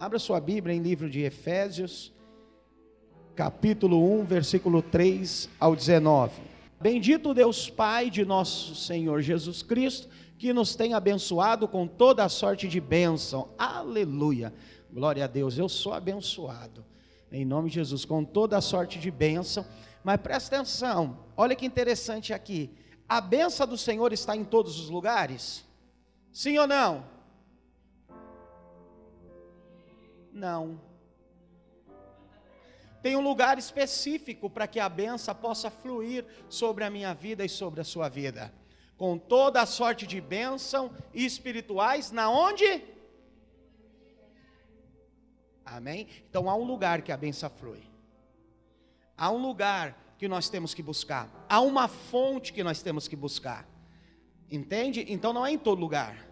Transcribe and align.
Abra 0.00 0.20
sua 0.20 0.38
Bíblia 0.38 0.76
em 0.76 0.80
livro 0.80 1.10
de 1.10 1.22
Efésios, 1.22 2.12
capítulo 3.34 4.20
1, 4.20 4.26
versículo 4.26 4.80
3 4.80 5.48
ao 5.58 5.74
19. 5.74 6.40
Bendito 6.80 7.34
Deus 7.34 7.68
Pai 7.68 8.08
de 8.08 8.24
nosso 8.24 8.76
Senhor 8.76 9.20
Jesus 9.20 9.60
Cristo, 9.60 10.08
que 10.38 10.52
nos 10.52 10.76
tem 10.76 10.94
abençoado 10.94 11.66
com 11.66 11.84
toda 11.84 12.24
a 12.24 12.28
sorte 12.28 12.68
de 12.68 12.80
bênção. 12.80 13.48
Aleluia. 13.58 14.54
Glória 14.88 15.24
a 15.24 15.26
Deus, 15.26 15.58
eu 15.58 15.68
sou 15.68 15.92
abençoado. 15.92 16.84
Em 17.32 17.44
nome 17.44 17.68
de 17.68 17.74
Jesus, 17.74 18.04
com 18.04 18.24
toda 18.24 18.56
a 18.56 18.60
sorte 18.60 19.00
de 19.00 19.10
bênção. 19.10 19.66
Mas 20.04 20.20
presta 20.20 20.54
atenção, 20.54 21.18
olha 21.36 21.56
que 21.56 21.66
interessante 21.66 22.32
aqui. 22.32 22.70
A 23.08 23.20
benção 23.20 23.66
do 23.66 23.76
Senhor 23.76 24.12
está 24.12 24.36
em 24.36 24.44
todos 24.44 24.78
os 24.78 24.90
lugares? 24.90 25.64
Sim 26.32 26.56
ou 26.58 26.68
não? 26.68 27.17
Não. 30.38 30.80
Tem 33.02 33.16
um 33.16 33.20
lugar 33.20 33.58
específico 33.58 34.48
para 34.48 34.66
que 34.66 34.78
a 34.78 34.88
benção 34.88 35.34
possa 35.34 35.70
fluir 35.70 36.24
sobre 36.48 36.84
a 36.84 36.90
minha 36.90 37.12
vida 37.12 37.44
e 37.44 37.48
sobre 37.48 37.80
a 37.80 37.84
sua 37.84 38.08
vida. 38.08 38.52
Com 38.96 39.18
toda 39.18 39.60
a 39.60 39.66
sorte 39.66 40.06
de 40.06 40.20
bênção 40.20 40.92
espirituais, 41.12 42.10
na 42.10 42.30
onde? 42.30 42.84
Amém? 45.64 46.08
Então 46.28 46.48
há 46.48 46.54
um 46.54 46.64
lugar 46.64 47.02
que 47.02 47.12
a 47.12 47.16
benção 47.16 47.50
flui. 47.50 47.82
Há 49.16 49.30
um 49.30 49.38
lugar 49.38 50.14
que 50.18 50.28
nós 50.28 50.48
temos 50.48 50.72
que 50.72 50.82
buscar. 50.82 51.28
Há 51.48 51.60
uma 51.60 51.88
fonte 51.88 52.52
que 52.52 52.62
nós 52.62 52.80
temos 52.80 53.08
que 53.08 53.16
buscar. 53.16 53.68
Entende? 54.50 55.04
Então 55.08 55.32
não 55.32 55.44
é 55.44 55.52
em 55.52 55.58
todo 55.58 55.80
lugar. 55.80 56.28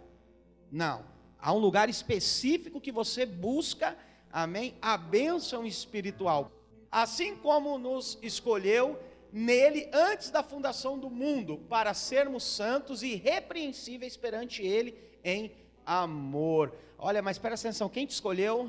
Não. 0.70 1.15
Há 1.46 1.52
um 1.52 1.58
lugar 1.58 1.88
específico 1.88 2.80
que 2.80 2.90
você 2.90 3.24
busca, 3.24 3.96
amém? 4.32 4.74
A 4.82 4.96
bênção 4.96 5.64
espiritual. 5.64 6.50
Assim 6.90 7.36
como 7.36 7.78
nos 7.78 8.18
escolheu 8.20 8.98
nele 9.32 9.88
antes 9.92 10.28
da 10.28 10.42
fundação 10.42 10.98
do 10.98 11.08
mundo, 11.08 11.58
para 11.68 11.94
sermos 11.94 12.42
santos 12.42 13.00
e 13.04 13.12
irrepreensíveis 13.12 14.16
perante 14.16 14.60
ele 14.60 14.98
em 15.22 15.52
amor. 15.86 16.74
Olha, 16.98 17.22
mas 17.22 17.38
presta 17.38 17.68
atenção, 17.68 17.88
quem 17.88 18.06
te 18.06 18.10
escolheu 18.10 18.68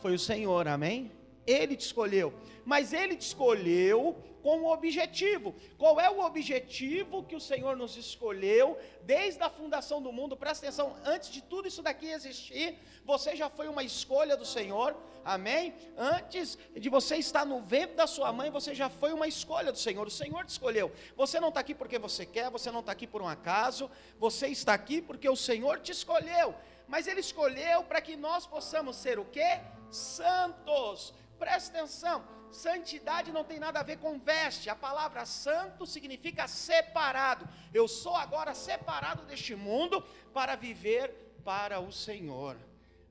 foi 0.00 0.12
o 0.12 0.18
Senhor, 0.18 0.66
amém? 0.66 1.12
Ele 1.46 1.76
te 1.76 1.86
escolheu, 1.86 2.34
mas 2.64 2.92
ele 2.92 3.14
te 3.14 3.28
escolheu 3.28 4.16
com 4.44 4.58
um 4.58 4.66
objetivo. 4.66 5.54
Qual 5.78 5.98
é 5.98 6.10
o 6.10 6.20
objetivo 6.20 7.24
que 7.24 7.34
o 7.34 7.40
Senhor 7.40 7.74
nos 7.74 7.96
escolheu 7.96 8.78
desde 9.00 9.42
a 9.42 9.48
fundação 9.48 10.02
do 10.02 10.12
mundo? 10.12 10.36
Presta 10.36 10.66
atenção, 10.66 10.94
antes 11.02 11.30
de 11.30 11.40
tudo 11.40 11.66
isso 11.66 11.82
daqui 11.82 12.08
existir, 12.08 12.78
você 13.06 13.34
já 13.34 13.48
foi 13.48 13.68
uma 13.68 13.82
escolha 13.82 14.36
do 14.36 14.44
Senhor, 14.44 14.94
amém? 15.24 15.74
Antes 15.96 16.58
de 16.76 16.90
você 16.90 17.16
estar 17.16 17.46
no 17.46 17.62
ventre 17.62 17.96
da 17.96 18.06
sua 18.06 18.30
mãe, 18.34 18.50
você 18.50 18.74
já 18.74 18.90
foi 18.90 19.14
uma 19.14 19.26
escolha 19.26 19.72
do 19.72 19.78
Senhor, 19.78 20.06
o 20.06 20.10
Senhor 20.10 20.44
te 20.44 20.50
escolheu. 20.50 20.92
Você 21.16 21.40
não 21.40 21.48
está 21.48 21.60
aqui 21.60 21.74
porque 21.74 21.98
você 21.98 22.26
quer, 22.26 22.50
você 22.50 22.70
não 22.70 22.80
está 22.80 22.92
aqui 22.92 23.06
por 23.06 23.22
um 23.22 23.28
acaso, 23.28 23.90
você 24.18 24.48
está 24.48 24.74
aqui 24.74 25.00
porque 25.00 25.26
o 25.26 25.36
Senhor 25.36 25.80
te 25.80 25.90
escolheu. 25.90 26.54
Mas 26.86 27.06
Ele 27.06 27.20
escolheu 27.20 27.82
para 27.82 28.02
que 28.02 28.14
nós 28.14 28.46
possamos 28.46 28.96
ser 28.96 29.18
o 29.18 29.24
que? 29.24 29.58
Santos 29.90 31.14
Presta 31.38 31.78
atenção, 31.78 32.24
santidade 32.54 33.32
não 33.32 33.44
tem 33.44 33.58
nada 33.58 33.80
a 33.80 33.82
ver 33.82 33.98
com 33.98 34.18
veste. 34.18 34.70
A 34.70 34.76
palavra 34.76 35.26
santo 35.26 35.84
significa 35.84 36.48
separado. 36.48 37.48
Eu 37.72 37.86
sou 37.86 38.16
agora 38.16 38.54
separado 38.54 39.24
deste 39.24 39.54
mundo 39.54 40.02
para 40.32 40.54
viver 40.54 41.38
para 41.44 41.80
o 41.80 41.92
Senhor. 41.92 42.56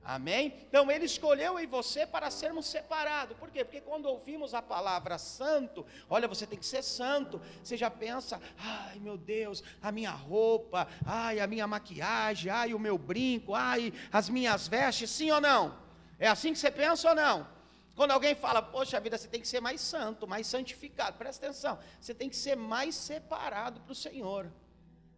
Amém? 0.04 0.54
Então 0.68 0.90
ele 0.90 1.06
escolheu 1.06 1.58
em 1.58 1.66
você 1.66 2.06
para 2.06 2.30
sermos 2.30 2.66
separados. 2.66 3.38
Por 3.38 3.50
quê? 3.50 3.64
Porque 3.64 3.80
quando 3.80 4.04
ouvimos 4.04 4.52
a 4.52 4.60
palavra 4.60 5.16
santo, 5.16 5.86
olha, 6.10 6.28
você 6.28 6.46
tem 6.46 6.58
que 6.58 6.66
ser 6.66 6.82
santo. 6.82 7.40
Você 7.62 7.74
já 7.74 7.90
pensa, 7.90 8.38
ai 8.58 8.98
meu 8.98 9.16
Deus, 9.16 9.64
a 9.80 9.90
minha 9.90 10.10
roupa, 10.10 10.86
ai 11.06 11.40
a 11.40 11.46
minha 11.46 11.66
maquiagem, 11.66 12.50
ai 12.50 12.74
o 12.74 12.78
meu 12.78 12.98
brinco, 12.98 13.54
ai 13.54 13.94
as 14.12 14.28
minhas 14.28 14.68
vestes, 14.68 15.08
sim 15.08 15.30
ou 15.30 15.40
não? 15.40 15.78
É 16.18 16.28
assim 16.28 16.52
que 16.52 16.58
você 16.58 16.70
pensa 16.70 17.08
ou 17.08 17.14
não? 17.14 17.54
Quando 17.94 18.10
alguém 18.10 18.34
fala, 18.34 18.60
poxa 18.60 18.98
vida, 18.98 19.16
você 19.16 19.28
tem 19.28 19.40
que 19.40 19.46
ser 19.46 19.60
mais 19.60 19.80
santo, 19.80 20.26
mais 20.26 20.46
santificado, 20.48 21.16
presta 21.16 21.46
atenção, 21.46 21.78
você 22.00 22.12
tem 22.12 22.28
que 22.28 22.36
ser 22.36 22.56
mais 22.56 22.94
separado 22.94 23.80
para 23.80 23.92
o 23.92 23.94
Senhor, 23.94 24.52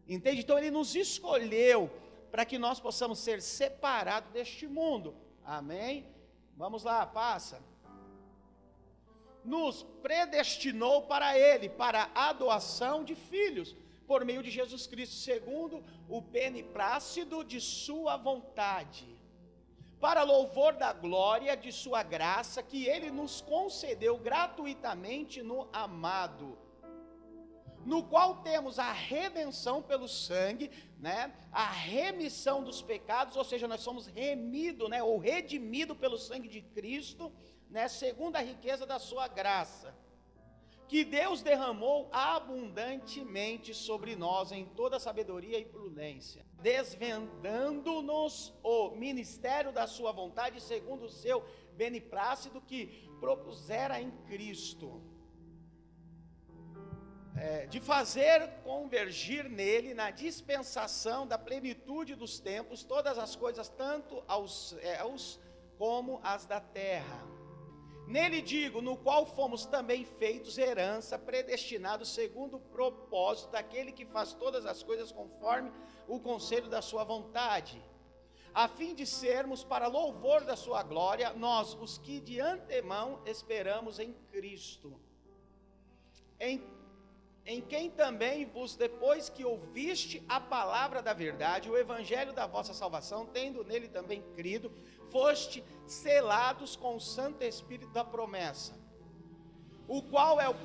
entende? 0.07 0.41
Então 0.41 0.59
Ele 0.59 0.71
nos 0.71 0.95
escolheu 0.95 1.91
para 2.31 2.45
que 2.45 2.59
nós 2.59 2.79
possamos 2.79 3.19
ser 3.19 3.41
separados 3.41 4.31
deste 4.31 4.67
mundo, 4.67 5.17
amém? 5.43 6.07
Vamos 6.55 6.85
lá, 6.85 7.07
passa. 7.07 7.63
Nos 9.43 9.83
predestinou 10.03 11.03
para 11.03 11.39
Ele, 11.39 11.71
para 11.71 12.11
a 12.15 12.29
adoção 12.29 13.05
de 13.05 13.15
filhos, 13.15 13.75
por 14.07 14.23
meio 14.25 14.43
de 14.43 14.51
Jesus 14.51 14.87
Cristo, 14.87 15.15
segundo 15.15 15.83
o 16.09 16.21
beneplácito 16.21 17.43
de 17.43 17.59
Sua 17.59 18.19
vontade 18.19 19.16
para 20.01 20.23
louvor 20.23 20.75
da 20.75 20.93
glória 20.93 21.57
de 21.57 21.73
Sua 21.73 22.03
graça 22.03 22.63
que 22.63 22.87
Ele 22.87 23.11
nos 23.11 23.41
concedeu 23.41 24.19
gratuitamente 24.19 25.43
no 25.43 25.69
amado, 25.73 26.59
no 27.85 28.03
qual 28.03 28.37
temos 28.43 28.79
a 28.79 28.93
redenção 28.93 29.81
pelo 29.81 30.09
sangue, 30.09 30.71
né? 30.99 31.33
A 31.53 31.67
remissão 31.67 32.63
dos 32.63 32.83
pecados, 32.83 33.37
ou 33.37 33.45
seja, 33.45 33.69
nós 33.69 33.81
somos 33.81 34.07
remidos, 34.07 34.91
né? 34.91 35.03
Ou 35.03 35.19
redimidos 35.19 35.97
pelo 35.97 36.19
sangue 36.19 36.49
de 36.49 36.61
Cristo, 36.61 37.33
né? 37.71 37.87
Segundo 37.89 38.37
a 38.37 38.41
riqueza 38.41 38.85
da 38.85 38.99
Sua 38.99 39.29
graça 39.29 39.95
que 40.89 41.05
Deus 41.05 41.43
derramou 41.43 42.09
abundantemente 42.13 43.75
sobre 43.75 44.15
nós 44.15 44.53
em 44.53 44.65
toda 44.65 45.01
sabedoria 45.01 45.59
e 45.59 45.65
prudência, 45.65 46.47
desvendando-nos 46.61 48.55
o 48.63 48.91
ministério 48.91 49.73
da 49.73 49.87
sua 49.87 50.13
vontade 50.13 50.61
segundo 50.61 51.07
o 51.07 51.11
seu 51.11 51.45
beneplácito 51.73 52.61
que 52.61 53.09
propusera 53.21 54.01
em 54.01 54.11
Cristo. 54.27 55.03
É, 57.39 57.67
de 57.67 57.81
fazer 57.81 58.49
convergir 58.65 59.51
nele, 59.51 59.93
na 59.93 60.11
dispensação 60.11 61.27
da 61.27 61.37
plenitude 61.37 62.15
dos 62.15 62.41
tempos, 62.41 62.83
todas 62.83 63.19
as 63.19 63.37
coisas, 63.37 63.69
tanto 63.69 64.25
aos 64.27 64.71
céus 64.71 65.39
como 65.77 66.19
as 66.23 66.47
da 66.47 66.61
terra 66.61 67.36
Nele 68.07 68.41
digo, 68.41 68.81
no 68.81 68.97
qual 68.97 69.27
fomos 69.27 69.67
também 69.67 70.05
feitos 70.05 70.57
herança, 70.59 71.19
predestinados 71.19 72.15
segundo 72.15 72.57
o 72.57 72.61
propósito 72.61 73.51
daquele 73.51 73.91
que 73.91 74.07
faz 74.07 74.33
todas 74.33 74.65
as 74.65 74.83
coisas 74.83 75.11
conforme 75.11 75.73
o 76.07 76.21
conselho 76.21 76.69
da 76.69 76.81
sua 76.81 77.03
vontade, 77.03 77.83
a 78.55 78.69
fim 78.69 78.95
de 78.95 79.05
sermos 79.05 79.65
para 79.65 79.89
louvor 79.89 80.45
da 80.45 80.57
sua 80.57 80.83
glória, 80.83 81.33
nós, 81.35 81.75
os 81.75 81.99
que 81.99 82.21
de 82.21 82.41
antemão 82.41 83.21
esperamos 83.27 83.99
em 83.99 84.13
Cristo. 84.31 84.99
Em, 86.39 86.63
em 87.45 87.61
quem 87.61 87.91
também 87.91 88.47
vos, 88.47 88.77
depois 88.77 89.29
que 89.29 89.45
ouviste 89.45 90.25
a 90.29 90.41
palavra 90.41 91.03
da 91.03 91.13
verdade, 91.13 91.69
o 91.69 91.77
evangelho 91.77 92.33
da 92.33 92.47
vossa 92.47 92.73
salvação, 92.73 93.27
tendo 93.27 93.65
nele 93.65 93.89
também 93.89 94.23
crido, 94.35 94.73
foste 95.11 95.65
selados 95.87 96.77
com 96.77 96.97
o 96.97 97.01
Santo 97.01 97.43
Espírito 97.43 97.93
da 97.93 98.05
promessa, 98.05 98.75
o 99.87 100.03
qual 100.03 100.41
é 100.41 100.49
o 100.49 100.57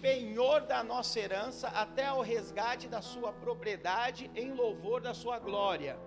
penhor 0.00 0.62
da 0.62 0.82
nossa 0.82 1.18
herança 1.18 1.68
até 1.68 2.06
ao 2.06 2.20
resgate 2.20 2.86
da 2.88 3.00
sua 3.00 3.32
propriedade 3.32 4.30
em 4.34 4.52
louvor 4.52 5.00
da 5.00 5.14
sua 5.14 5.38
glória. 5.38 5.98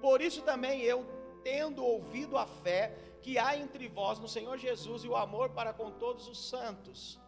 Por 0.00 0.20
isso 0.20 0.42
também 0.42 0.80
eu, 0.82 1.04
tendo 1.42 1.84
ouvido 1.84 2.38
a 2.38 2.46
fé 2.46 2.96
que 3.20 3.38
há 3.38 3.56
entre 3.56 3.88
vós 3.88 4.18
no 4.18 4.28
Senhor 4.28 4.56
Jesus 4.56 5.02
e 5.02 5.08
o 5.08 5.16
amor 5.16 5.50
para 5.50 5.72
com 5.72 5.90
todos 5.90 6.28
os 6.28 6.48
santos, 6.48 7.18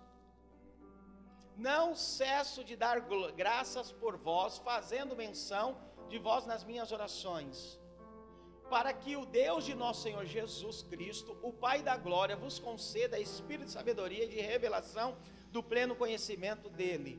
não 1.57 1.97
cesso 1.97 2.63
de 2.63 2.77
dar 2.77 3.01
graças 3.37 3.91
por 3.91 4.17
vós, 4.17 4.59
fazendo 4.59 5.17
menção 5.17 5.77
de 6.09 6.17
vós 6.17 6.47
nas 6.47 6.63
minhas 6.63 6.93
orações 6.93 7.79
para 8.69 8.93
que 8.93 9.17
o 9.17 9.25
Deus 9.25 9.65
de 9.65 9.75
nosso 9.75 10.03
Senhor 10.03 10.25
Jesus 10.25 10.83
Cristo, 10.83 11.37
o 11.43 11.53
Pai 11.53 11.83
da 11.83 11.97
glória, 11.97 12.37
vos 12.37 12.59
conceda 12.59 13.19
espírito 13.19 13.67
de 13.67 13.73
sabedoria 13.73 14.25
e 14.25 14.29
de 14.29 14.41
revelação 14.41 15.17
do 15.51 15.63
pleno 15.63 15.97
conhecimento 15.97 16.69
dele. 16.69 17.19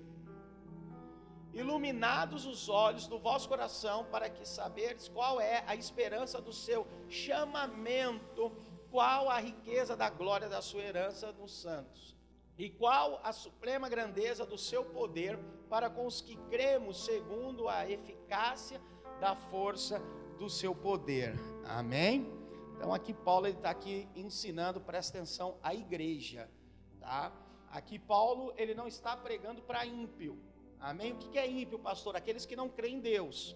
Iluminados 1.53 2.45
os 2.45 2.69
olhos 2.69 3.07
do 3.07 3.17
vosso 3.17 3.49
coração, 3.49 4.05
para 4.05 4.29
que 4.29 4.47
saberdes 4.47 5.07
qual 5.07 5.41
é 5.41 5.63
a 5.65 5.75
esperança 5.75 6.39
do 6.39 6.53
seu 6.53 6.85
chamamento, 7.09 8.51
qual 8.91 9.29
a 9.29 9.39
riqueza 9.39 9.95
da 9.95 10.09
glória 10.09 10.47
da 10.47 10.61
sua 10.61 10.83
herança 10.83 11.31
nos 11.31 11.51
santos, 11.59 12.15
e 12.57 12.69
qual 12.69 13.19
a 13.23 13.33
suprema 13.33 13.89
grandeza 13.89 14.45
do 14.45 14.57
seu 14.57 14.85
poder 14.85 15.39
para 15.69 15.89
com 15.89 16.05
os 16.05 16.21
que 16.21 16.35
cremos, 16.49 17.03
segundo 17.03 17.67
a 17.67 17.89
eficácia 17.89 18.79
da 19.19 19.35
força 19.35 20.01
do 20.39 20.49
seu 20.49 20.73
poder. 20.73 21.35
Amém? 21.65 22.31
Então 22.75 22.93
aqui 22.93 23.13
Paulo 23.13 23.45
ele 23.45 23.57
está 23.57 23.69
aqui 23.69 24.07
ensinando, 24.15 24.79
presta 24.79 25.17
atenção, 25.17 25.57
a 25.61 25.75
igreja, 25.75 26.49
tá? 26.97 27.31
Aqui 27.69 27.99
Paulo 27.99 28.53
ele 28.55 28.73
não 28.73 28.87
está 28.87 29.17
pregando 29.17 29.61
para 29.61 29.85
ímpio, 29.85 30.39
amém? 30.79 31.11
O 31.11 31.17
que 31.17 31.37
é 31.37 31.45
ímpio, 31.45 31.77
pastor? 31.77 32.15
Aqueles 32.15 32.45
que 32.45 32.55
não 32.55 32.69
creem 32.69 32.95
em 32.95 32.99
Deus, 33.01 33.53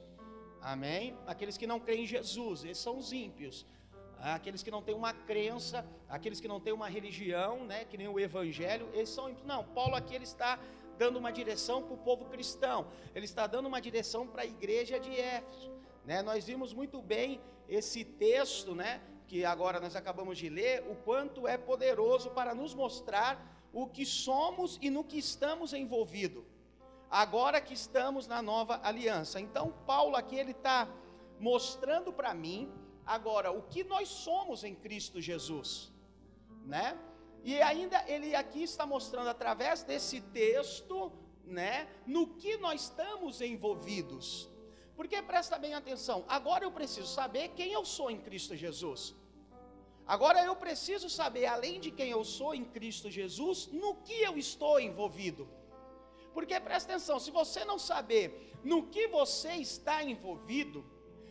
amém? 0.62 1.18
Aqueles 1.26 1.58
que 1.58 1.66
não 1.66 1.80
creem 1.80 2.04
em 2.04 2.06
Jesus, 2.06 2.66
esses 2.66 2.84
são 2.84 2.98
os 2.98 3.14
ímpios. 3.14 3.66
Aqueles 4.20 4.62
que 4.64 4.72
não 4.72 4.82
têm 4.82 4.96
uma 4.96 5.14
crença, 5.14 5.86
aqueles 6.08 6.40
que 6.40 6.48
não 6.48 6.60
têm 6.60 6.72
uma 6.72 6.88
religião, 6.88 7.66
né? 7.66 7.84
Que 7.86 7.98
nem 7.98 8.08
o 8.08 8.20
Evangelho, 8.20 8.90
esses 8.94 9.16
são 9.16 9.30
ímpios. 9.30 9.46
Não, 9.46 9.64
Paulo 9.64 9.96
aqui 9.96 10.16
ele 10.16 10.24
está 10.26 10.60
dando 10.98 11.18
uma 11.18 11.32
direção 11.32 11.82
para 11.82 11.94
o 11.94 11.98
povo 11.98 12.26
cristão, 12.26 12.88
ele 13.16 13.26
está 13.26 13.48
dando 13.48 13.68
uma 13.68 13.80
direção 13.82 14.28
para 14.28 14.42
a 14.42 14.46
igreja 14.46 15.00
de 15.00 15.12
Éfeso. 15.18 15.72
Né? 16.06 16.22
Nós 16.22 16.46
vimos 16.46 16.74
muito 16.74 17.02
bem 17.02 17.42
esse 17.68 18.04
texto, 18.04 18.76
né? 18.76 19.02
que 19.28 19.44
agora 19.46 19.80
nós 19.80 19.96
acabamos 19.96 20.38
de 20.38 20.50
ler, 20.50 20.86
o 20.90 20.96
quanto 20.96 21.48
é 21.48 21.58
poderoso 21.58 22.30
para 22.32 22.54
nos 22.54 22.76
mostrar 22.76 23.68
o 23.74 23.88
que 23.88 24.06
somos 24.06 24.78
e 24.82 24.90
no 24.90 25.04
que 25.04 25.18
estamos 25.18 25.74
envolvidos. 25.74 26.44
Agora 27.10 27.62
que 27.62 27.74
estamos 27.74 28.28
na 28.28 28.42
nova 28.42 28.80
aliança. 28.84 29.40
Então, 29.40 29.74
Paulo 29.88 30.16
aqui 30.16 30.36
ele 30.36 30.52
está 30.52 30.88
mostrando 31.40 32.14
para 32.14 32.34
mim 32.34 32.72
agora 33.06 33.52
o 33.52 33.64
que 33.64 33.84
nós 33.84 34.08
somos 34.08 34.64
em 34.64 34.76
Cristo 34.76 35.20
Jesus, 35.20 35.92
né? 36.66 36.98
E 37.44 37.62
ainda 37.62 38.04
ele 38.08 38.36
aqui 38.36 38.64
está 38.64 38.86
mostrando 38.86 39.30
através 39.30 39.84
desse 39.84 40.22
texto, 40.22 41.12
né, 41.44 41.90
no 42.06 42.36
que 42.36 42.56
nós 42.58 42.84
estamos 42.84 43.42
envolvidos. 43.42 44.50
Porque 44.96 45.22
presta 45.22 45.58
bem 45.58 45.74
atenção, 45.74 46.24
agora 46.28 46.64
eu 46.64 46.72
preciso 46.72 47.08
saber 47.08 47.50
quem 47.50 47.72
eu 47.72 47.84
sou 47.84 48.10
em 48.12 48.20
Cristo 48.20 48.56
Jesus. 48.56 49.16
Agora 50.06 50.44
eu 50.44 50.56
preciso 50.56 51.10
saber, 51.10 51.46
além 51.46 51.80
de 51.80 51.90
quem 51.90 52.10
eu 52.12 52.24
sou 52.26 52.54
em 52.54 52.66
Cristo 52.66 53.10
Jesus, 53.10 53.68
no 53.72 53.96
que 53.96 54.22
eu 54.22 54.38
estou 54.38 54.80
envolvido. 54.80 55.48
Porque 56.34 56.60
presta 56.60 56.92
atenção, 56.92 57.20
se 57.20 57.32
você 57.32 57.64
não 57.64 57.80
saber 57.80 58.52
no 58.64 58.88
que 58.88 59.08
você 59.08 59.54
está 59.54 60.04
envolvido, 60.04 60.86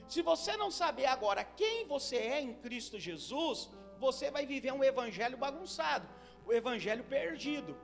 se 0.09 0.23
você 0.23 0.57
não 0.57 0.71
saber 0.71 1.07
agora 1.07 1.45
quem 1.45 1.87
você 1.87 2.17
é 2.17 2.41
em 2.41 2.55
Cristo 2.55 2.99
Jesus, 2.99 3.69
você 3.99 4.31
vai 4.31 4.45
viver 4.47 4.73
um 4.73 4.85
evangelho 4.85 5.37
bagunçado, 5.37 6.09
o 6.47 6.53
evangelho 6.53 7.05
perdido. 7.05 7.77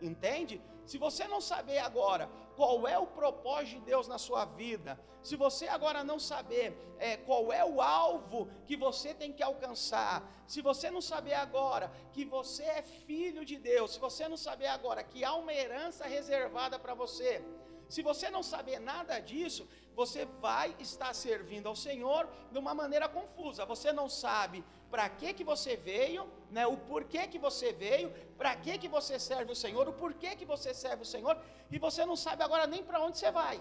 Entende? 0.00 0.60
Se 0.84 0.98
você 0.98 1.26
não 1.28 1.40
saber 1.40 1.78
agora 1.78 2.28
qual 2.56 2.86
é 2.86 2.98
o 2.98 3.06
propósito 3.06 3.78
de 3.78 3.86
Deus 3.86 4.06
na 4.08 4.18
sua 4.18 4.44
vida, 4.44 4.98
se 5.22 5.36
você 5.36 5.68
agora 5.68 6.02
não 6.02 6.18
saber 6.18 6.76
é, 6.98 7.16
qual 7.16 7.52
é 7.52 7.64
o 7.64 7.80
alvo 7.80 8.48
que 8.66 8.76
você 8.76 9.14
tem 9.14 9.32
que 9.32 9.42
alcançar, 9.42 10.28
se 10.46 10.60
você 10.60 10.90
não 10.90 11.00
saber 11.00 11.34
agora 11.34 11.92
que 12.12 12.24
você 12.24 12.64
é 12.64 12.82
filho 12.82 13.44
de 13.44 13.56
Deus, 13.56 13.94
se 13.94 14.00
você 14.00 14.28
não 14.28 14.36
saber 14.36 14.66
agora 14.66 15.02
que 15.04 15.24
há 15.24 15.34
uma 15.34 15.54
herança 15.54 16.04
reservada 16.06 16.78
para 16.78 16.94
você, 16.94 17.44
se 17.92 18.00
você 18.10 18.26
não 18.30 18.42
saber 18.42 18.78
nada 18.78 19.14
disso, 19.30 19.62
você 19.94 20.24
vai 20.46 20.68
estar 20.86 21.12
servindo 21.14 21.66
ao 21.70 21.76
Senhor 21.76 22.22
de 22.50 22.58
uma 22.62 22.72
maneira 22.72 23.06
confusa. 23.16 23.66
Você 23.72 23.92
não 23.92 24.08
sabe 24.08 24.64
para 24.90 25.06
que 25.18 25.34
que 25.34 25.44
você 25.44 25.76
veio, 25.76 26.22
né? 26.50 26.66
O 26.66 26.76
porquê 26.90 27.22
que 27.32 27.38
você 27.46 27.68
veio, 27.84 28.08
para 28.38 28.56
que 28.56 28.78
que 28.82 28.88
você 28.88 29.18
serve 29.18 29.52
o 29.52 29.60
Senhor, 29.64 29.86
o 29.86 29.92
porquê 29.92 30.30
que 30.34 30.46
você 30.46 30.72
serve 30.72 31.02
o 31.02 31.10
Senhor, 31.14 31.36
e 31.70 31.78
você 31.78 32.06
não 32.06 32.16
sabe 32.16 32.42
agora 32.42 32.66
nem 32.66 32.82
para 32.82 32.98
onde 33.06 33.18
você 33.18 33.30
vai. 33.30 33.60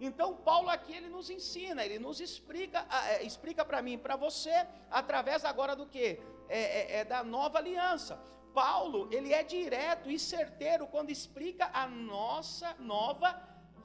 Então 0.00 0.34
Paulo 0.48 0.68
aqui 0.68 0.92
ele 0.98 1.08
nos 1.08 1.30
ensina, 1.30 1.84
ele 1.84 2.00
nos 2.00 2.20
explica, 2.20 2.84
é, 3.10 3.22
explica 3.22 3.64
para 3.64 3.80
mim, 3.80 3.96
para 3.98 4.16
você, 4.16 4.66
através 4.90 5.44
agora 5.44 5.76
do 5.76 5.86
que 5.86 6.06
é, 6.48 6.60
é, 6.80 6.96
é 6.98 7.04
da 7.04 7.22
nova 7.22 7.58
aliança. 7.58 8.18
Paulo 8.54 9.08
ele 9.10 9.32
é 9.32 9.42
direto 9.42 10.10
e 10.10 10.18
certeiro 10.18 10.86
quando 10.86 11.10
explica 11.10 11.70
a 11.72 11.86
nossa 11.86 12.74
nova 12.78 13.40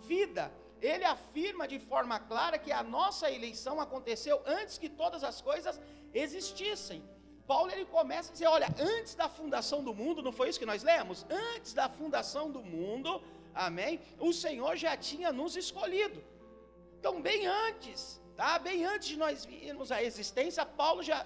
vida 0.07 0.51
ele 0.83 1.05
afirma 1.05 1.65
de 1.65 1.79
forma 1.79 2.19
clara 2.19 2.57
que 2.57 2.71
a 2.71 2.83
nossa 2.83 3.31
eleição 3.31 3.79
aconteceu 3.79 4.41
antes 4.45 4.77
que 4.77 4.89
todas 4.89 5.23
as 5.23 5.41
coisas 5.41 5.79
existissem. 6.13 7.01
Paulo 7.47 7.71
ele 7.71 7.85
começa 7.85 8.29
a 8.29 8.33
dizer: 8.33 8.47
olha, 8.47 8.67
antes 8.77 9.15
da 9.15 9.29
fundação 9.29 9.81
do 9.81 9.93
mundo, 9.93 10.21
não 10.21 10.33
foi 10.33 10.49
isso 10.49 10.59
que 10.59 10.65
nós 10.65 10.83
lemos? 10.83 11.25
Antes 11.29 11.73
da 11.73 11.87
fundação 11.87 12.51
do 12.51 12.61
mundo, 12.61 13.23
amém? 13.53 14.01
O 14.19 14.33
Senhor 14.33 14.75
já 14.75 14.95
tinha 14.97 15.31
nos 15.31 15.55
escolhido. 15.55 16.21
Então, 16.99 17.21
bem 17.21 17.45
antes, 17.47 18.21
tá? 18.35 18.59
Bem 18.59 18.85
antes 18.85 19.07
de 19.09 19.17
nós 19.17 19.45
virmos 19.45 19.91
à 19.91 20.03
existência, 20.03 20.65
Paulo 20.65 21.01
já, 21.01 21.25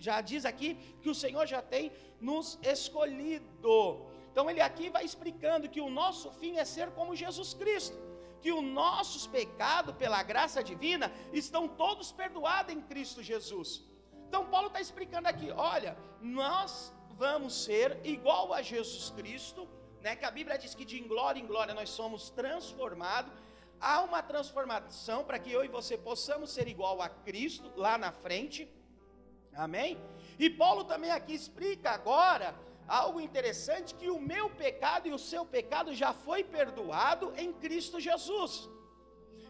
já 0.00 0.20
diz 0.20 0.44
aqui 0.44 0.74
que 1.02 1.10
o 1.10 1.14
Senhor 1.14 1.46
já 1.46 1.62
tem 1.62 1.92
nos 2.20 2.58
escolhido. 2.62 4.06
Então, 4.32 4.48
ele 4.50 4.60
aqui 4.60 4.88
vai 4.88 5.04
explicando 5.04 5.68
que 5.68 5.80
o 5.80 5.90
nosso 5.90 6.30
fim 6.32 6.56
é 6.56 6.64
ser 6.64 6.90
como 6.90 7.16
Jesus 7.16 7.54
Cristo 7.54 8.10
que 8.40 8.52
os 8.52 8.62
nossos 8.62 9.26
pecados, 9.26 9.94
pela 9.96 10.22
graça 10.22 10.62
divina, 10.62 11.12
estão 11.32 11.68
todos 11.68 12.10
perdoados 12.10 12.74
em 12.74 12.80
Cristo 12.80 13.22
Jesus. 13.22 13.82
Então, 14.28 14.46
Paulo 14.46 14.68
está 14.68 14.80
explicando 14.80 15.28
aqui: 15.28 15.50
olha, 15.50 15.96
nós 16.20 16.92
vamos 17.10 17.64
ser 17.64 17.98
igual 18.04 18.52
a 18.52 18.62
Jesus 18.62 19.10
Cristo, 19.10 19.68
né? 20.00 20.16
Que 20.16 20.24
a 20.24 20.30
Bíblia 20.30 20.58
diz 20.58 20.74
que 20.74 20.84
de 20.84 20.98
glória 21.00 21.40
em 21.40 21.46
glória 21.46 21.74
nós 21.74 21.90
somos 21.90 22.30
transformados. 22.30 23.32
Há 23.80 24.02
uma 24.02 24.22
transformação 24.22 25.24
para 25.24 25.38
que 25.38 25.50
eu 25.50 25.64
e 25.64 25.68
você 25.68 25.96
possamos 25.96 26.50
ser 26.50 26.68
igual 26.68 27.00
a 27.00 27.08
Cristo 27.08 27.72
lá 27.76 27.96
na 27.96 28.12
frente. 28.12 28.68
Amém? 29.54 29.98
E 30.38 30.48
Paulo 30.48 30.84
também 30.84 31.10
aqui 31.10 31.34
explica 31.34 31.90
agora 31.90 32.54
algo 32.86 33.20
interessante 33.20 33.94
que 33.94 34.10
o 34.10 34.20
meu 34.20 34.50
pecado 34.50 35.06
e 35.06 35.12
o 35.12 35.18
seu 35.18 35.44
pecado 35.44 35.94
já 35.94 36.12
foi 36.12 36.42
perdoado 36.42 37.32
em 37.36 37.52
Cristo 37.52 38.00
Jesus. 38.00 38.68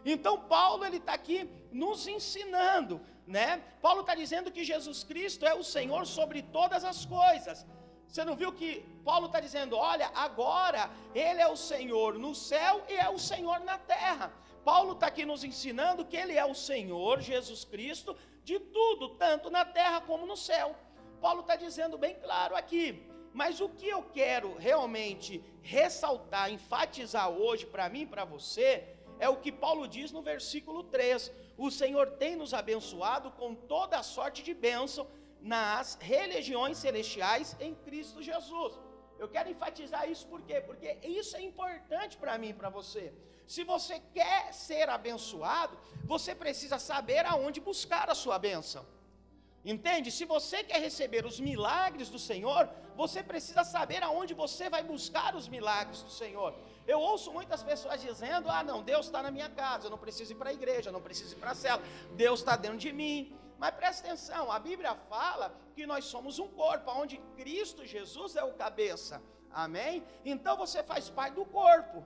Então 0.05 0.41
Paulo 0.41 0.85
ele 0.85 0.97
está 0.97 1.13
aqui 1.13 1.49
nos 1.71 2.07
ensinando, 2.07 3.01
né? 3.25 3.63
Paulo 3.81 4.01
está 4.01 4.15
dizendo 4.15 4.51
que 4.51 4.63
Jesus 4.63 5.03
Cristo 5.03 5.45
é 5.45 5.53
o 5.53 5.63
Senhor 5.63 6.05
sobre 6.05 6.41
todas 6.41 6.83
as 6.83 7.05
coisas. 7.05 7.65
Você 8.07 8.25
não 8.25 8.35
viu 8.35 8.51
que 8.51 8.85
Paulo 9.05 9.27
está 9.27 9.39
dizendo, 9.39 9.77
olha, 9.77 10.11
agora 10.13 10.91
Ele 11.15 11.41
é 11.41 11.47
o 11.47 11.55
Senhor 11.55 12.19
no 12.19 12.35
céu 12.35 12.83
e 12.89 12.93
é 12.93 13.09
o 13.09 13.17
Senhor 13.17 13.61
na 13.61 13.77
terra. 13.77 14.33
Paulo 14.65 14.93
está 14.93 15.07
aqui 15.07 15.25
nos 15.25 15.43
ensinando 15.45 16.03
que 16.03 16.17
Ele 16.17 16.37
é 16.37 16.45
o 16.45 16.53
Senhor, 16.53 17.21
Jesus 17.21 17.63
Cristo, 17.63 18.15
de 18.43 18.59
tudo, 18.59 19.09
tanto 19.15 19.49
na 19.49 19.63
terra 19.63 20.01
como 20.01 20.25
no 20.25 20.35
céu. 20.35 20.75
Paulo 21.21 21.41
está 21.41 21.55
dizendo 21.55 21.97
bem 21.97 22.15
claro 22.15 22.55
aqui. 22.55 23.07
Mas 23.33 23.61
o 23.61 23.69
que 23.69 23.87
eu 23.87 24.03
quero 24.03 24.55
realmente 24.57 25.41
ressaltar, 25.61 26.51
enfatizar 26.51 27.29
hoje 27.29 27.65
para 27.65 27.87
mim 27.87 28.01
e 28.01 28.05
para 28.05 28.25
você, 28.25 28.95
é 29.19 29.29
o 29.29 29.37
que 29.37 29.51
Paulo 29.51 29.87
diz 29.87 30.11
no 30.11 30.21
versículo 30.21 30.83
3: 30.83 31.31
O 31.57 31.71
Senhor 31.71 32.11
tem 32.11 32.35
nos 32.35 32.53
abençoado 32.53 33.31
com 33.31 33.55
toda 33.55 33.97
a 33.97 34.03
sorte 34.03 34.43
de 34.43 34.53
bênção 34.53 35.07
nas 35.39 35.97
religiões 36.01 36.77
celestiais 36.77 37.55
em 37.59 37.73
Cristo 37.73 38.21
Jesus. 38.21 38.77
Eu 39.17 39.29
quero 39.29 39.49
enfatizar 39.49 40.09
isso 40.09 40.27
por 40.27 40.41
quê? 40.41 40.59
Porque 40.59 40.97
isso 41.03 41.37
é 41.37 41.41
importante 41.41 42.17
para 42.17 42.37
mim 42.37 42.49
e 42.49 42.53
para 42.53 42.69
você. 42.69 43.13
Se 43.53 43.63
você 43.71 43.95
quer 44.17 44.53
ser 44.53 44.87
abençoado, 44.97 45.77
você 46.11 46.33
precisa 46.43 46.77
saber 46.79 47.23
aonde 47.25 47.59
buscar 47.59 48.09
a 48.09 48.15
sua 48.15 48.37
bênção. 48.39 48.83
Entende? 49.71 50.09
Se 50.17 50.23
você 50.23 50.59
quer 50.69 50.79
receber 50.79 51.25
os 51.25 51.37
milagres 51.37 52.07
do 52.13 52.17
Senhor, 52.17 52.63
você 52.95 53.21
precisa 53.31 53.65
saber 53.65 54.01
aonde 54.03 54.33
você 54.33 54.69
vai 54.75 54.83
buscar 54.93 55.35
os 55.39 55.49
milagres 55.55 56.01
do 56.01 56.11
Senhor. 56.21 56.55
Eu 56.87 57.01
ouço 57.01 57.33
muitas 57.33 57.61
pessoas 57.61 57.99
dizendo: 57.99 58.49
ah, 58.49 58.63
não, 58.63 58.81
Deus 58.91 59.07
está 59.07 59.21
na 59.21 59.31
minha 59.37 59.49
casa, 59.49 59.87
eu 59.87 59.91
não 59.95 59.97
preciso 60.05 60.31
ir 60.31 60.39
para 60.41 60.51
a 60.51 60.53
igreja, 60.53 60.87
eu 60.87 60.93
não 60.93 61.01
preciso 61.01 61.35
ir 61.35 61.39
para 61.43 61.51
a 61.51 61.59
cela, 61.63 61.83
Deus 62.15 62.39
está 62.39 62.55
dentro 62.55 62.77
de 62.77 62.93
mim. 62.93 63.37
Mas 63.59 63.75
presta 63.75 64.07
atenção, 64.07 64.49
a 64.49 64.59
Bíblia 64.59 64.95
fala 65.09 65.53
que 65.75 65.85
nós 65.85 66.05
somos 66.05 66.39
um 66.39 66.47
corpo, 66.47 66.89
onde 67.01 67.17
Cristo 67.35 67.85
Jesus 67.85 68.37
é 68.37 68.43
o 68.45 68.53
cabeça. 68.53 69.21
Amém? 69.65 70.01
Então 70.23 70.55
você 70.55 70.81
faz 70.81 71.09
parte 71.09 71.33
do 71.33 71.45
corpo 71.45 72.01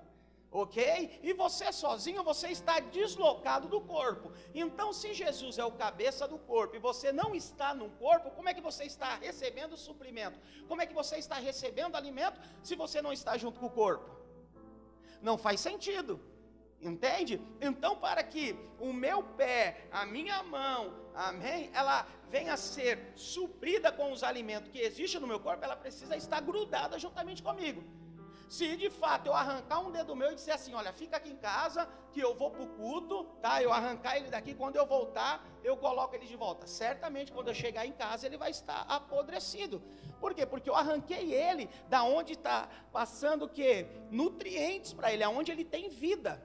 ok? 0.56 1.20
E 1.22 1.34
você 1.34 1.72
sozinho, 1.72 2.24
você 2.24 2.48
está 2.48 2.80
deslocado 2.80 3.68
do 3.68 3.82
corpo. 3.82 4.32
Então, 4.54 4.94
se 4.94 5.14
Jesus 5.14 5.58
é 5.58 5.66
o 5.66 5.72
cabeça 5.72 6.28
do 6.28 6.38
corpo 6.38 6.76
e 6.76 6.80
você 6.80 7.12
não 7.12 7.36
está 7.36 7.74
no 7.74 7.90
corpo, 7.92 8.32
como 8.32 8.48
é 8.48 8.54
que 8.54 8.62
você 8.62 8.86
está 8.86 9.16
recebendo 9.16 9.76
suprimento? 9.76 10.40
Como 10.68 10.82
é 10.82 10.86
que 10.86 10.94
você 10.94 11.18
está 11.18 11.36
recebendo 11.36 11.96
alimento 11.96 12.40
se 12.64 12.76
você 12.76 13.02
não 13.02 13.12
está 13.12 13.38
junto 13.38 13.60
com 13.60 13.66
o 13.66 13.70
corpo? 13.70 14.10
Não 15.22 15.38
faz 15.38 15.60
sentido. 15.60 16.22
Entende? 16.82 17.42
Então, 17.60 17.96
para 17.98 18.24
que 18.24 18.56
o 18.80 18.94
meu 18.94 19.24
pé, 19.24 19.88
a 19.92 20.06
minha 20.06 20.42
mão, 20.44 20.94
amém, 21.14 21.70
ela 21.74 22.08
venha 22.30 22.54
a 22.54 22.58
ser 22.58 23.12
suprida 23.16 23.92
com 23.92 24.12
os 24.12 24.24
alimentos 24.24 24.70
que 24.72 24.80
existem 24.80 25.20
no 25.20 25.28
meu 25.28 25.40
corpo, 25.40 25.66
ela 25.66 25.76
precisa 25.76 26.16
estar 26.16 26.40
grudada 26.42 27.00
juntamente 27.00 27.42
comigo. 27.42 27.84
Se 28.48 28.78
de 28.78 28.90
fato 28.90 29.28
eu 29.28 29.34
arrancar 29.34 29.80
um 29.80 29.92
dedo 29.92 30.16
meu 30.16 30.32
e 30.32 30.36
disser 30.36 30.54
assim, 30.54 30.74
olha, 30.74 30.94
fica 30.94 31.18
aqui 31.18 31.30
em 31.32 31.36
casa, 31.36 31.88
que 32.12 32.20
eu 32.20 32.36
vou 32.36 32.52
para 32.52 32.62
o 32.62 32.68
culto, 32.68 33.24
tá? 33.42 33.62
Eu 33.62 33.74
arrancar 33.74 34.18
ele 34.18 34.30
daqui, 34.30 34.54
quando 34.54 34.76
eu 34.76 34.86
voltar, 34.86 35.44
eu 35.64 35.76
coloco 35.76 36.16
ele 36.16 36.26
de 36.26 36.36
volta. 36.36 36.68
Certamente, 36.68 37.32
quando 37.32 37.48
eu 37.48 37.54
chegar 37.54 37.86
em 37.86 37.92
casa, 37.92 38.26
ele 38.26 38.38
vai 38.38 38.52
estar 38.52 38.86
apodrecido. 38.88 39.82
Por 40.20 40.34
quê? 40.34 40.46
Porque 40.46 40.70
eu 40.70 40.76
arranquei 40.76 41.34
ele 41.34 41.70
da 41.90 42.04
onde 42.04 42.34
está 42.34 42.70
passando 42.92 43.46
o 43.46 43.50
quê? 43.50 43.88
Nutrientes 44.12 44.94
para 44.94 45.12
ele, 45.12 45.24
aonde 45.24 45.52
ele 45.52 45.66
tem 45.66 45.90
vida. 45.90 46.42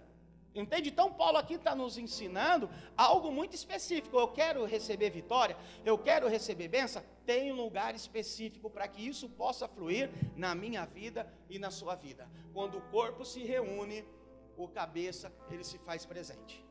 Entende? 0.55 0.89
Então, 0.89 1.13
Paulo 1.13 1.39
aqui 1.39 1.55
está 1.55 1.75
nos 1.75 1.97
ensinando 1.97 2.69
algo 2.97 3.31
muito 3.31 3.55
específico. 3.55 4.19
Eu 4.19 4.29
quero 4.29 4.65
receber 4.65 5.11
vitória, 5.11 5.57
eu 5.85 5.97
quero 5.97 6.29
receber 6.29 6.69
bênção. 6.69 7.03
Tem 7.25 7.53
um 7.53 7.57
lugar 7.57 7.95
específico 7.95 8.69
para 8.69 8.89
que 8.89 9.07
isso 9.07 9.29
possa 9.29 9.69
fluir 9.69 10.11
na 10.37 10.55
minha 10.55 10.85
vida 10.85 11.33
e 11.49 11.59
na 11.59 11.71
sua 11.71 11.95
vida. 11.95 12.29
Quando 12.53 12.79
o 12.79 12.83
corpo 12.83 13.25
se 13.25 13.45
reúne, 13.45 14.05
o 14.57 14.67
cabeça 14.67 15.33
ele 15.51 15.63
se 15.63 15.79
faz 15.79 16.05
presente. 16.05 16.65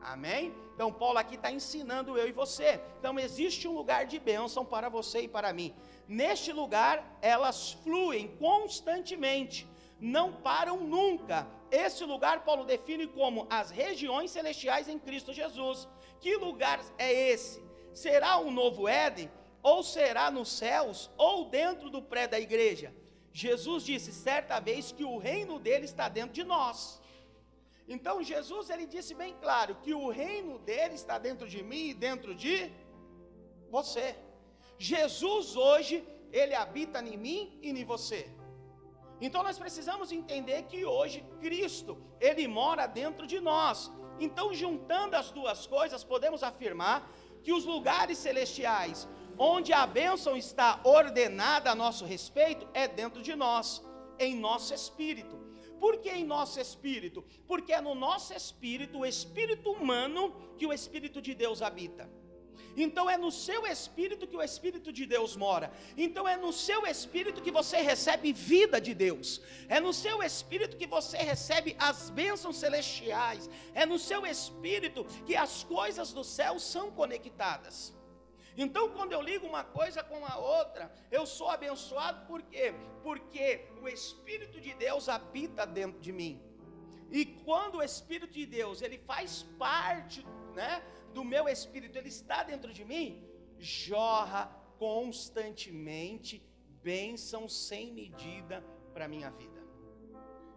Amém? 0.00 0.54
Então, 0.74 0.92
Paulo 0.92 1.18
aqui 1.18 1.34
está 1.34 1.50
ensinando 1.50 2.16
eu 2.16 2.28
e 2.28 2.32
você. 2.32 2.80
Então, 2.98 3.18
existe 3.18 3.66
um 3.68 3.72
lugar 3.72 4.06
de 4.06 4.18
bênção 4.18 4.64
para 4.64 4.88
você 4.88 5.22
e 5.22 5.28
para 5.28 5.52
mim. 5.52 5.74
Neste 6.06 6.52
lugar, 6.52 7.18
elas 7.20 7.72
fluem 7.72 8.28
constantemente, 8.38 9.68
não 10.00 10.32
param 10.32 10.78
nunca 10.80 11.46
esse 11.70 12.02
lugar 12.04 12.44
Paulo 12.44 12.64
define 12.64 13.06
como 13.06 13.46
as 13.50 13.70
regiões 13.70 14.30
celestiais 14.30 14.88
em 14.88 14.98
Cristo 14.98 15.32
Jesus. 15.32 15.86
Que 16.20 16.36
lugar 16.36 16.80
é 16.96 17.12
esse? 17.12 17.62
Será 17.92 18.38
um 18.38 18.50
novo 18.50 18.88
Éden? 18.88 19.30
Ou 19.62 19.82
será 19.82 20.30
nos 20.30 20.50
céus? 20.50 21.10
Ou 21.16 21.44
dentro 21.46 21.90
do 21.90 22.00
pré 22.00 22.26
da 22.26 22.40
igreja? 22.40 22.94
Jesus 23.32 23.84
disse 23.84 24.12
certa 24.12 24.58
vez 24.58 24.90
que 24.92 25.04
o 25.04 25.18
reino 25.18 25.58
dele 25.58 25.84
está 25.84 26.08
dentro 26.08 26.32
de 26.32 26.42
nós. 26.42 27.00
Então 27.86 28.22
Jesus 28.22 28.70
ele 28.70 28.86
disse 28.86 29.14
bem 29.14 29.34
claro 29.40 29.76
que 29.76 29.94
o 29.94 30.08
reino 30.08 30.58
dele 30.60 30.94
está 30.94 31.18
dentro 31.18 31.46
de 31.46 31.62
mim 31.62 31.88
e 31.88 31.94
dentro 31.94 32.34
de 32.34 32.72
você. 33.70 34.16
Jesus 34.78 35.54
hoje 35.54 36.06
ele 36.32 36.54
habita 36.54 37.00
em 37.00 37.16
mim 37.16 37.58
e 37.62 37.70
em 37.70 37.84
você. 37.84 38.28
Então 39.20 39.42
nós 39.42 39.58
precisamos 39.58 40.12
entender 40.12 40.62
que 40.64 40.84
hoje 40.84 41.24
Cristo, 41.40 41.98
ele 42.20 42.46
mora 42.46 42.86
dentro 42.86 43.26
de 43.26 43.40
nós. 43.40 43.90
Então, 44.20 44.52
juntando 44.52 45.16
as 45.16 45.30
duas 45.30 45.66
coisas, 45.66 46.02
podemos 46.02 46.42
afirmar 46.42 47.08
que 47.42 47.52
os 47.52 47.64
lugares 47.64 48.18
celestiais, 48.18 49.08
onde 49.38 49.72
a 49.72 49.86
bênção 49.86 50.36
está 50.36 50.80
ordenada 50.84 51.70
a 51.70 51.74
nosso 51.74 52.04
respeito, 52.04 52.66
é 52.74 52.88
dentro 52.88 53.22
de 53.22 53.34
nós, 53.34 53.84
em 54.18 54.34
nosso 54.34 54.74
espírito. 54.74 55.38
Por 55.78 55.98
que 55.98 56.10
em 56.10 56.24
nosso 56.24 56.60
espírito? 56.60 57.24
Porque 57.46 57.72
é 57.72 57.80
no 57.80 57.94
nosso 57.94 58.34
espírito, 58.34 58.98
o 58.98 59.06
espírito 59.06 59.70
humano, 59.70 60.34
que 60.58 60.66
o 60.66 60.72
espírito 60.72 61.22
de 61.22 61.34
Deus 61.34 61.62
habita. 61.62 62.10
Então 62.76 63.08
é 63.10 63.16
no 63.16 63.30
seu 63.30 63.66
espírito 63.66 64.26
que 64.26 64.36
o 64.36 64.42
espírito 64.42 64.92
de 64.92 65.04
Deus 65.06 65.36
mora. 65.36 65.72
Então 65.96 66.26
é 66.28 66.36
no 66.36 66.52
seu 66.52 66.86
espírito 66.86 67.42
que 67.42 67.50
você 67.50 67.78
recebe 67.78 68.32
vida 68.32 68.80
de 68.80 68.94
Deus. 68.94 69.40
É 69.68 69.80
no 69.80 69.92
seu 69.92 70.22
espírito 70.22 70.76
que 70.76 70.86
você 70.86 71.18
recebe 71.18 71.76
as 71.78 72.10
bênçãos 72.10 72.56
celestiais. 72.56 73.48
É 73.74 73.84
no 73.84 73.98
seu 73.98 74.24
espírito 74.24 75.04
que 75.26 75.34
as 75.34 75.64
coisas 75.64 76.12
do 76.12 76.22
céu 76.22 76.58
são 76.58 76.90
conectadas. 76.90 77.94
Então, 78.56 78.88
quando 78.90 79.12
eu 79.12 79.22
ligo 79.22 79.46
uma 79.46 79.62
coisa 79.62 80.02
com 80.02 80.26
a 80.26 80.36
outra, 80.36 80.92
eu 81.12 81.24
sou 81.24 81.48
abençoado 81.48 82.26
por 82.26 82.42
quê? 82.42 82.74
Porque 83.04 83.68
o 83.80 83.86
Espírito 83.86 84.60
de 84.60 84.74
Deus 84.74 85.08
habita 85.08 85.64
dentro 85.64 86.00
de 86.00 86.12
mim. 86.12 86.42
E 87.08 87.24
quando 87.24 87.76
o 87.76 87.82
Espírito 87.82 88.32
de 88.32 88.46
Deus, 88.46 88.82
ele 88.82 88.98
faz 88.98 89.44
parte, 89.58 90.26
né, 90.56 90.82
do 91.14 91.24
meu 91.24 91.48
espírito, 91.48 91.96
ele 91.96 92.08
está 92.08 92.42
dentro 92.42 92.72
de 92.72 92.84
mim, 92.84 93.22
jorra 93.58 94.46
constantemente 94.78 96.42
bênção 96.82 97.48
sem 97.48 97.92
medida 97.92 98.64
para 98.92 99.06
a 99.06 99.08
minha 99.08 99.30
vida. 99.30 99.58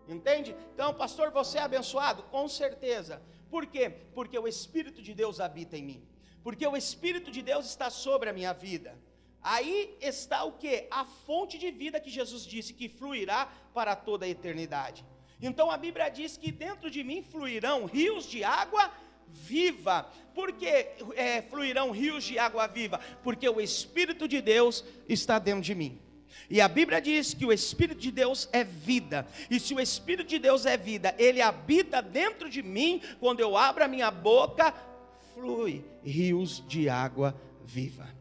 Entende? 0.07 0.55
Então, 0.73 0.93
pastor, 0.93 1.31
você 1.31 1.57
é 1.57 1.61
abençoado? 1.61 2.23
Com 2.23 2.47
certeza. 2.47 3.21
Por 3.49 3.65
quê? 3.65 3.89
Porque 4.13 4.37
o 4.37 4.47
Espírito 4.47 5.01
de 5.01 5.13
Deus 5.13 5.39
habita 5.39 5.77
em 5.77 5.83
mim. 5.83 6.07
Porque 6.43 6.65
o 6.65 6.75
Espírito 6.75 7.29
de 7.29 7.41
Deus 7.41 7.65
está 7.65 7.89
sobre 7.89 8.29
a 8.29 8.33
minha 8.33 8.53
vida. 8.53 8.97
Aí 9.41 9.97
está 9.99 10.43
o 10.43 10.53
que? 10.53 10.87
A 10.91 11.03
fonte 11.03 11.57
de 11.57 11.71
vida 11.71 11.99
que 11.99 12.09
Jesus 12.09 12.45
disse 12.45 12.73
que 12.73 12.87
fluirá 12.87 13.51
para 13.73 13.95
toda 13.95 14.25
a 14.25 14.29
eternidade. 14.29 15.05
Então 15.41 15.71
a 15.71 15.77
Bíblia 15.77 16.09
diz 16.09 16.37
que 16.37 16.51
dentro 16.51 16.89
de 16.89 17.03
mim 17.03 17.23
fluirão 17.23 17.85
rios 17.85 18.25
de 18.25 18.43
água 18.43 18.91
viva. 19.31 20.03
Por 20.33 20.53
que 20.53 20.67
é, 21.15 21.41
fluirão 21.49 21.91
rios 21.91 22.23
de 22.23 22.39
água 22.39 22.67
viva? 22.67 22.99
Porque 23.23 23.47
o 23.47 23.59
Espírito 23.59 24.27
de 24.27 24.41
Deus 24.41 24.83
está 25.07 25.39
dentro 25.39 25.61
de 25.61 25.75
mim. 25.75 25.99
E 26.49 26.59
a 26.59 26.67
Bíblia 26.67 27.01
diz 27.01 27.33
que 27.33 27.45
o 27.45 27.51
Espírito 27.51 27.99
de 27.99 28.11
Deus 28.11 28.49
é 28.51 28.63
vida. 28.63 29.25
E 29.49 29.59
se 29.59 29.73
o 29.73 29.79
Espírito 29.79 30.27
de 30.27 30.39
Deus 30.39 30.65
é 30.65 30.77
vida, 30.77 31.15
ele 31.17 31.41
habita 31.41 32.01
dentro 32.01 32.49
de 32.49 32.61
mim, 32.61 33.01
quando 33.19 33.39
eu 33.39 33.57
abro 33.57 33.83
a 33.83 33.87
minha 33.87 34.11
boca, 34.11 34.73
flui 35.33 35.83
rios 36.03 36.63
de 36.67 36.89
água 36.89 37.35
viva. 37.63 38.20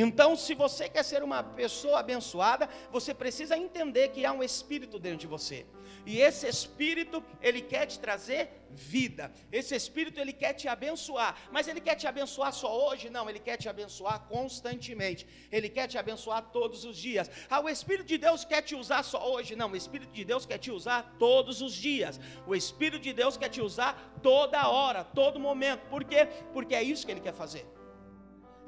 Então, 0.00 0.36
se 0.36 0.54
você 0.54 0.88
quer 0.88 1.02
ser 1.02 1.24
uma 1.24 1.42
pessoa 1.42 1.98
abençoada, 1.98 2.68
você 2.88 3.12
precisa 3.12 3.58
entender 3.58 4.10
que 4.10 4.24
há 4.24 4.32
um 4.32 4.44
Espírito 4.44 4.96
dentro 4.96 5.18
de 5.18 5.26
você. 5.26 5.66
E 6.06 6.20
esse 6.20 6.46
espírito, 6.46 7.22
ele 7.42 7.60
quer 7.60 7.84
te 7.86 7.98
trazer 7.98 8.48
vida. 8.70 9.32
Esse 9.50 9.74
espírito, 9.74 10.20
ele 10.20 10.32
quer 10.32 10.52
te 10.52 10.68
abençoar. 10.68 11.36
Mas 11.50 11.66
ele 11.66 11.80
quer 11.80 11.96
te 11.96 12.06
abençoar 12.06 12.52
só 12.52 12.70
hoje? 12.86 13.10
Não, 13.10 13.28
ele 13.28 13.40
quer 13.40 13.56
te 13.56 13.68
abençoar 13.68 14.20
constantemente. 14.28 15.26
Ele 15.50 15.68
quer 15.68 15.88
te 15.88 15.98
abençoar 15.98 16.42
todos 16.52 16.84
os 16.84 16.96
dias. 16.96 17.28
Ah, 17.50 17.60
o 17.60 17.68
espírito 17.68 18.06
de 18.06 18.18
Deus 18.18 18.44
quer 18.44 18.62
te 18.62 18.76
usar 18.76 19.02
só 19.02 19.32
hoje? 19.32 19.56
Não, 19.56 19.72
o 19.72 19.76
espírito 19.76 20.12
de 20.12 20.24
Deus 20.24 20.46
quer 20.46 20.58
te 20.58 20.70
usar 20.70 21.16
todos 21.18 21.60
os 21.60 21.74
dias. 21.74 22.20
O 22.46 22.54
espírito 22.54 23.02
de 23.02 23.12
Deus 23.12 23.36
quer 23.36 23.48
te 23.48 23.60
usar 23.60 24.18
toda 24.22 24.68
hora, 24.68 25.02
todo 25.02 25.40
momento. 25.40 25.88
Por 25.88 26.04
quê? 26.04 26.26
Porque 26.52 26.74
é 26.74 26.82
isso 26.82 27.04
que 27.04 27.12
ele 27.12 27.20
quer 27.20 27.34
fazer. 27.34 27.66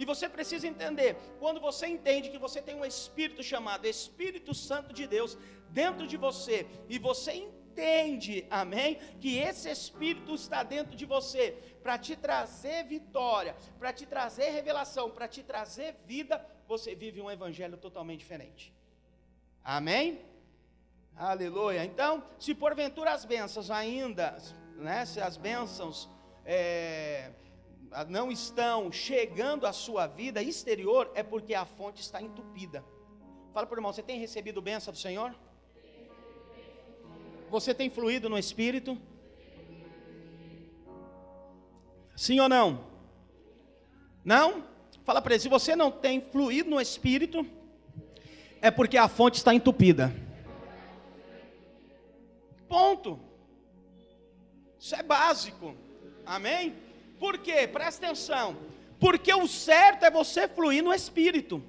E 0.01 0.05
você 0.07 0.27
precisa 0.31 0.67
entender, 0.67 1.15
quando 1.39 1.61
você 1.61 1.87
entende 1.87 2.31
que 2.31 2.39
você 2.39 2.63
tem 2.63 2.75
um 2.75 2.87
espírito 2.87 3.43
chamado 3.43 3.87
Espírito 3.87 4.55
Santo 4.55 4.95
de 4.95 5.07
Deus 5.07 5.37
dentro 5.69 6.07
de 6.07 6.17
você, 6.17 6.67
e 6.89 6.99
você 6.99 7.33
entende, 7.35 8.47
amém, 8.51 8.95
que 9.21 9.37
esse 9.37 9.69
espírito 9.71 10.35
está 10.35 10.63
dentro 10.63 10.97
de 10.97 11.05
você 11.05 11.45
para 11.83 11.99
te 11.99 12.17
trazer 12.17 12.85
vitória, 12.85 13.55
para 13.79 13.93
te 13.93 14.07
trazer 14.07 14.49
revelação, 14.49 15.11
para 15.11 15.29
te 15.29 15.43
trazer 15.43 15.95
vida, 16.07 16.43
você 16.67 16.95
vive 16.95 17.21
um 17.21 17.31
evangelho 17.31 17.77
totalmente 17.77 18.21
diferente. 18.21 18.73
Amém? 19.63 20.25
Aleluia. 21.15 21.85
Então, 21.85 22.25
se 22.39 22.55
porventura 22.55 23.13
as 23.13 23.27
bênçãos 23.27 23.71
ainda, 23.71 24.39
né, 24.77 25.05
se 25.05 25.21
as 25.21 25.37
bênçãos 25.37 26.09
é, 26.47 27.33
não 28.09 28.31
estão 28.31 28.91
chegando 28.93 29.67
à 29.67 29.73
sua 29.73 30.07
vida 30.07 30.43
exterior, 30.43 31.11
é 31.15 31.23
porque 31.23 31.55
a 31.55 31.65
fonte 31.65 32.01
está 32.01 32.23
entupida. 32.23 32.85
Fala 33.53 33.67
para 33.67 33.77
o 33.77 33.79
irmão, 33.79 33.93
você 33.93 34.03
tem 34.03 34.19
recebido 34.19 34.63
bênção 34.63 34.93
do 34.93 34.99
Senhor? 34.99 35.35
Você 37.51 37.75
tem 37.75 37.91
fluído 37.91 38.29
no 38.29 38.39
Espírito? 38.39 38.97
Sim 42.15 42.39
ou 42.39 42.49
não? 42.49 42.85
Não? 44.25 44.65
Fala 45.05 45.21
para 45.21 45.35
ele, 45.35 45.43
se 45.43 45.49
você 45.49 45.75
não 45.75 45.91
tem 45.91 46.21
fluído 46.21 46.71
no 46.71 46.81
Espírito, 46.81 47.45
é 48.61 48.71
porque 48.71 48.97
a 48.97 49.09
fonte 49.09 49.39
está 49.39 49.53
entupida. 49.53 50.15
Ponto. 52.69 53.19
Isso 54.79 54.95
é 54.95 55.03
básico. 55.03 55.75
Amém? 56.25 56.90
Por 57.21 57.37
quê? 57.47 57.69
Presta 57.69 58.07
atenção. 58.07 58.57
Porque 58.99 59.33
o 59.35 59.47
certo 59.47 60.05
é 60.05 60.11
você 60.11 60.49
fluir 60.49 60.83
no 60.83 60.93
Espírito. 61.01 61.63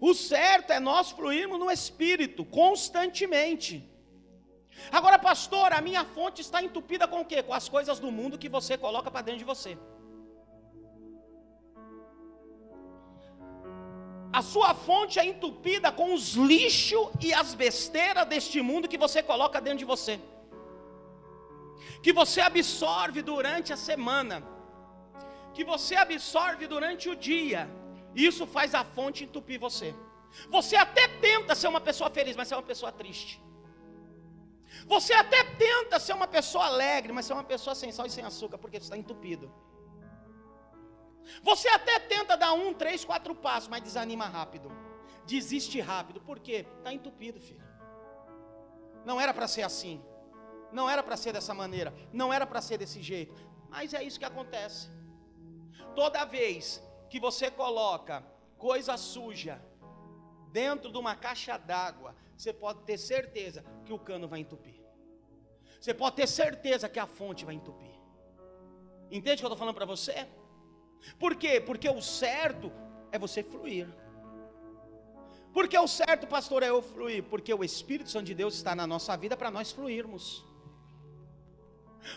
O 0.00 0.14
certo 0.14 0.70
é 0.72 0.78
nós 0.78 1.10
fluirmos 1.10 1.58
no 1.58 1.70
Espírito 1.70 2.44
constantemente. 2.44 3.74
Agora, 4.92 5.18
pastor, 5.18 5.72
a 5.72 5.80
minha 5.80 6.04
fonte 6.04 6.40
está 6.40 6.62
entupida 6.62 7.08
com 7.08 7.20
o 7.22 7.24
quê? 7.24 7.42
Com 7.42 7.54
as 7.60 7.68
coisas 7.68 7.98
do 7.98 8.12
mundo 8.12 8.38
que 8.38 8.48
você 8.48 8.78
coloca 8.78 9.10
para 9.10 9.22
dentro 9.22 9.40
de 9.40 9.44
você. 9.44 9.76
A 14.32 14.42
sua 14.42 14.74
fonte 14.74 15.18
é 15.18 15.24
entupida 15.24 15.90
com 15.90 16.12
os 16.12 16.34
lixos 16.34 17.08
e 17.22 17.32
as 17.32 17.54
besteiras 17.54 18.26
deste 18.26 18.60
mundo 18.60 18.86
que 18.86 18.98
você 18.98 19.22
coloca 19.22 19.60
dentro 19.60 19.78
de 19.78 19.84
você 19.86 20.20
que 22.02 22.12
você 22.12 22.40
absorve 22.40 23.22
durante 23.22 23.72
a 23.72 23.76
semana, 23.76 24.42
que 25.54 25.64
você 25.64 25.94
absorve 25.96 26.66
durante 26.66 27.08
o 27.08 27.16
dia. 27.16 27.68
Isso 28.14 28.46
faz 28.46 28.74
a 28.74 28.84
fonte 28.84 29.24
entupir 29.24 29.58
você. 29.60 29.94
Você 30.50 30.76
até 30.76 31.08
tenta 31.08 31.54
ser 31.54 31.68
uma 31.68 31.80
pessoa 31.80 32.10
feliz, 32.10 32.36
mas 32.36 32.50
é 32.52 32.56
uma 32.56 32.62
pessoa 32.62 32.92
triste. 32.92 33.42
Você 34.86 35.12
até 35.12 35.42
tenta 35.44 35.98
ser 35.98 36.12
uma 36.12 36.26
pessoa 36.26 36.66
alegre, 36.66 37.12
mas 37.12 37.30
é 37.30 37.34
uma 37.34 37.44
pessoa 37.44 37.74
sem 37.74 37.90
sal 37.92 38.06
e 38.06 38.10
sem 38.10 38.24
açúcar, 38.24 38.58
porque 38.58 38.76
está 38.76 38.96
entupido. 38.96 39.52
Você 41.42 41.68
até 41.68 41.98
tenta 41.98 42.36
dar 42.36 42.52
um, 42.52 42.72
três, 42.72 43.04
quatro 43.04 43.34
passos, 43.34 43.68
mas 43.68 43.82
desanima 43.82 44.26
rápido. 44.26 44.70
Desiste 45.26 45.80
rápido. 45.80 46.20
Por 46.20 46.38
quê? 46.38 46.66
Está 46.78 46.92
entupido, 46.92 47.40
filho. 47.40 47.64
Não 49.04 49.20
era 49.20 49.32
para 49.34 49.48
ser 49.48 49.62
assim. 49.62 50.02
Não 50.78 50.90
era 50.90 51.02
para 51.02 51.16
ser 51.16 51.32
dessa 51.32 51.54
maneira. 51.54 51.90
Não 52.12 52.30
era 52.36 52.46
para 52.46 52.60
ser 52.60 52.76
desse 52.76 53.00
jeito. 53.02 53.40
Mas 53.70 53.94
é 53.94 54.02
isso 54.02 54.18
que 54.18 54.26
acontece. 54.26 54.88
Toda 55.94 56.26
vez 56.26 56.82
que 57.08 57.18
você 57.18 57.50
coloca 57.50 58.22
coisa 58.58 58.94
suja 58.98 59.56
dentro 60.52 60.92
de 60.92 60.98
uma 60.98 61.14
caixa 61.16 61.56
d'água, 61.56 62.14
você 62.36 62.52
pode 62.52 62.80
ter 62.88 62.98
certeza 62.98 63.64
que 63.86 63.92
o 63.92 63.98
cano 63.98 64.28
vai 64.28 64.40
entupir. 64.40 64.78
Você 65.80 65.94
pode 65.94 66.16
ter 66.16 66.26
certeza 66.26 66.90
que 66.90 66.98
a 66.98 67.06
fonte 67.06 67.46
vai 67.46 67.54
entupir. 67.54 67.94
Entende 69.10 69.36
o 69.36 69.38
que 69.38 69.44
eu 69.44 69.48
estou 69.48 69.56
falando 69.56 69.74
para 69.74 69.86
você? 69.86 70.28
Por 71.18 71.36
quê? 71.36 71.58
Porque 71.58 71.88
o 71.88 72.02
certo 72.02 72.70
é 73.10 73.18
você 73.18 73.42
fluir. 73.42 73.88
Porque 75.54 75.78
o 75.78 75.88
certo, 75.88 76.26
pastor, 76.26 76.62
é 76.62 76.68
eu 76.68 76.82
fluir. 76.82 77.22
Porque 77.24 77.54
o 77.54 77.64
Espírito 77.64 78.10
Santo 78.10 78.26
de 78.26 78.34
Deus 78.34 78.54
está 78.54 78.74
na 78.74 78.86
nossa 78.86 79.16
vida 79.16 79.38
para 79.38 79.50
nós 79.50 79.72
fluirmos. 79.72 80.45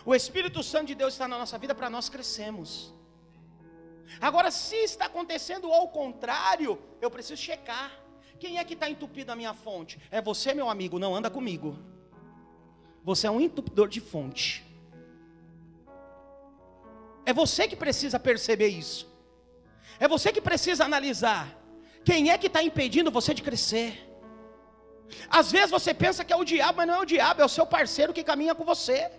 O 0.04 0.14
Espírito 0.14 0.62
Santo 0.62 0.86
de 0.86 0.94
Deus 0.94 1.14
está 1.14 1.26
na 1.26 1.38
nossa 1.38 1.58
vida 1.58 1.74
para 1.74 1.90
nós 1.90 2.08
crescermos. 2.08 2.94
Agora, 4.20 4.50
se 4.50 4.76
está 4.76 5.06
acontecendo 5.06 5.72
ao 5.72 5.88
contrário, 5.88 6.78
eu 7.00 7.10
preciso 7.10 7.40
checar. 7.40 7.90
Quem 8.38 8.58
é 8.58 8.64
que 8.64 8.74
está 8.74 8.88
entupido 8.88 9.30
a 9.30 9.36
minha 9.36 9.52
fonte? 9.52 10.00
É 10.10 10.20
você, 10.20 10.54
meu 10.54 10.68
amigo, 10.68 10.98
não 10.98 11.14
anda 11.14 11.30
comigo. 11.30 11.78
Você 13.04 13.26
é 13.26 13.30
um 13.30 13.40
entupidor 13.40 13.88
de 13.88 14.00
fonte. 14.00 14.64
É 17.24 17.32
você 17.32 17.68
que 17.68 17.76
precisa 17.76 18.18
perceber 18.18 18.68
isso. 18.68 19.08
É 19.98 20.08
você 20.08 20.32
que 20.32 20.40
precisa 20.40 20.84
analisar. 20.84 21.56
Quem 22.04 22.30
é 22.30 22.38
que 22.38 22.46
está 22.46 22.62
impedindo 22.62 23.10
você 23.10 23.34
de 23.34 23.42
crescer? 23.42 24.06
Às 25.28 25.52
vezes 25.52 25.70
você 25.70 25.92
pensa 25.92 26.24
que 26.24 26.32
é 26.32 26.36
o 26.36 26.44
diabo, 26.44 26.78
mas 26.78 26.86
não 26.86 26.94
é 26.94 26.98
o 26.98 27.04
diabo, 27.04 27.42
é 27.42 27.44
o 27.44 27.48
seu 27.48 27.66
parceiro 27.66 28.12
que 28.12 28.24
caminha 28.24 28.54
com 28.54 28.64
você. 28.64 29.10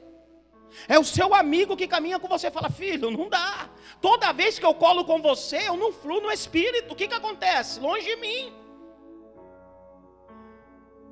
É 0.88 0.98
o 0.98 1.04
seu 1.04 1.34
amigo 1.34 1.76
que 1.76 1.88
caminha 1.88 2.20
com 2.20 2.28
você. 2.28 2.50
Fala, 2.50 2.70
filho, 2.70 3.12
não 3.12 3.28
dá. 3.30 3.70
Toda 4.00 4.32
vez 4.32 4.58
que 4.58 4.66
eu 4.66 4.74
colo 4.74 5.06
com 5.06 5.22
você, 5.22 5.68
eu 5.68 5.78
não 5.78 5.92
fluo 5.92 6.22
no 6.22 6.32
espírito. 6.32 6.94
O 6.94 6.96
que, 6.96 7.08
que 7.08 7.14
acontece? 7.14 7.80
Longe 7.80 8.06
de 8.06 8.16
mim. 8.16 8.54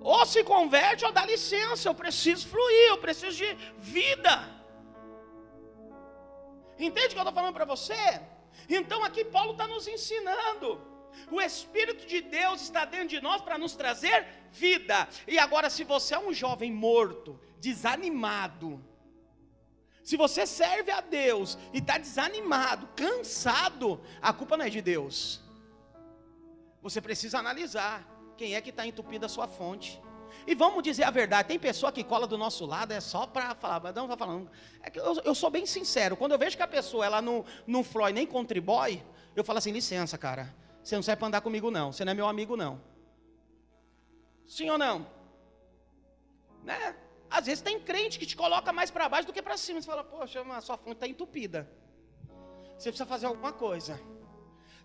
Ou 0.01 0.25
se 0.25 0.43
converte 0.43 1.05
ou 1.05 1.11
dá 1.11 1.25
licença. 1.25 1.89
Eu 1.89 1.95
preciso 1.95 2.47
fluir, 2.47 2.89
eu 2.89 2.97
preciso 2.97 3.37
de 3.37 3.53
vida. 3.77 4.59
Entende 6.77 7.07
o 7.07 7.09
que 7.09 7.17
eu 7.17 7.23
estou 7.23 7.33
falando 7.33 7.53
para 7.53 7.65
você? 7.65 8.21
Então 8.69 9.03
aqui 9.03 9.25
Paulo 9.25 9.51
está 9.51 9.67
nos 9.67 9.87
ensinando. 9.87 10.81
O 11.29 11.41
Espírito 11.41 12.05
de 12.05 12.21
Deus 12.21 12.61
está 12.61 12.85
dentro 12.85 13.09
de 13.09 13.21
nós 13.21 13.41
para 13.41 13.57
nos 13.57 13.75
trazer 13.75 14.25
vida. 14.51 15.07
E 15.27 15.37
agora, 15.37 15.69
se 15.69 15.83
você 15.83 16.15
é 16.15 16.19
um 16.19 16.33
jovem 16.33 16.71
morto, 16.71 17.39
desanimado, 17.59 18.83
se 20.09 20.17
você 20.17 20.47
serve 20.47 20.89
a 20.89 21.01
Deus 21.01 21.55
e 21.71 21.77
está 21.77 21.99
desanimado, 21.99 22.89
cansado, 22.95 24.01
a 24.19 24.33
culpa 24.33 24.57
não 24.57 24.65
é 24.65 24.69
de 24.69 24.81
Deus. 24.81 25.39
Você 26.81 26.99
precisa 26.99 27.37
analisar 27.37 28.09
quem 28.35 28.55
é 28.55 28.61
que 28.61 28.71
está 28.71 28.87
entupindo 28.87 29.27
a 29.27 29.29
sua 29.29 29.47
fonte. 29.47 30.01
E 30.47 30.55
vamos 30.55 30.81
dizer 30.81 31.03
a 31.03 31.11
verdade, 31.11 31.49
tem 31.49 31.59
pessoa 31.59 31.91
que 31.91 32.03
cola 32.03 32.25
do 32.25 32.39
nosso 32.39 32.65
lado, 32.65 32.91
é 32.91 32.99
só 32.99 33.27
para 33.27 33.53
falar, 33.53 33.93
não 33.93 34.05
está 34.05 34.17
falando. 34.17 34.49
É 34.81 34.91
eu, 34.95 35.21
eu, 35.25 35.35
sou 35.35 35.51
bem 35.51 35.67
sincero, 35.67 36.17
quando 36.17 36.31
eu 36.31 36.39
vejo 36.39 36.57
que 36.57 36.63
a 36.63 36.67
pessoa 36.67 37.05
ela 37.05 37.21
não, 37.21 37.45
não 37.67 37.83
flói 37.83 38.11
nem 38.11 38.25
contribui, 38.25 39.03
eu 39.35 39.43
falo 39.43 39.59
assim, 39.59 39.71
licença, 39.71 40.17
cara, 40.17 40.55
você 40.83 40.95
não 40.95 41.03
serve 41.03 41.19
para 41.19 41.27
andar 41.27 41.41
comigo 41.41 41.69
não, 41.69 41.93
você 41.93 42.03
não 42.03 42.13
é 42.13 42.15
meu 42.15 42.27
amigo 42.27 42.57
não. 42.57 42.81
Sim 44.47 44.71
ou 44.71 44.77
não? 44.79 45.05
Às 47.39 47.45
vezes 47.45 47.61
tem 47.61 47.79
crente 47.79 48.19
que 48.19 48.25
te 48.25 48.35
coloca 48.35 48.71
mais 48.71 48.91
para 48.91 49.09
baixo 49.09 49.27
do 49.27 49.33
que 49.33 49.41
para 49.41 49.57
cima. 49.57 49.81
Você 49.81 49.87
fala, 49.87 50.03
poxa, 50.03 50.41
a 50.41 50.61
sua 50.61 50.77
fonte 50.77 50.97
está 50.97 51.07
entupida. 51.07 51.69
Você 52.77 52.89
precisa 52.89 53.05
fazer 53.05 53.25
alguma 53.25 53.51
coisa. 53.51 53.99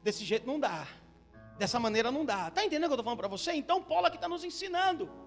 Desse 0.03 0.25
jeito 0.25 0.47
não 0.47 0.59
dá. 0.59 0.87
Dessa 1.59 1.79
maneira 1.79 2.11
não 2.11 2.25
dá. 2.25 2.49
Está 2.49 2.65
entendendo 2.65 2.85
o 2.85 2.89
que 2.89 2.93
eu 2.93 2.97
estou 2.97 3.05
falando 3.05 3.19
para 3.19 3.29
você? 3.29 3.53
Então 3.53 3.83
Paulo 3.83 4.07
aqui 4.07 4.17
está 4.17 4.29
nos 4.29 4.45
ensinando 4.45 5.25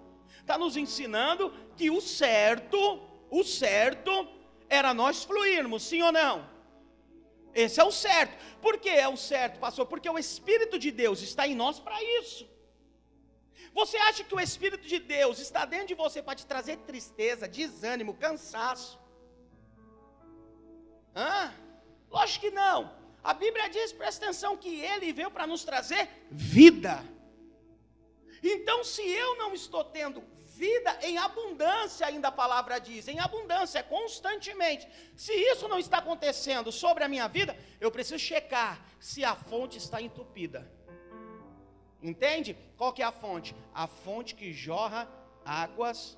está 0.48 0.58
nos 0.58 0.78
ensinando 0.78 1.54
que 1.76 1.90
o 1.90 2.02
certo, 2.02 3.02
o 3.30 3.44
certo 3.44 4.28
era 4.70 4.94
nós 4.94 5.24
fluirmos, 5.24 5.84
sim 5.84 6.02
ou 6.02 6.12
não? 6.12 6.50
Esse 7.54 7.80
é 7.80 7.84
o 7.84 7.92
certo. 7.92 8.38
Por 8.62 8.78
que 8.78 8.90
é 8.90 9.08
o 9.08 9.18
certo, 9.18 9.60
pastor? 9.60 9.86
Porque 9.88 10.10
o 10.10 10.18
Espírito 10.18 10.78
de 10.78 10.92
Deus 10.92 11.22
está 11.22 11.48
em 11.48 11.56
nós 11.56 11.80
para 11.80 12.02
isso. 12.20 12.48
Você 13.74 13.98
acha 13.98 14.24
que 14.24 14.34
o 14.34 14.40
Espírito 14.40 14.88
de 14.88 15.00
Deus 15.00 15.40
está 15.40 15.66
dentro 15.66 15.88
de 15.88 15.96
você 15.96 16.22
para 16.22 16.36
te 16.36 16.46
trazer 16.46 16.78
tristeza, 16.78 17.48
desânimo, 17.48 18.14
cansaço? 18.16 19.00
Hã? 21.16 21.54
Lógico 22.10 22.46
que 22.46 22.52
não. 22.52 22.96
A 23.24 23.34
Bíblia 23.34 23.70
diz, 23.70 23.92
presta 23.92 24.26
atenção, 24.26 24.56
que 24.56 24.80
Ele 24.80 25.12
veio 25.12 25.30
para 25.30 25.48
nos 25.48 25.64
trazer 25.64 26.10
vida. 26.32 27.04
Então, 28.42 28.84
se 28.84 29.02
eu 29.02 29.36
não 29.36 29.54
estou 29.54 29.84
tendo 29.84 30.24
vida 30.58 30.98
em 31.02 31.18
abundância, 31.18 32.08
ainda 32.08 32.30
a 32.30 32.32
palavra 32.32 32.80
diz, 32.80 33.08
em 33.08 33.20
abundância, 33.20 33.84
constantemente. 33.84 34.88
Se 35.16 35.32
isso 35.34 35.68
não 35.68 35.78
está 35.78 36.00
acontecendo 36.00 36.72
sobre 36.72 37.04
a 37.04 37.08
minha 37.08 37.28
vida, 37.28 37.58
eu 37.80 37.92
preciso 37.92 38.18
checar 38.20 38.84
se 39.00 39.24
a 39.24 39.36
fonte 39.36 39.78
está 39.78 40.02
entupida. 40.02 40.77
Entende? 42.02 42.56
Qual 42.78 42.94
que 42.94 43.02
é 43.02 43.06
a 43.06 43.12
fonte? 43.12 43.56
A 43.74 43.88
fonte 43.88 44.36
que 44.36 44.54
jorra 44.54 45.10
águas 45.44 46.18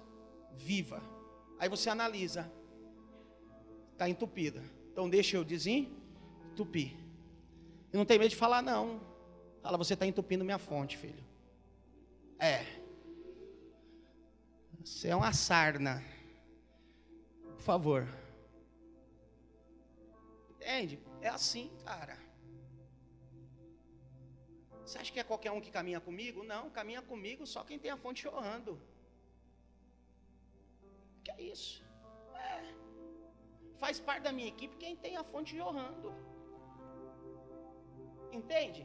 viva. 0.53 1.01
Aí 1.57 1.69
você 1.69 1.89
analisa. 1.89 2.51
Está 3.93 4.09
entupida. 4.09 4.63
Então 4.91 5.09
deixa 5.09 5.37
eu 5.37 5.43
desentupir. 5.43 6.95
E 7.93 7.97
não 7.97 8.05
tem 8.05 8.19
medo 8.19 8.29
de 8.29 8.35
falar 8.35 8.61
não. 8.61 9.01
Fala, 9.61 9.77
você 9.77 9.93
está 9.93 10.05
entupindo 10.05 10.45
minha 10.45 10.57
fonte, 10.57 10.97
filho. 10.97 11.23
É. 12.39 12.65
Você 14.83 15.09
é 15.09 15.15
uma 15.15 15.33
sarna. 15.33 16.03
Por 17.55 17.61
favor. 17.61 18.07
Entende? 20.55 20.99
É 21.21 21.27
assim, 21.27 21.71
cara. 21.83 22.17
Você 24.89 24.97
acha 24.97 25.13
que 25.13 25.19
é 25.19 25.23
qualquer 25.31 25.51
um 25.55 25.61
que 25.65 25.69
caminha 25.69 25.99
comigo? 26.05 26.43
Não, 26.51 26.61
caminha 26.77 27.01
comigo 27.09 27.45
só 27.45 27.63
quem 27.63 27.77
tem 27.83 27.91
a 27.91 27.97
fonte 28.03 28.23
chorando. 28.23 28.71
Que 31.23 31.29
é 31.35 31.41
isso? 31.53 31.83
É. 32.53 32.73
Faz 33.83 33.99
parte 34.07 34.23
da 34.23 34.31
minha 34.31 34.47
equipe 34.47 34.81
quem 34.83 34.95
tem 34.95 35.15
a 35.15 35.23
fonte 35.23 35.55
jorrando. 35.55 36.09
Entende? 38.39 38.81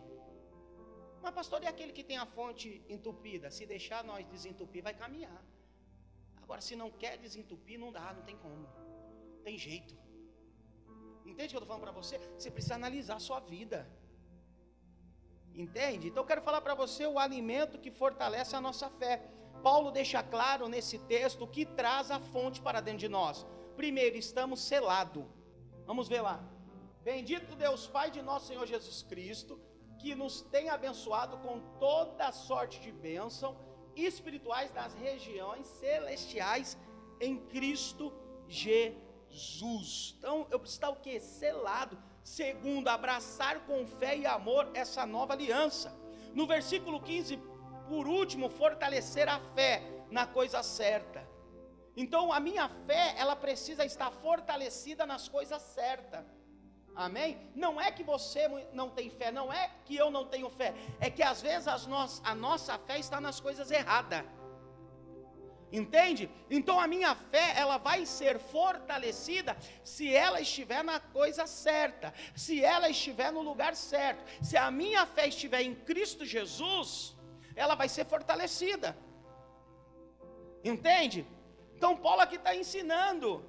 Mas, 1.23 1.35
pastor, 1.40 1.62
e 1.62 1.67
aquele 1.73 1.95
que 1.99 2.05
tem 2.05 2.19
a 2.19 2.27
fonte 2.27 2.69
entupida? 2.87 3.51
Se 3.51 3.64
deixar 3.64 4.05
nós 4.05 4.27
desentupir, 4.27 4.83
vai 4.83 4.93
caminhar. 4.93 5.43
Agora, 6.43 6.61
se 6.61 6.77
não 6.77 6.90
quer 6.90 7.17
desentupir, 7.17 7.79
não 7.81 7.90
dá, 7.90 8.12
não 8.12 8.25
tem 8.29 8.37
como. 8.37 8.69
Tem 9.43 9.57
jeito. 9.57 9.97
Entende 11.25 11.47
o 11.47 11.51
que 11.53 11.57
eu 11.57 11.61
estou 11.61 11.67
falando 11.67 11.85
para 11.88 11.93
você? 11.93 12.19
Você 12.38 12.51
precisa 12.51 12.75
analisar 12.75 13.17
a 13.17 13.27
sua 13.31 13.40
vida. 13.40 13.90
Entende? 15.55 16.09
Então 16.09 16.23
eu 16.23 16.27
quero 16.27 16.43
falar 16.43 16.61
para 16.61 16.75
você 16.75 17.07
o 17.07 17.19
alimento 17.19 17.79
que 17.79 17.90
fortalece 17.90 18.57
a 18.57 18.61
nossa 18.61 18.90
fé. 18.90 19.23
Paulo 19.62 19.90
deixa 19.90 20.23
claro 20.23 20.69
nesse 20.69 20.99
texto 20.99 21.47
que 21.47 21.64
traz 21.64 22.11
a 22.11 22.19
fonte 22.19 22.61
para 22.61 22.81
dentro 22.81 23.01
de 23.01 23.09
nós. 23.09 23.47
Primeiro, 23.77 24.17
estamos 24.17 24.61
selados. 24.61 25.25
Vamos 25.87 26.09
ver 26.09 26.21
lá. 26.21 26.43
Bendito 27.03 27.55
Deus 27.55 27.87
Pai 27.87 28.11
de 28.11 28.21
nosso 28.21 28.47
Senhor 28.47 28.67
Jesus 28.67 29.03
Cristo, 29.03 29.61
que 29.99 30.14
nos 30.14 30.40
tem 30.43 30.71
abençoado 30.71 31.38
com 31.38 31.61
toda 31.79 32.33
sorte 32.33 32.81
de 32.81 32.90
bênção 32.90 33.57
espirituais 33.95 34.71
das 34.73 34.93
regiões 34.95 35.67
celestiais 35.67 36.77
em 37.21 37.38
Cristo 37.47 38.12
Jesus. 38.49 40.17
Então, 40.19 40.47
eu 40.51 40.59
preciso 40.59 40.79
estar 40.79 40.90
o 40.90 40.97
que? 40.97 41.21
Selado. 41.21 41.97
Segundo, 42.24 42.88
abraçar 42.88 43.60
com 43.66 43.87
fé 43.87 44.16
e 44.16 44.26
amor 44.26 44.70
essa 44.72 45.04
nova 45.04 45.34
aliança. 45.34 45.94
No 46.32 46.46
versículo 46.46 46.98
15, 46.98 47.37
por 47.87 48.08
último, 48.08 48.48
fortalecer 48.48 49.28
a 49.28 49.38
fé 49.38 49.82
na 50.10 50.26
coisa 50.26 50.62
certa. 50.62 51.28
Então, 51.94 52.32
a 52.32 52.40
minha 52.40 52.66
fé, 52.87 53.14
ela 53.18 53.37
precisa 53.37 53.84
estar 53.84 54.10
fortalecida 54.10 55.04
nas 55.04 55.28
coisas 55.28 55.60
certas. 55.60 56.24
Amém? 56.96 57.50
Não 57.54 57.78
é 57.78 57.92
que 57.92 58.02
você 58.02 58.48
não 58.72 58.88
tem 58.88 59.10
fé, 59.10 59.30
não 59.30 59.52
é 59.52 59.70
que 59.84 59.94
eu 59.94 60.10
não 60.10 60.24
tenho 60.26 60.48
fé, 60.48 60.72
é 61.00 61.10
que 61.10 61.22
às 61.22 61.42
vezes 61.42 61.87
no 61.87 61.96
a 62.24 62.34
nossa 62.34 62.78
fé 62.78 62.98
está 62.98 63.20
nas 63.20 63.38
coisas 63.38 63.70
erradas. 63.70 64.24
Entende? 65.74 66.30
Então 66.48 66.78
a 66.78 66.87
minha 66.87 67.16
fé, 67.16 67.52
ela 67.56 67.78
vai 67.78 68.06
ser 68.06 68.38
fortalecida 68.38 69.56
se 69.82 70.14
ela 70.14 70.40
estiver 70.40 70.84
na 70.84 71.00
coisa 71.00 71.48
certa, 71.48 72.14
se 72.32 72.64
ela 72.64 72.88
estiver 72.88 73.32
no 73.32 73.42
lugar 73.42 73.74
certo. 73.74 74.22
Se 74.40 74.56
a 74.56 74.70
minha 74.70 75.04
fé 75.04 75.26
estiver 75.26 75.62
em 75.62 75.74
Cristo 75.74 76.24
Jesus, 76.24 77.16
ela 77.56 77.74
vai 77.74 77.88
ser 77.88 78.04
fortalecida. 78.06 78.96
Entende? 80.62 81.26
Então 81.76 81.96
Paulo 81.96 82.20
aqui 82.20 82.37
está 82.37 82.54
ensinando. 82.54 83.44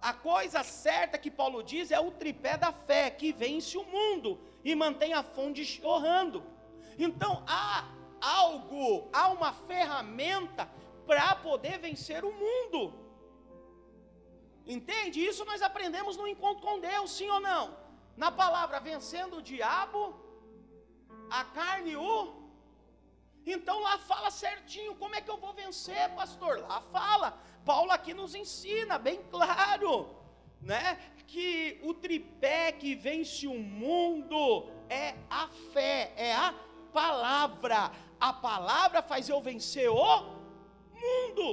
A 0.00 0.12
coisa 0.12 0.62
certa 0.62 1.18
que 1.18 1.32
Paulo 1.32 1.64
diz 1.64 1.90
é 1.90 1.98
o 1.98 2.12
tripé 2.12 2.56
da 2.56 2.72
fé, 2.72 3.10
que 3.10 3.32
vence 3.32 3.76
o 3.76 3.84
mundo 3.84 4.40
e 4.62 4.72
mantém 4.76 5.12
a 5.14 5.24
fonte 5.24 5.64
chorrando. 5.64 6.44
Então 6.96 7.42
há 7.44 7.88
algo, 8.20 9.08
há 9.12 9.28
uma 9.30 9.52
ferramenta 9.52 10.70
para 11.06 11.34
poder 11.36 11.78
vencer 11.78 12.24
o 12.24 12.32
mundo. 12.32 12.80
Entende? 14.66 15.24
Isso 15.24 15.44
nós 15.44 15.62
aprendemos 15.62 16.16
no 16.16 16.26
encontro 16.26 16.66
com 16.66 16.80
Deus, 16.80 17.10
sim 17.10 17.28
ou 17.28 17.40
não? 17.40 17.76
Na 18.16 18.30
palavra, 18.30 18.80
vencendo 18.80 19.38
o 19.38 19.42
diabo, 19.42 20.14
a 21.30 21.44
carne 21.44 21.96
o. 21.96 22.44
Então 23.46 23.78
lá 23.80 23.98
fala 23.98 24.30
certinho, 24.30 24.94
como 24.94 25.14
é 25.14 25.20
que 25.20 25.30
eu 25.30 25.36
vou 25.36 25.52
vencer, 25.52 26.08
pastor? 26.14 26.60
Lá 26.66 26.80
fala. 26.80 27.38
Paulo 27.64 27.90
aqui 27.92 28.14
nos 28.14 28.34
ensina, 28.34 28.98
bem 28.98 29.22
claro, 29.30 30.08
né? 30.60 30.98
Que 31.26 31.80
o 31.82 31.92
tripé 31.92 32.72
que 32.72 32.94
vence 32.94 33.46
o 33.46 33.58
mundo 33.58 34.70
é 34.88 35.14
a 35.28 35.48
fé, 35.72 36.12
é 36.16 36.34
a 36.34 36.54
palavra. 36.92 37.90
A 38.18 38.32
palavra 38.32 39.02
faz 39.02 39.28
eu 39.28 39.40
vencer 39.42 39.90
o 39.90 40.33
mundo. 41.04 41.46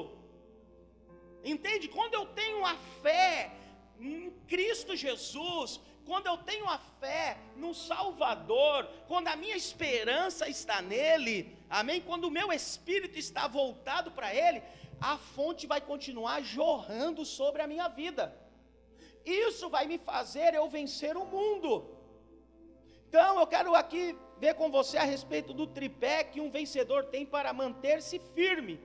Entende? 1.44 1.88
Quando 1.88 2.14
eu 2.14 2.26
tenho 2.28 2.66
a 2.66 2.76
fé 3.02 3.52
em 4.00 4.32
Cristo 4.48 4.96
Jesus, 4.96 5.80
quando 6.06 6.28
eu 6.28 6.38
tenho 6.38 6.68
a 6.68 6.78
fé 6.78 7.38
no 7.56 7.74
Salvador, 7.74 8.88
quando 9.08 9.28
a 9.28 9.36
minha 9.36 9.56
esperança 9.56 10.48
está 10.48 10.82
nele, 10.82 11.58
amém? 11.70 12.02
Quando 12.02 12.26
o 12.26 12.32
meu 12.32 12.52
espírito 12.52 13.18
está 13.18 13.48
voltado 13.48 14.12
para 14.12 14.34
ele, 14.34 14.62
a 15.00 15.18
fonte 15.18 15.66
vai 15.66 15.82
continuar 15.82 16.42
jorrando 16.42 17.26
sobre 17.26 17.62
a 17.62 17.68
minha 17.68 17.88
vida. 17.88 18.36
Isso 19.26 19.70
vai 19.70 19.86
me 19.86 19.98
fazer 19.98 20.54
eu 20.54 20.68
vencer 20.70 21.16
o 21.16 21.26
mundo. 21.26 21.98
Então, 23.08 23.40
eu 23.40 23.48
quero 23.48 23.76
aqui 23.76 24.16
ver 24.40 24.56
com 24.56 24.72
você 24.72 24.98
a 24.98 25.04
respeito 25.04 25.54
do 25.54 25.68
tripé 25.68 26.24
que 26.24 26.40
um 26.40 26.50
vencedor 26.50 27.06
tem 27.06 27.26
para 27.26 27.52
manter-se 27.54 28.20
firme 28.34 28.80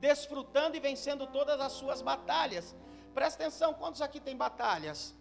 desfrutando 0.00 0.76
e 0.76 0.80
vencendo 0.80 1.26
todas 1.26 1.60
as 1.60 1.72
suas 1.72 2.00
batalhas. 2.00 2.74
Presta 3.14 3.42
atenção, 3.42 3.74
quantos 3.74 4.00
aqui 4.00 4.18
tem 4.18 4.36
batalhas? 4.36 5.14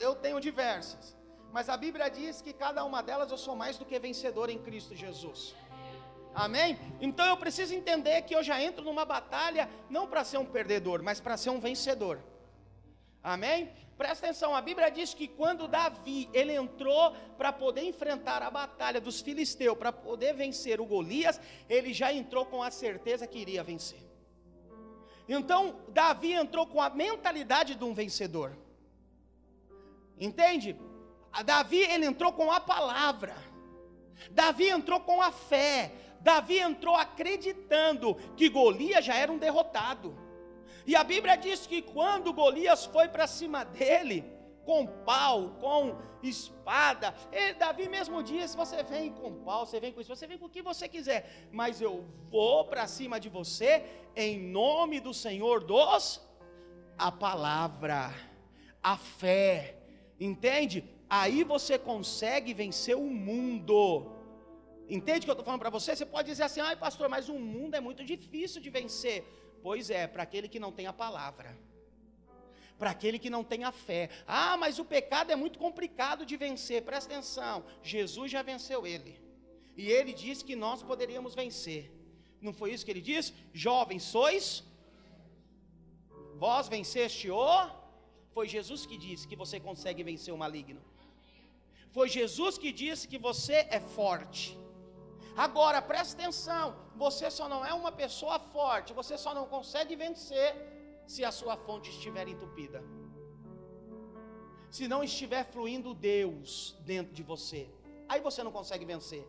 Eu 0.00 0.14
tenho 0.14 0.40
diversas. 0.40 1.16
Mas 1.52 1.68
a 1.68 1.76
Bíblia 1.76 2.08
diz 2.08 2.40
que 2.40 2.52
cada 2.52 2.82
uma 2.84 3.02
delas 3.02 3.30
eu 3.30 3.36
sou 3.36 3.54
mais 3.54 3.76
do 3.76 3.84
que 3.84 3.98
vencedor 3.98 4.48
em 4.48 4.58
Cristo 4.58 4.96
Jesus. 4.96 5.54
Amém? 6.34 6.78
Então 6.98 7.26
eu 7.26 7.36
preciso 7.36 7.74
entender 7.74 8.22
que 8.22 8.34
eu 8.34 8.42
já 8.42 8.60
entro 8.60 8.82
numa 8.82 9.04
batalha 9.04 9.68
não 9.90 10.06
para 10.06 10.24
ser 10.24 10.38
um 10.38 10.46
perdedor, 10.46 11.02
mas 11.02 11.20
para 11.20 11.36
ser 11.36 11.50
um 11.50 11.60
vencedor. 11.60 12.18
Amém? 13.22 13.70
Presta 13.98 14.26
atenção, 14.26 14.56
a 14.56 14.62
Bíblia 14.62 14.90
diz 14.90 15.12
que 15.12 15.28
quando 15.28 15.68
Davi 15.68 16.28
ele 16.32 16.54
entrou 16.54 17.12
para 17.36 17.52
poder 17.52 17.82
enfrentar 17.82 18.42
a 18.42 18.50
batalha 18.50 19.00
dos 19.00 19.20
filisteus, 19.20 19.76
para 19.76 19.92
poder 19.92 20.32
vencer 20.32 20.80
o 20.80 20.86
Golias, 20.86 21.38
ele 21.68 21.92
já 21.92 22.10
entrou 22.12 22.46
com 22.46 22.62
a 22.62 22.70
certeza 22.70 23.26
que 23.26 23.38
iria 23.38 23.62
vencer. 23.62 24.11
Então, 25.34 25.76
Davi 25.88 26.32
entrou 26.32 26.66
com 26.66 26.78
a 26.78 26.90
mentalidade 26.90 27.74
de 27.74 27.82
um 27.82 27.94
vencedor. 27.94 28.54
Entende? 30.20 30.76
Davi 31.42 31.78
ele 31.78 32.04
entrou 32.04 32.34
com 32.34 32.52
a 32.52 32.60
palavra. 32.60 33.34
Davi 34.30 34.68
entrou 34.68 35.00
com 35.00 35.22
a 35.22 35.32
fé. 35.32 35.90
Davi 36.20 36.58
entrou 36.58 36.94
acreditando 36.94 38.14
que 38.36 38.50
Golias 38.50 39.06
já 39.06 39.14
era 39.14 39.32
um 39.32 39.38
derrotado. 39.38 40.14
E 40.86 40.94
a 40.94 41.02
Bíblia 41.02 41.36
diz 41.36 41.66
que 41.66 41.80
quando 41.80 42.34
Golias 42.34 42.84
foi 42.84 43.08
para 43.08 43.26
cima 43.26 43.64
dele, 43.64 44.22
com 44.64 44.86
pau, 44.86 45.50
com 45.60 45.98
espada. 46.22 47.14
Davi 47.58 47.88
mesmo 47.88 48.22
disse: 48.22 48.56
você 48.56 48.82
vem 48.82 49.12
com 49.12 49.42
pau, 49.44 49.66
você 49.66 49.80
vem 49.80 49.92
com 49.92 50.00
isso, 50.00 50.14
você 50.14 50.26
vem 50.26 50.38
com 50.38 50.46
o 50.46 50.50
que 50.50 50.62
você 50.62 50.88
quiser, 50.88 51.48
mas 51.50 51.80
eu 51.80 52.04
vou 52.30 52.64
para 52.66 52.86
cima 52.86 53.18
de 53.18 53.28
você 53.28 53.84
em 54.14 54.38
nome 54.38 55.00
do 55.00 55.12
Senhor 55.12 55.64
dos 55.64 56.20
a 56.96 57.10
palavra, 57.10 58.14
a 58.82 58.96
fé. 58.96 59.76
Entende? 60.20 60.84
Aí 61.08 61.42
você 61.42 61.78
consegue 61.78 62.54
vencer 62.54 62.96
o 62.96 63.10
mundo. 63.10 64.12
Entende 64.88 65.20
o 65.20 65.24
que 65.24 65.30
eu 65.30 65.32
estou 65.32 65.44
falando 65.44 65.60
para 65.60 65.70
você? 65.70 65.96
Você 65.96 66.06
pode 66.06 66.28
dizer 66.28 66.44
assim, 66.44 66.60
ai 66.60 66.76
pastor, 66.76 67.08
mas 67.08 67.28
o 67.28 67.38
mundo 67.38 67.74
é 67.74 67.80
muito 67.80 68.04
difícil 68.04 68.60
de 68.60 68.70
vencer. 68.70 69.24
Pois 69.62 69.90
é, 69.90 70.06
para 70.06 70.22
aquele 70.22 70.48
que 70.48 70.60
não 70.60 70.72
tem 70.72 70.86
a 70.86 70.92
palavra 70.92 71.56
para 72.82 72.90
aquele 72.90 73.18
que 73.24 73.30
não 73.34 73.44
tem 73.50 73.62
a 73.62 73.70
fé. 73.70 74.10
Ah, 74.26 74.56
mas 74.62 74.80
o 74.80 74.84
pecado 74.84 75.30
é 75.30 75.36
muito 75.36 75.56
complicado 75.64 76.26
de 76.30 76.36
vencer. 76.36 76.82
Presta 76.82 77.12
atenção, 77.12 77.64
Jesus 77.80 78.28
já 78.34 78.42
venceu 78.42 78.80
ele. 78.84 79.12
E 79.76 79.84
ele 79.88 80.12
disse 80.12 80.44
que 80.48 80.56
nós 80.56 80.82
poderíamos 80.82 81.32
vencer. 81.42 81.82
Não 82.40 82.52
foi 82.52 82.72
isso 82.72 82.84
que 82.84 82.90
ele 82.90 83.04
disse? 83.12 83.32
Jovens 83.52 84.02
sois, 84.02 84.64
vós 86.44 86.66
venceste 86.66 87.30
o. 87.30 87.70
Foi 88.34 88.48
Jesus 88.48 88.84
que 88.84 88.98
disse 88.98 89.28
que 89.28 89.36
você 89.36 89.60
consegue 89.60 90.02
vencer 90.02 90.34
o 90.34 90.42
maligno. 90.44 90.82
Foi 91.92 92.08
Jesus 92.08 92.58
que 92.58 92.72
disse 92.72 93.06
que 93.06 93.16
você 93.28 93.58
é 93.78 93.78
forte. 93.78 94.58
Agora, 95.36 95.80
presta 95.80 96.20
atenção: 96.20 96.74
você 96.96 97.30
só 97.30 97.48
não 97.48 97.64
é 97.64 97.72
uma 97.72 97.92
pessoa 97.92 98.40
forte, 98.40 98.92
você 98.92 99.16
só 99.16 99.32
não 99.32 99.46
consegue 99.46 99.94
vencer 99.94 100.71
se 101.12 101.22
a 101.24 101.30
sua 101.30 101.56
fonte 101.66 101.90
estiver 101.90 102.26
entupida. 102.26 102.82
Se 104.70 104.88
não 104.88 105.04
estiver 105.04 105.44
fluindo 105.44 105.92
Deus 105.92 106.74
dentro 106.80 107.12
de 107.12 107.22
você, 107.22 107.68
aí 108.08 108.20
você 108.28 108.42
não 108.42 108.50
consegue 108.50 108.86
vencer. 108.86 109.24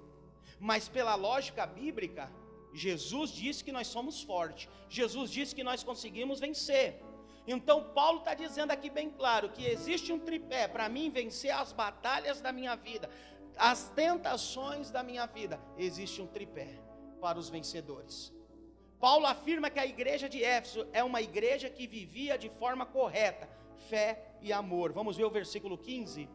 Mas 0.60 0.88
pela 0.88 1.16
lógica 1.16 1.66
bíblica, 1.66 2.32
Jesus 2.74 3.32
disse 3.32 3.64
que 3.66 3.74
nós 3.78 3.88
somos 3.88 4.24
fortes. 4.24 4.70
Jesus 4.88 5.30
disse 5.30 5.54
que 5.54 5.64
nós 5.64 5.84
conseguimos 5.84 6.40
vencer. 6.40 7.02
Então 7.46 7.92
Paulo 7.94 8.20
está 8.20 8.34
dizendo 8.34 8.72
aqui 8.72 8.90
bem 8.90 9.10
claro 9.10 9.50
que 9.50 9.66
existe 9.66 10.14
um 10.14 10.20
tripé 10.20 10.70
para 10.70 10.88
mim 10.88 11.10
vencer 11.10 11.52
as 11.52 11.74
batalhas 11.74 12.40
da 12.40 12.54
minha 12.54 12.76
vida, 12.76 13.10
as 13.58 13.90
tentações 13.90 14.90
da 14.90 15.04
minha 15.04 15.26
vida. 15.26 15.60
Existe 15.78 16.22
um 16.22 16.28
tripé 16.28 16.80
para 17.20 17.38
os 17.38 17.50
vencedores. 17.50 18.33
Paulo 19.04 19.26
afirma 19.26 19.70
que 19.70 19.82
a 19.82 19.86
igreja 19.86 20.30
de 20.30 20.42
Éfeso 20.42 20.88
é 20.94 21.04
uma 21.04 21.22
igreja 21.22 21.70
que 21.70 21.86
vivia 21.86 22.38
de 22.38 22.48
forma 22.48 22.86
correta, 22.86 23.50
fé 23.90 24.24
e 24.42 24.54
amor. 24.54 24.94
Vamos 24.94 25.18
ver 25.18 25.26
o 25.26 25.30
versículo 25.30 25.78
15. 25.78 26.30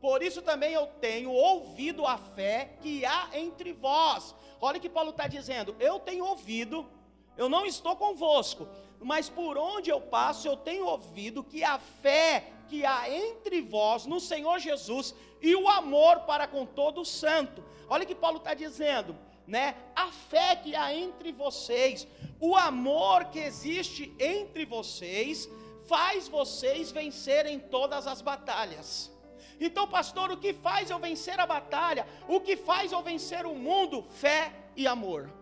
Por 0.00 0.22
isso 0.22 0.40
também 0.40 0.72
eu 0.72 0.86
tenho 1.02 1.30
ouvido 1.30 2.06
a 2.06 2.16
fé 2.16 2.70
que 2.80 3.04
há 3.04 3.28
entre 3.34 3.74
vós. 3.74 4.34
Olha 4.58 4.80
que 4.80 4.88
Paulo 4.88 5.10
está 5.10 5.26
dizendo. 5.26 5.76
Eu 5.78 6.00
tenho 6.00 6.24
ouvido, 6.24 6.88
eu 7.36 7.46
não 7.46 7.66
estou 7.66 7.94
convosco, 7.94 8.66
mas 8.98 9.28
por 9.28 9.58
onde 9.58 9.90
eu 9.90 10.00
passo, 10.00 10.48
eu 10.48 10.56
tenho 10.56 10.86
ouvido 10.86 11.44
que 11.44 11.62
a 11.62 11.78
fé 11.78 12.52
que 12.68 12.86
há 12.86 13.10
entre 13.10 13.60
vós 13.60 14.06
no 14.06 14.18
Senhor 14.18 14.58
Jesus 14.58 15.14
e 15.42 15.54
o 15.54 15.68
amor 15.68 16.20
para 16.20 16.46
com 16.46 16.64
todo 16.64 17.02
o 17.02 17.04
santo. 17.04 17.62
Olha 17.86 18.06
que 18.06 18.14
Paulo 18.14 18.38
está 18.38 18.54
dizendo 18.54 19.14
né? 19.48 19.74
A 19.96 20.12
fé 20.12 20.54
que 20.56 20.76
há 20.76 20.94
entre 20.94 21.32
vocês, 21.32 22.06
o 22.38 22.54
amor 22.54 23.24
que 23.30 23.38
existe 23.38 24.14
entre 24.20 24.66
vocês, 24.66 25.48
faz 25.88 26.28
vocês 26.28 26.92
vencerem 26.92 27.58
todas 27.58 28.06
as 28.06 28.20
batalhas. 28.20 29.10
Então, 29.58 29.88
pastor, 29.88 30.30
o 30.30 30.36
que 30.36 30.52
faz 30.52 30.90
eu 30.90 30.98
vencer 30.98 31.40
a 31.40 31.46
batalha? 31.46 32.06
O 32.28 32.40
que 32.40 32.56
faz 32.56 32.92
eu 32.92 33.02
vencer 33.02 33.46
o 33.46 33.54
mundo? 33.54 34.06
Fé 34.10 34.52
e 34.76 34.86
amor. 34.86 35.32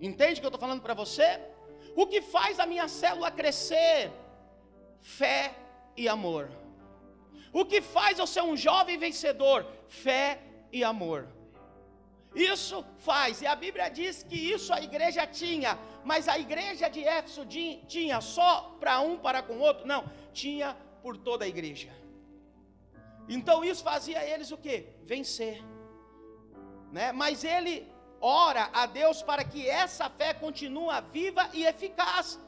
Entende 0.00 0.38
o 0.38 0.40
que 0.40 0.46
eu 0.46 0.48
estou 0.48 0.60
falando 0.60 0.82
para 0.82 0.94
você? 0.94 1.40
O 1.94 2.06
que 2.06 2.22
faz 2.22 2.58
a 2.58 2.66
minha 2.66 2.88
célula 2.88 3.30
crescer? 3.30 4.10
Fé 5.00 5.54
e 5.94 6.08
amor. 6.08 6.50
O 7.52 7.64
que 7.64 7.80
faz 7.82 8.18
eu 8.18 8.26
ser 8.26 8.42
um 8.42 8.56
jovem 8.56 8.98
vencedor? 8.98 9.64
Fé 9.86 10.40
e 10.72 10.82
amor. 10.82 11.28
Isso 12.34 12.84
faz, 12.98 13.42
e 13.42 13.46
a 13.46 13.54
Bíblia 13.54 13.88
diz 13.88 14.22
que 14.22 14.36
isso 14.36 14.72
a 14.72 14.80
igreja 14.80 15.26
tinha, 15.26 15.78
mas 16.04 16.26
a 16.28 16.36
igreja 16.38 16.88
de 16.88 17.02
Éfeso 17.04 17.46
tinha 17.46 18.20
só 18.20 18.76
para 18.80 19.00
um 19.00 19.16
para 19.16 19.40
com 19.42 19.54
o 19.54 19.60
outro? 19.60 19.86
Não, 19.86 20.04
tinha 20.32 20.76
por 21.02 21.16
toda 21.16 21.44
a 21.44 21.48
igreja. 21.48 21.92
Então 23.28 23.64
isso 23.64 23.82
fazia 23.82 24.24
eles 24.28 24.50
o 24.50 24.58
que? 24.58 24.88
Vencer. 25.04 25.62
Né? 26.90 27.12
Mas 27.12 27.44
ele 27.44 27.86
ora 28.20 28.68
a 28.72 28.86
Deus 28.86 29.22
para 29.22 29.44
que 29.44 29.68
essa 29.68 30.10
fé 30.10 30.34
continue 30.34 31.00
viva 31.12 31.48
e 31.52 31.64
eficaz. 31.64 32.40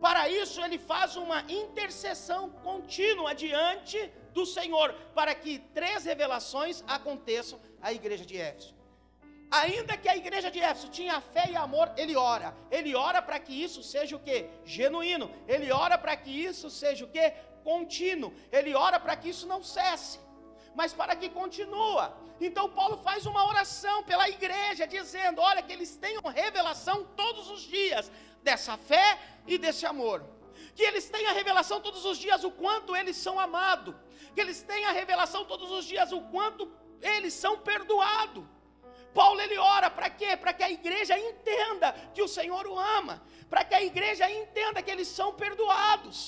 Para 0.00 0.28
isso 0.28 0.62
ele 0.62 0.78
faz 0.78 1.16
uma 1.16 1.42
intercessão 1.50 2.48
contínua 2.50 3.34
diante 3.34 4.10
do 4.32 4.46
Senhor, 4.46 4.94
para 5.14 5.34
que 5.34 5.58
três 5.74 6.04
revelações 6.04 6.84
aconteçam 6.86 7.60
à 7.82 7.92
igreja 7.92 8.24
de 8.24 8.36
Éfeso. 8.36 8.77
Ainda 9.50 9.96
que 9.96 10.08
a 10.08 10.16
igreja 10.16 10.50
de 10.50 10.60
Éfeso 10.60 10.90
tinha 10.90 11.20
fé 11.20 11.48
e 11.50 11.56
amor, 11.56 11.90
ele 11.96 12.14
ora. 12.14 12.54
Ele 12.70 12.94
ora 12.94 13.22
para 13.22 13.38
que 13.38 13.52
isso 13.52 13.82
seja 13.82 14.14
o 14.14 14.20
que? 14.20 14.46
Genuíno. 14.64 15.30
Ele 15.46 15.72
ora 15.72 15.96
para 15.96 16.14
que 16.16 16.30
isso 16.30 16.68
seja 16.68 17.04
o 17.06 17.08
que? 17.08 17.32
Contínuo. 17.64 18.32
Ele 18.52 18.74
ora 18.74 19.00
para 19.00 19.16
que 19.16 19.30
isso 19.30 19.46
não 19.46 19.62
cesse, 19.62 20.20
mas 20.74 20.92
para 20.92 21.16
que 21.16 21.30
continua. 21.30 22.14
Então 22.38 22.68
Paulo 22.68 22.98
faz 22.98 23.24
uma 23.24 23.48
oração 23.48 24.02
pela 24.02 24.28
igreja, 24.28 24.86
dizendo: 24.86 25.40
olha, 25.40 25.62
que 25.62 25.72
eles 25.72 25.96
tenham 25.96 26.22
revelação 26.24 27.04
todos 27.16 27.50
os 27.50 27.62
dias 27.62 28.12
dessa 28.42 28.76
fé 28.76 29.18
e 29.46 29.56
desse 29.56 29.86
amor. 29.86 30.22
Que 30.74 30.82
eles 30.82 31.08
tenham 31.08 31.30
a 31.30 31.34
revelação 31.34 31.80
todos 31.80 32.04
os 32.04 32.18
dias 32.18 32.44
o 32.44 32.50
quanto 32.50 32.94
eles 32.94 33.16
são 33.16 33.40
amados. 33.40 33.94
Que 34.34 34.42
eles 34.42 34.60
tenham 34.62 34.90
a 34.90 34.92
revelação 34.92 35.46
todos 35.46 35.70
os 35.70 35.86
dias 35.86 36.12
o 36.12 36.20
quanto 36.20 36.70
eles 37.00 37.32
são 37.32 37.58
perdoados 37.58 38.44
Paulo 39.20 39.40
ele 39.44 39.58
ora 39.76 39.88
para 39.96 40.08
quê? 40.18 40.30
Para 40.42 40.52
que 40.56 40.64
a 40.66 40.70
igreja 40.78 41.14
entenda 41.28 41.88
que 42.14 42.22
o 42.26 42.32
Senhor 42.36 42.64
o 42.72 42.78
ama, 42.98 43.16
para 43.52 43.62
que 43.68 43.74
a 43.78 43.82
igreja 43.90 44.26
entenda 44.40 44.82
que 44.84 44.92
eles 44.94 45.08
são 45.18 45.28
perdoados. 45.44 46.18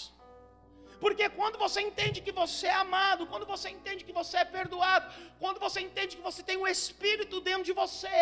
Porque 1.03 1.27
quando 1.39 1.57
você 1.65 1.81
entende 1.89 2.25
que 2.27 2.35
você 2.41 2.67
é 2.67 2.79
amado, 2.87 3.29
quando 3.33 3.47
você 3.53 3.69
entende 3.77 4.05
que 4.09 4.17
você 4.21 4.37
é 4.43 4.45
perdoado, 4.59 5.07
quando 5.43 5.59
você 5.67 5.81
entende 5.87 6.17
que 6.19 6.27
você 6.31 6.43
tem 6.49 6.59
um 6.63 6.69
Espírito 6.77 7.37
dentro 7.49 7.67
de 7.71 7.75
você, 7.83 8.19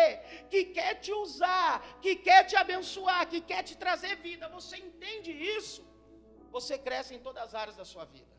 que 0.51 0.61
quer 0.77 0.93
te 1.03 1.11
usar, 1.25 1.71
que 2.03 2.13
quer 2.27 2.41
te 2.49 2.55
abençoar, 2.63 3.21
que 3.31 3.41
quer 3.51 3.63
te 3.69 3.75
trazer 3.83 4.15
vida, 4.29 4.47
você 4.57 4.77
entende 4.87 5.31
isso, 5.59 5.81
você 6.57 6.77
cresce 6.87 7.13
em 7.17 7.21
todas 7.27 7.43
as 7.47 7.55
áreas 7.63 7.77
da 7.81 7.85
sua 7.93 8.05
vida. 8.05 8.33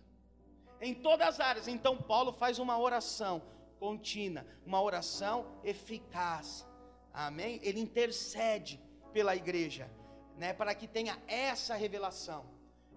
Em 0.88 0.94
todas 1.06 1.28
as 1.28 1.40
áreas. 1.50 1.68
Então 1.76 1.94
Paulo 2.12 2.32
faz 2.42 2.58
uma 2.66 2.78
oração 2.88 3.34
contínua, 3.80 4.46
uma 4.64 4.80
oração 4.80 5.46
eficaz. 5.64 6.66
Amém? 7.12 7.58
Ele 7.62 7.80
intercede 7.80 8.78
pela 9.12 9.34
igreja, 9.34 9.90
né, 10.36 10.52
para 10.52 10.74
que 10.74 10.86
tenha 10.86 11.18
essa 11.26 11.74
revelação. 11.74 12.44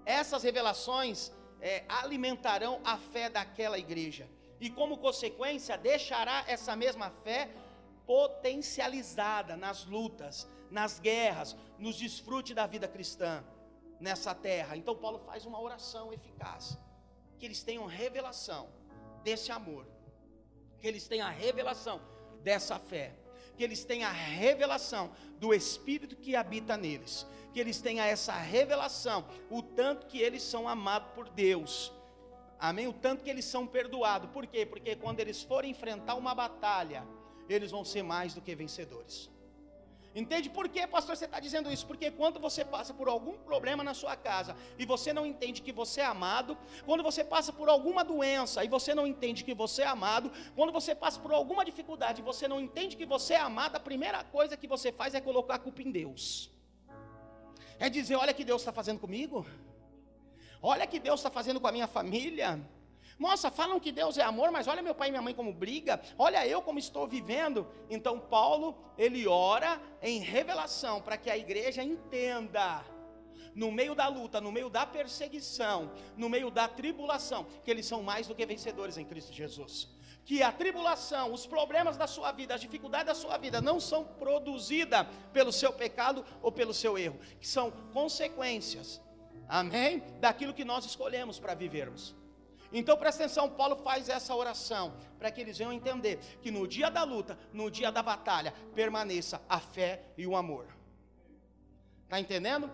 Essas 0.05 0.43
revelações 0.43 1.31
é, 1.61 1.85
alimentarão 1.87 2.81
a 2.83 2.97
fé 2.97 3.29
daquela 3.29 3.79
igreja 3.79 4.29
e, 4.59 4.69
como 4.69 4.97
consequência, 4.97 5.77
deixará 5.77 6.43
essa 6.45 6.75
mesma 6.75 7.09
fé 7.23 7.49
potencializada 8.05 9.55
nas 9.55 9.85
lutas, 9.85 10.47
nas 10.69 10.99
guerras, 10.99 11.55
nos 11.79 11.95
desfrutes 11.95 12.53
da 12.53 12.67
vida 12.67 12.87
cristã 12.87 13.43
nessa 13.99 14.35
terra. 14.35 14.75
Então, 14.75 14.95
Paulo 14.95 15.19
faz 15.19 15.45
uma 15.45 15.59
oração 15.59 16.11
eficaz, 16.11 16.77
que 17.39 17.45
eles 17.45 17.63
tenham 17.63 17.85
revelação 17.85 18.69
desse 19.23 19.51
amor 19.51 19.92
que 20.83 20.87
eles 20.89 21.07
tenham 21.07 21.25
a 21.25 21.31
revelação 21.31 22.01
dessa 22.43 22.77
fé, 22.77 23.13
que 23.55 23.63
eles 23.63 23.85
tenham 23.85 24.09
a 24.09 24.11
revelação 24.11 25.11
do 25.39 25.53
Espírito 25.53 26.13
que 26.13 26.35
habita 26.35 26.75
neles, 26.75 27.25
que 27.53 27.59
eles 27.61 27.79
tenham 27.79 28.03
essa 28.03 28.33
revelação, 28.33 29.25
o 29.49 29.61
tanto 29.61 30.07
que 30.07 30.19
eles 30.19 30.43
são 30.43 30.67
amados 30.67 31.07
por 31.15 31.29
Deus, 31.29 31.89
amém? 32.59 32.85
O 32.85 32.91
tanto 32.91 33.23
que 33.23 33.29
eles 33.29 33.45
são 33.45 33.65
perdoados, 33.65 34.29
por 34.31 34.45
quê? 34.45 34.65
Porque 34.65 34.93
quando 34.97 35.21
eles 35.21 35.41
forem 35.41 35.71
enfrentar 35.71 36.15
uma 36.15 36.35
batalha, 36.35 37.07
eles 37.47 37.71
vão 37.71 37.85
ser 37.85 38.03
mais 38.03 38.33
do 38.33 38.41
que 38.41 38.53
vencedores. 38.53 39.29
Entende 40.15 40.47
por 40.47 40.69
que, 40.69 40.85
pastor, 40.85 41.15
você 41.15 41.25
está 41.25 41.39
dizendo 41.39 41.71
isso? 41.71 41.87
Porque 41.87 42.11
quando 42.11 42.39
você 42.39 42.63
passa 42.63 42.93
por 42.93 43.07
algum 43.07 43.35
problema 43.37 43.83
na 43.83 43.95
sua 43.95 44.15
casa 44.15 44.55
e 44.77 44.85
você 44.85 45.11
não 45.11 45.25
entende 45.25 45.61
que 45.61 45.71
você 45.71 46.01
é 46.01 46.05
amado, 46.05 46.55
quando 46.85 47.01
você 47.01 47.23
passa 47.23 47.51
por 47.51 47.67
alguma 47.67 48.03
doença 48.03 48.63
e 48.63 48.67
você 48.67 48.93
não 48.93 49.07
entende 49.07 49.43
que 49.43 49.55
você 49.55 49.81
é 49.81 49.87
amado, 49.87 50.31
quando 50.55 50.71
você 50.71 50.93
passa 50.93 51.19
por 51.19 51.33
alguma 51.33 51.65
dificuldade 51.65 52.21
e 52.21 52.23
você 52.23 52.47
não 52.47 52.61
entende 52.61 52.95
que 52.95 53.07
você 53.07 53.33
é 53.33 53.39
amado, 53.39 53.75
a 53.75 53.79
primeira 53.79 54.23
coisa 54.23 54.55
que 54.55 54.67
você 54.67 54.91
faz 54.91 55.15
é 55.15 55.21
colocar 55.21 55.55
a 55.55 55.59
culpa 55.59 55.81
em 55.81 55.91
Deus. 55.91 56.51
É 57.79 57.89
dizer: 57.89 58.15
olha 58.15 58.33
que 58.33 58.43
Deus 58.43 58.61
está 58.61 58.71
fazendo 58.71 58.99
comigo, 58.99 59.45
olha 60.61 60.85
que 60.85 60.99
Deus 60.99 61.19
está 61.19 61.31
fazendo 61.31 61.59
com 61.59 61.67
a 61.67 61.71
minha 61.71 61.87
família. 61.87 62.61
Nossa, 63.23 63.49
falam 63.49 63.79
que 63.79 63.89
Deus 63.89 64.17
é 64.17 64.21
amor, 64.21 64.51
mas 64.51 64.67
olha 64.67 64.81
meu 64.81 64.93
pai 64.93 65.07
e 65.07 65.11
minha 65.11 65.21
mãe 65.21 65.33
como 65.33 65.53
briga, 65.53 66.01
olha 66.17 66.45
eu 66.45 66.61
como 66.61 66.77
estou 66.77 67.07
vivendo. 67.07 67.65
Então 67.89 68.19
Paulo, 68.19 68.77
ele 68.97 69.25
ora 69.25 69.81
em 70.01 70.19
revelação 70.19 71.01
para 71.01 71.15
que 71.15 71.29
a 71.29 71.37
igreja 71.37 71.81
entenda 71.81 72.83
no 73.55 73.71
meio 73.71 73.95
da 73.95 74.09
luta, 74.09 74.41
no 74.41 74.51
meio 74.51 74.69
da 74.69 74.85
perseguição, 74.85 75.93
no 76.17 76.27
meio 76.27 76.51
da 76.51 76.67
tribulação, 76.67 77.45
que 77.63 77.71
eles 77.71 77.85
são 77.85 78.03
mais 78.03 78.27
do 78.27 78.35
que 78.35 78.45
vencedores 78.45 78.97
em 78.97 79.05
Cristo 79.05 79.31
Jesus. 79.31 79.87
Que 80.25 80.43
a 80.43 80.51
tribulação, 80.51 81.31
os 81.31 81.47
problemas 81.47 81.95
da 81.95 82.07
sua 82.07 82.33
vida, 82.33 82.53
as 82.53 82.59
dificuldades 82.59 83.07
da 83.07 83.15
sua 83.15 83.37
vida 83.37 83.61
não 83.61 83.79
são 83.79 84.03
produzidas 84.03 85.07
pelo 85.31 85.53
seu 85.53 85.71
pecado 85.71 86.25
ou 86.41 86.51
pelo 86.51 86.73
seu 86.73 86.97
erro, 86.97 87.17
que 87.39 87.47
são 87.47 87.71
consequências, 87.93 89.01
amém? 89.47 90.03
Daquilo 90.19 90.53
que 90.53 90.65
nós 90.65 90.83
escolhemos 90.83 91.39
para 91.39 91.53
vivermos. 91.53 92.21
Então 92.73 92.97
presta 92.97 93.23
atenção, 93.23 93.49
Paulo 93.49 93.75
faz 93.77 94.09
essa 94.09 94.35
oração 94.35 94.97
para 95.19 95.31
que 95.31 95.39
eles 95.39 95.59
venham 95.59 95.71
entender 95.71 96.17
que 96.41 96.49
no 96.49 96.67
dia 96.67 96.89
da 96.89 97.03
luta, 97.03 97.37
no 97.53 97.69
dia 97.69 97.91
da 97.91 98.01
batalha, 98.01 98.51
permaneça 98.73 99.39
a 99.47 99.59
fé 99.59 100.03
e 100.17 100.25
o 100.25 100.35
amor. 100.35 100.65
Está 102.03 102.19
entendendo? 102.19 102.69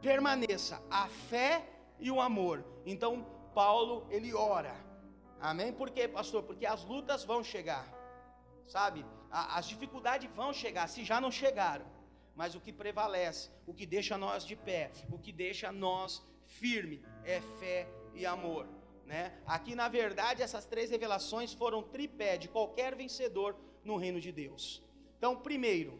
Permaneça 0.00 0.82
a 0.90 1.06
fé 1.06 1.68
e 1.98 2.10
o 2.10 2.20
amor. 2.20 2.64
Então 2.86 3.26
Paulo 3.54 4.06
ele 4.10 4.32
ora. 4.32 4.74
Amém? 5.38 5.70
Por 5.70 5.90
quê, 5.90 6.08
pastor? 6.08 6.42
Porque 6.42 6.64
as 6.64 6.82
lutas 6.84 7.22
vão 7.22 7.44
chegar. 7.44 7.86
Sabe? 8.66 9.04
as 9.30 9.66
dificuldades 9.66 10.30
vão 10.34 10.52
chegar, 10.52 10.88
se 10.88 11.04
já 11.04 11.20
não 11.20 11.30
chegaram. 11.30 11.84
Mas 12.34 12.54
o 12.54 12.60
que 12.60 12.72
prevalece, 12.72 13.50
o 13.66 13.74
que 13.74 13.86
deixa 13.86 14.16
nós 14.16 14.44
de 14.44 14.56
pé, 14.56 14.90
o 15.10 15.18
que 15.18 15.32
deixa 15.32 15.70
nós 15.72 16.22
firme 16.44 17.04
é 17.24 17.40
fé 17.58 17.88
e 18.14 18.24
amor. 18.24 18.66
Né? 19.06 19.32
Aqui, 19.46 19.76
na 19.76 19.88
verdade, 19.88 20.42
essas 20.42 20.66
três 20.66 20.90
revelações 20.90 21.52
foram 21.52 21.80
tripé 21.80 22.36
de 22.36 22.48
qualquer 22.48 22.96
vencedor 22.96 23.54
no 23.84 23.96
reino 23.96 24.20
de 24.20 24.32
Deus. 24.32 24.82
Então, 25.16 25.36
primeiro, 25.36 25.96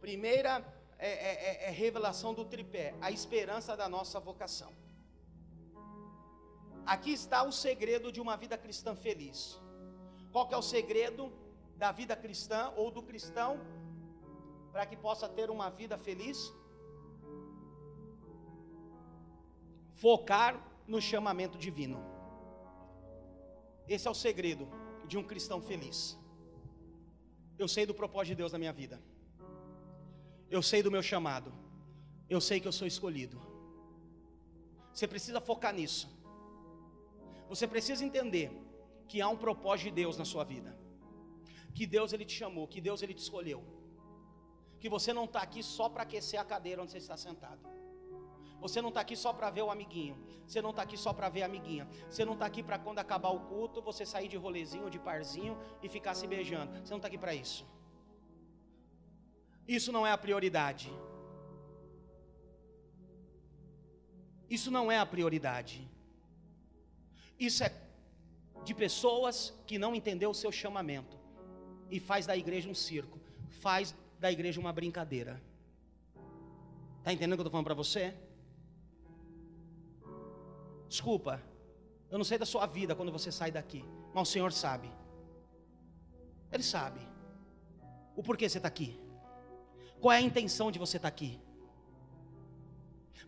primeira 0.00 0.64
é, 0.98 1.08
é, 1.08 1.64
é, 1.64 1.68
é 1.68 1.70
revelação 1.70 2.32
do 2.32 2.44
tripé, 2.44 2.94
a 3.00 3.10
esperança 3.10 3.76
da 3.76 3.88
nossa 3.88 4.20
vocação. 4.20 4.72
Aqui 6.86 7.12
está 7.12 7.42
o 7.42 7.50
segredo 7.50 8.12
de 8.12 8.20
uma 8.20 8.36
vida 8.36 8.56
cristã 8.56 8.94
feliz. 8.94 9.60
Qual 10.30 10.46
que 10.46 10.54
é 10.54 10.56
o 10.56 10.62
segredo 10.62 11.32
da 11.76 11.90
vida 11.90 12.14
cristã 12.14 12.72
ou 12.76 12.90
do 12.92 13.02
cristão 13.02 13.60
para 14.70 14.86
que 14.86 14.96
possa 14.96 15.28
ter 15.28 15.50
uma 15.50 15.70
vida 15.70 15.98
feliz? 15.98 16.54
Focar 19.94 20.72
no 20.86 21.00
chamamento 21.00 21.58
divino. 21.58 22.11
Esse 23.88 24.08
é 24.08 24.10
o 24.10 24.14
segredo 24.14 24.68
de 25.06 25.18
um 25.18 25.24
cristão 25.24 25.60
feliz. 25.60 26.18
Eu 27.58 27.68
sei 27.68 27.84
do 27.86 27.94
propósito 27.94 28.28
de 28.28 28.36
Deus 28.36 28.52
na 28.52 28.58
minha 28.58 28.72
vida. 28.72 29.00
Eu 30.50 30.62
sei 30.62 30.82
do 30.82 30.90
meu 30.90 31.02
chamado. 31.02 31.52
Eu 32.28 32.40
sei 32.40 32.60
que 32.60 32.68
eu 32.68 32.72
sou 32.72 32.86
escolhido. 32.86 33.40
Você 34.92 35.06
precisa 35.06 35.40
focar 35.40 35.74
nisso. 35.74 36.08
Você 37.48 37.66
precisa 37.66 38.04
entender 38.04 38.50
que 39.08 39.20
há 39.20 39.28
um 39.28 39.36
propósito 39.36 39.88
de 39.88 39.92
Deus 40.02 40.16
na 40.16 40.24
sua 40.24 40.44
vida. 40.44 40.76
Que 41.74 41.86
Deus 41.86 42.12
ele 42.12 42.24
te 42.24 42.34
chamou, 42.34 42.66
que 42.66 42.80
Deus 42.80 43.02
ele 43.02 43.14
te 43.14 43.22
escolheu. 43.22 43.62
Que 44.78 44.88
você 44.88 45.12
não 45.12 45.24
está 45.24 45.40
aqui 45.42 45.62
só 45.62 45.88
para 45.88 46.02
aquecer 46.02 46.38
a 46.40 46.44
cadeira 46.44 46.82
onde 46.82 46.92
você 46.92 46.98
está 46.98 47.16
sentado. 47.16 47.60
Você 48.62 48.80
não 48.80 48.90
está 48.90 49.00
aqui 49.00 49.16
só 49.16 49.32
para 49.32 49.50
ver 49.50 49.62
o 49.62 49.70
amiguinho. 49.70 50.16
Você 50.46 50.62
não 50.62 50.70
está 50.70 50.82
aqui 50.82 50.96
só 50.96 51.12
para 51.12 51.28
ver 51.28 51.42
a 51.42 51.46
amiguinha. 51.46 51.86
Você 52.08 52.24
não 52.24 52.34
está 52.34 52.46
aqui 52.46 52.62
para 52.62 52.78
quando 52.78 53.00
acabar 53.00 53.30
o 53.30 53.40
culto 53.40 53.82
você 53.82 54.06
sair 54.06 54.28
de 54.28 54.36
rolezinho, 54.36 54.88
de 54.88 55.00
parzinho 55.00 55.58
e 55.82 55.88
ficar 55.88 56.14
se 56.14 56.26
beijando. 56.26 56.70
Você 56.72 56.90
não 56.90 56.98
está 56.98 57.08
aqui 57.08 57.18
para 57.18 57.34
isso. 57.34 57.66
Isso 59.66 59.90
não 59.90 60.06
é 60.06 60.12
a 60.12 60.18
prioridade. 60.18 60.92
Isso 64.48 64.70
não 64.70 64.92
é 64.92 64.98
a 64.98 65.06
prioridade. 65.06 65.88
Isso 67.38 67.64
é 67.64 67.72
de 68.64 68.74
pessoas 68.74 69.52
que 69.66 69.76
não 69.76 69.92
entendeu 69.92 70.30
o 70.30 70.34
seu 70.34 70.52
chamamento 70.52 71.18
e 71.90 71.98
faz 71.98 72.26
da 72.26 72.36
igreja 72.36 72.68
um 72.68 72.74
circo, 72.74 73.18
faz 73.48 73.94
da 74.20 74.30
igreja 74.30 74.60
uma 74.60 74.72
brincadeira. 74.72 75.42
Está 76.98 77.12
entendendo 77.12 77.32
o 77.32 77.36
que 77.36 77.40
eu 77.40 77.46
estou 77.46 77.50
falando 77.50 77.64
para 77.64 77.74
você? 77.74 78.14
Desculpa, 80.92 81.42
Eu 82.10 82.18
não 82.18 82.26
sei 82.30 82.36
da 82.36 82.44
sua 82.44 82.66
vida 82.66 82.94
quando 82.94 83.10
você 83.10 83.32
sai 83.32 83.50
daqui, 83.50 83.82
mas 84.12 84.28
o 84.28 84.30
Senhor 84.30 84.52
sabe. 84.52 84.88
Ele 86.54 86.62
sabe 86.62 87.00
o 88.14 88.22
porquê 88.22 88.46
você 88.46 88.58
está 88.58 88.68
aqui. 88.68 89.00
Qual 89.98 90.12
é 90.12 90.18
a 90.18 90.20
intenção 90.20 90.70
de 90.70 90.78
você 90.78 90.98
estar 90.98 91.08
tá 91.10 91.14
aqui? 91.14 91.40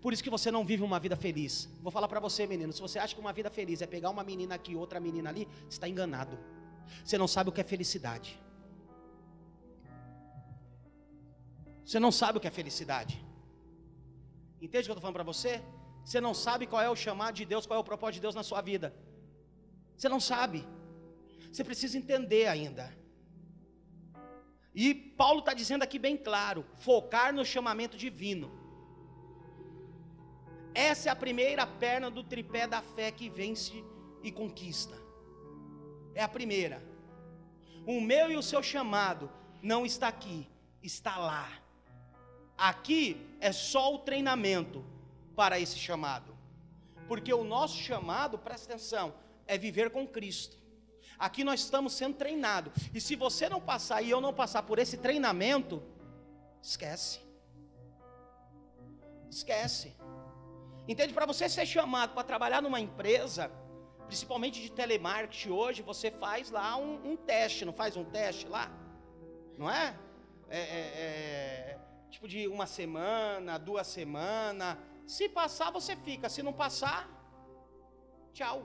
Por 0.03 0.12
isso 0.12 0.22
que 0.22 0.29
você 0.29 0.50
não 0.50 0.62
vive 0.70 0.83
uma 0.83 1.00
vida 1.00 1.16
feliz. 1.16 1.55
Vou 1.81 1.90
falar 1.90 2.07
para 2.07 2.20
você, 2.20 2.46
menino. 2.46 2.70
Se 2.74 2.83
você 2.87 2.98
acha 2.98 3.14
que 3.14 3.20
uma 3.22 3.33
vida 3.33 3.50
feliz 3.59 3.81
é 3.81 3.87
pegar 3.87 4.11
uma 4.11 4.22
menina 4.22 4.55
aqui, 4.57 4.77
outra 4.77 5.00
menina 5.00 5.31
ali, 5.31 5.48
você 5.62 5.77
está 5.79 5.88
enganado. 5.88 6.38
Você 7.03 7.16
não 7.16 7.27
sabe 7.27 7.48
o 7.48 7.53
que 7.53 7.62
é 7.62 7.64
felicidade. 7.64 8.38
Você 11.87 11.98
não 11.98 12.12
sabe 12.12 12.37
o 12.37 12.40
que 12.42 12.48
é 12.48 12.50
felicidade. 12.50 13.24
Entende 14.61 14.83
o 14.83 14.87
que 14.87 14.90
eu 14.90 14.98
estou 14.98 15.00
falando 15.00 15.14
para 15.14 15.24
você? 15.24 15.62
Você 16.05 16.21
não 16.21 16.35
sabe 16.35 16.67
qual 16.67 16.83
é 16.83 16.90
o 16.90 16.97
chamado 16.97 17.35
de 17.35 17.45
Deus, 17.45 17.67
qual 17.67 17.79
é 17.79 17.81
o 17.81 17.85
propósito 17.85 18.17
de 18.17 18.21
Deus 18.21 18.35
na 18.35 18.43
sua 18.43 18.61
vida. 18.61 18.95
Você 19.97 20.09
não 20.09 20.21
sabe. 20.21 20.67
Você 21.51 21.64
precisa 21.64 21.97
entender 21.97 22.47
ainda. 22.47 22.95
E 24.75 24.93
Paulo 24.93 25.38
está 25.38 25.55
dizendo 25.55 25.83
aqui 25.83 25.99
bem 25.99 26.17
claro: 26.17 26.67
focar 26.77 27.33
no 27.33 27.45
chamamento 27.45 27.97
divino. 27.97 28.51
Essa 30.75 31.09
é 31.09 31.12
a 31.12 31.17
primeira 31.17 31.67
perna 31.67 32.11
do 32.11 32.25
tripé 32.25 32.67
da 32.67 32.83
fé 32.83 33.11
que 33.11 33.31
vence 33.31 33.85
e 34.23 34.33
conquista. 34.33 34.97
É 36.14 36.23
a 36.23 36.29
primeira. 36.29 36.83
O 37.87 38.01
meu 38.01 38.31
e 38.31 38.37
o 38.37 38.43
seu 38.43 38.62
chamado 38.62 39.31
não 39.62 39.87
está 39.87 40.09
aqui, 40.09 40.49
está 40.83 41.17
lá. 41.17 41.49
Aqui 42.59 43.37
é 43.40 43.53
só 43.53 43.95
o 43.95 43.99
treinamento 44.01 44.85
para 45.35 45.59
esse 45.59 45.79
chamado. 45.79 46.37
Porque 47.07 47.33
o 47.33 47.44
nosso 47.44 47.77
chamado, 47.77 48.38
presta 48.38 48.73
atenção, 48.73 49.14
é 49.47 49.59
viver 49.59 49.90
com 49.90 50.07
Cristo. 50.07 50.57
Aqui 51.18 51.44
nós 51.44 51.61
estamos 51.61 51.92
sendo 51.92 52.16
treinados. 52.16 52.73
E 52.92 53.01
se 53.01 53.14
você 53.14 53.49
não 53.49 53.61
passar 53.61 54.03
e 54.03 54.11
eu 54.11 54.20
não 54.20 54.33
passar 54.33 54.62
por 54.62 54.79
esse 54.79 54.97
treinamento, 54.97 55.83
esquece. 56.62 57.20
Esquece. 59.31 59.94
Entende? 60.88 61.12
Para 61.14 61.27
você 61.27 61.49
ser 61.49 61.66
chamado 61.66 62.14
para 62.14 62.25
trabalhar 62.25 62.61
numa 62.62 62.81
empresa, 62.81 63.51
principalmente 64.07 64.61
de 64.61 64.70
telemarketing 64.70 65.51
hoje, 65.51 65.83
você 65.83 66.11
faz 66.11 66.51
lá 66.51 66.77
um, 66.77 67.12
um 67.12 67.16
teste, 67.16 67.64
não 67.64 67.73
faz 67.73 67.97
um 67.97 68.05
teste 68.05 68.47
lá? 68.49 68.70
Não 69.57 69.70
é? 69.70 69.97
É, 70.49 70.59
é, 70.59 70.61
é? 70.61 71.79
Tipo 72.11 72.29
de 72.29 72.47
uma 72.49 72.66
semana, 72.66 73.59
duas 73.59 73.87
semanas. 73.87 74.77
Se 75.07 75.29
passar, 75.29 75.71
você 75.71 75.95
fica. 75.97 76.29
Se 76.29 76.43
não 76.43 76.53
passar, 76.53 77.09
tchau. 78.33 78.64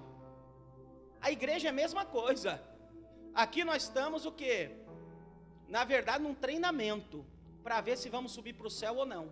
A 1.22 1.32
igreja 1.32 1.68
é 1.68 1.72
a 1.72 1.74
mesma 1.74 2.06
coisa. 2.06 2.62
Aqui 3.34 3.64
nós 3.64 3.84
estamos 3.84 4.26
o 4.26 4.32
quê? 4.32 4.72
Na 5.68 5.84
verdade, 5.84 6.24
num 6.24 6.34
treinamento 6.34 7.26
para 7.64 7.82
ver 7.82 7.98
se 7.98 8.10
vamos 8.10 8.32
subir 8.32 8.54
para 8.54 8.68
o 8.68 8.70
céu 8.70 8.96
ou 8.98 9.06
não. 9.06 9.32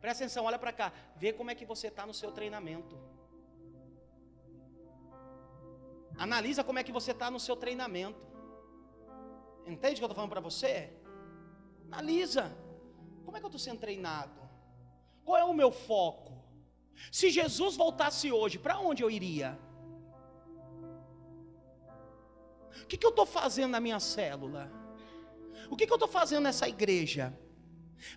Presta 0.00 0.24
atenção, 0.24 0.44
olha 0.44 0.58
para 0.58 0.72
cá, 0.72 0.92
vê 1.16 1.32
como 1.32 1.50
é 1.50 1.54
que 1.54 1.64
você 1.64 1.88
está 1.88 2.06
no 2.06 2.14
seu 2.14 2.32
treinamento. 2.32 2.98
Analisa 6.16 6.64
como 6.64 6.78
é 6.78 6.84
que 6.84 6.92
você 6.92 7.12
está 7.12 7.30
no 7.30 7.38
seu 7.38 7.56
treinamento. 7.56 8.26
Entende 9.66 9.94
o 9.94 9.98
que 9.98 10.04
eu 10.04 10.06
estou 10.06 10.14
falando 10.14 10.30
para 10.30 10.40
você? 10.40 10.92
Analisa. 11.90 12.56
Como 13.24 13.36
é 13.36 13.40
que 13.40 13.46
eu 13.46 13.48
estou 13.48 13.60
sendo 13.60 13.78
treinado? 13.78 14.37
Qual 15.28 15.36
é 15.36 15.44
o 15.44 15.52
meu 15.52 15.70
foco? 15.70 16.32
Se 17.12 17.28
Jesus 17.28 17.76
voltasse 17.76 18.32
hoje, 18.32 18.58
para 18.58 18.78
onde 18.78 19.02
eu 19.02 19.10
iria? 19.10 19.48
O 22.82 22.86
que, 22.86 22.96
que 22.96 23.04
eu 23.04 23.10
estou 23.10 23.26
fazendo 23.26 23.72
na 23.72 23.80
minha 23.86 24.00
célula? 24.00 24.62
O 25.70 25.76
que, 25.76 25.86
que 25.86 25.92
eu 25.92 26.00
estou 26.00 26.08
fazendo 26.08 26.44
nessa 26.44 26.66
igreja? 26.66 27.38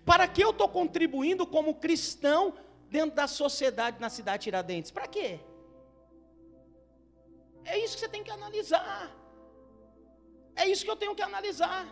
Para 0.06 0.26
que 0.26 0.42
eu 0.42 0.52
estou 0.52 0.70
contribuindo 0.70 1.46
como 1.46 1.76
cristão 1.86 2.54
dentro 2.90 3.18
da 3.18 3.28
sociedade 3.28 4.00
na 4.00 4.10
cidade 4.10 4.38
de 4.38 4.44
Tiradentes? 4.46 4.90
Para 4.90 5.06
quê? 5.06 5.42
É 7.66 7.78
isso 7.78 7.96
que 7.96 8.00
você 8.04 8.12
tem 8.16 8.24
que 8.24 8.32
analisar. 8.32 9.12
É 10.56 10.66
isso 10.66 10.86
que 10.86 10.92
eu 10.92 11.02
tenho 11.04 11.14
que 11.14 11.28
analisar. 11.30 11.86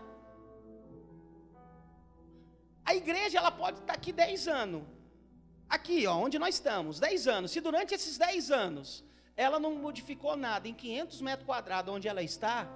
A 2.85 2.95
igreja 2.95 3.37
ela 3.37 3.51
pode 3.51 3.79
estar 3.81 3.95
aqui 3.99 4.13
10 4.13 4.47
anos. 4.47 4.98
Aqui, 5.69 6.07
ó, 6.07 6.15
onde 6.15 6.39
nós 6.39 6.55
estamos, 6.55 6.99
10 6.99 7.27
anos. 7.27 7.51
Se 7.51 7.61
durante 7.61 7.93
esses 7.93 8.17
10 8.17 8.51
anos 8.51 9.03
ela 9.35 9.59
não 9.59 9.75
modificou 9.75 10.35
nada 10.35 10.67
em 10.67 10.73
500 10.73 11.21
metros 11.21 11.45
quadrados 11.45 11.93
onde 11.93 12.07
ela 12.07 12.21
está, 12.21 12.67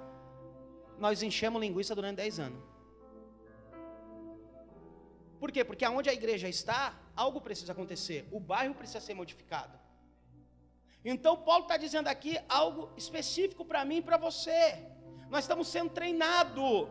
nós 0.97 1.23
enchemos 1.23 1.59
linguiça 1.59 1.95
durante 1.95 2.17
10 2.17 2.39
anos. 2.39 2.63
Por 5.39 5.51
quê? 5.51 5.65
Porque 5.65 5.83
aonde 5.83 6.09
a 6.09 6.13
igreja 6.13 6.47
está, 6.47 6.97
algo 7.15 7.41
precisa 7.41 7.73
acontecer. 7.73 8.27
O 8.31 8.39
bairro 8.39 8.75
precisa 8.75 9.01
ser 9.01 9.13
modificado. 9.13 9.77
Então 11.03 11.35
Paulo 11.35 11.63
está 11.63 11.75
dizendo 11.75 12.07
aqui 12.07 12.39
algo 12.47 12.93
específico 12.95 13.65
para 13.65 13.83
mim 13.83 13.97
e 13.97 14.01
para 14.01 14.15
você. 14.15 14.87
Nós 15.29 15.43
estamos 15.43 15.67
sendo 15.67 15.89
treinados. 15.89 16.87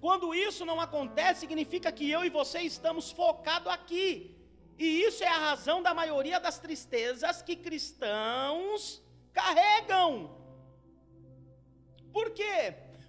Quando 0.00 0.34
isso 0.34 0.64
não 0.64 0.80
acontece, 0.80 1.40
significa 1.40 1.92
que 1.92 2.10
eu 2.10 2.24
e 2.24 2.30
você 2.30 2.60
estamos 2.60 3.10
focados 3.10 3.70
aqui. 3.70 4.41
E 4.84 4.88
isso 5.08 5.22
é 5.22 5.28
a 5.28 5.42
razão 5.48 5.80
da 5.86 5.92
maioria 5.94 6.38
das 6.46 6.58
tristezas 6.58 7.40
que 7.40 7.54
cristãos 7.66 9.00
carregam. 9.32 10.08
Por 12.16 12.30
quê? 12.38 12.58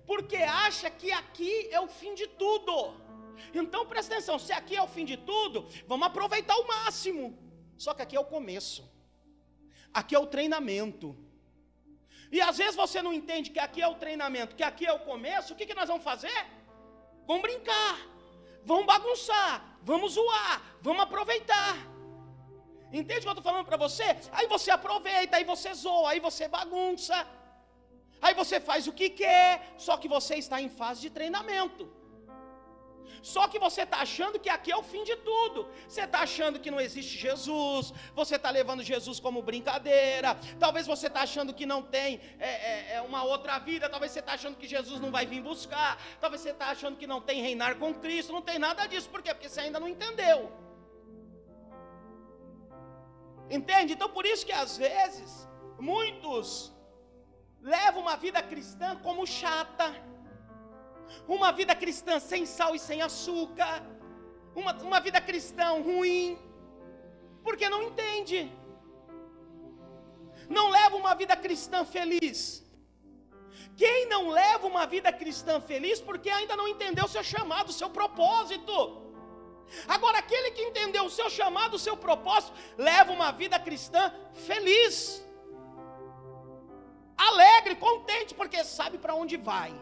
Porque 0.06 0.38
acha 0.38 0.88
que 1.00 1.12
aqui 1.12 1.54
é 1.72 1.80
o 1.80 1.88
fim 2.00 2.14
de 2.14 2.28
tudo. 2.42 2.76
Então 3.60 3.88
presta 3.88 4.14
atenção, 4.14 4.38
se 4.38 4.54
aqui 4.60 4.76
é 4.76 4.84
o 4.84 4.92
fim 4.96 5.04
de 5.04 5.18
tudo, 5.18 5.68
vamos 5.88 6.06
aproveitar 6.06 6.56
o 6.60 6.68
máximo. 6.68 7.26
Só 7.76 7.92
que 7.96 8.04
aqui 8.04 8.16
é 8.16 8.20
o 8.20 8.32
começo. 8.36 8.84
Aqui 9.92 10.14
é 10.14 10.20
o 10.20 10.28
treinamento. 10.28 11.08
E 12.32 12.40
às 12.50 12.56
vezes 12.62 12.76
você 12.76 13.02
não 13.02 13.14
entende 13.20 13.50
que 13.50 13.64
aqui 13.68 13.82
é 13.82 13.88
o 13.88 13.96
treinamento, 13.96 14.56
que 14.56 14.66
aqui 14.72 14.86
é 14.86 14.94
o 14.94 15.06
começo, 15.12 15.54
o 15.54 15.56
que, 15.56 15.66
que 15.66 15.80
nós 15.82 15.88
vamos 15.88 16.04
fazer? 16.04 16.40
Vamos 17.26 17.42
brincar, 17.42 17.96
vamos 18.66 18.86
bagunçar, 18.86 19.78
vamos 19.82 20.14
zoar, 20.14 20.62
vamos 20.82 21.04
aproveitar. 21.04 21.76
Entende 22.92 23.20
o 23.20 23.24
que 23.24 23.28
eu 23.28 23.32
estou 23.32 23.44
falando 23.44 23.66
para 23.66 23.78
você? 23.78 24.16
Aí 24.32 24.48
você 24.48 24.70
aproveita, 24.70 25.38
aí 25.38 25.44
você 25.44 25.74
zoa, 25.74 26.12
aí 26.12 26.20
você 26.20 26.48
bagunça, 26.48 27.28
aí 28.22 28.34
você 28.36 28.60
faz 28.60 28.88
o 28.88 28.94
que 28.94 29.10
quer, 29.10 29.74
só 29.78 29.98
que 29.98 30.08
você 30.08 30.36
está 30.36 30.62
em 30.62 30.70
fase 30.70 31.02
de 31.02 31.10
treinamento. 31.10 32.03
Só 33.22 33.48
que 33.48 33.60
você 33.60 33.84
está 33.84 33.98
achando 33.98 34.40
que 34.40 34.50
aqui 34.50 34.72
é 34.72 34.78
o 34.78 34.84
fim 34.84 35.04
de 35.04 35.16
tudo. 35.18 35.70
Você 35.88 36.02
está 36.02 36.20
achando 36.22 36.60
que 36.60 36.72
não 36.72 36.80
existe 36.80 37.18
Jesus. 37.18 37.94
Você 38.14 38.36
está 38.36 38.50
levando 38.50 38.84
Jesus 38.84 39.20
como 39.20 39.42
brincadeira. 39.42 40.38
Talvez 40.60 40.88
você 40.88 41.08
está 41.08 41.22
achando 41.22 41.54
que 41.54 41.66
não 41.66 41.82
tem 41.82 42.20
é, 42.40 42.50
é, 42.50 42.94
é 42.96 43.02
uma 43.02 43.24
outra 43.24 43.60
vida. 43.60 43.90
Talvez 43.90 44.12
você 44.12 44.20
está 44.20 44.34
achando 44.34 44.58
que 44.58 44.68
Jesus 44.68 45.00
não 45.00 45.12
vai 45.12 45.26
vir 45.26 45.42
buscar. 45.42 46.02
Talvez 46.20 46.42
você 46.42 46.50
está 46.52 46.68
achando 46.68 46.98
que 46.98 47.08
não 47.08 47.22
tem 47.22 47.42
reinar 47.42 47.78
com 47.78 47.94
Cristo. 47.94 48.34
Não 48.34 48.42
tem 48.42 48.60
nada 48.60 48.86
disso. 48.88 49.10
Por 49.10 49.22
quê? 49.22 49.34
Porque 49.34 49.50
você 49.50 49.62
ainda 49.62 49.80
não 49.80 49.88
entendeu. 49.88 50.52
Entende? 53.50 53.94
Então 53.94 54.10
por 54.10 54.26
isso 54.26 54.46
que 54.46 54.52
às 54.52 54.78
vezes 54.78 55.48
muitos 55.80 56.74
levam 57.62 58.02
uma 58.02 58.16
vida 58.18 58.42
cristã 58.42 58.96
como 58.98 59.26
chata 59.26 59.94
uma 61.28 61.52
vida 61.52 61.76
cristã 61.76 62.20
sem 62.20 62.46
sal 62.46 62.76
e 62.76 62.80
sem 62.80 63.02
açúcar, 63.02 63.84
uma, 64.56 64.74
uma 64.90 65.00
vida 65.00 65.20
cristã 65.22 65.68
ruim, 65.82 66.38
porque 67.44 67.68
não 67.70 67.82
entende, 67.84 68.52
não 70.50 70.70
leva 70.70 70.96
uma 70.96 71.14
vida 71.16 71.36
cristã 71.36 71.84
feliz. 71.86 72.64
Quem 73.76 74.08
não 74.08 74.30
leva 74.30 74.68
uma 74.68 74.86
vida 74.86 75.12
cristã 75.12 75.60
feliz, 75.60 76.00
porque 76.00 76.30
ainda 76.30 76.56
não 76.56 76.68
entendeu 76.68 77.06
o 77.06 77.14
seu 77.16 77.24
chamado, 77.24 77.70
o 77.70 77.74
seu 77.74 77.90
propósito. 77.90 79.02
Agora, 79.88 80.20
aquele 80.20 80.52
que 80.52 80.62
entendeu 80.62 81.06
o 81.06 81.10
seu 81.10 81.30
chamado, 81.30 81.76
o 81.76 81.80
seu 81.80 81.96
propósito, 81.98 82.54
leva 82.78 83.12
uma 83.12 83.32
vida 83.32 83.58
cristã 83.60 84.14
feliz, 84.34 85.26
alegre, 87.18 87.76
contente, 87.76 88.36
porque 88.36 88.64
sabe 88.64 89.00
para 89.00 89.16
onde 89.16 89.38
vai 89.38 89.74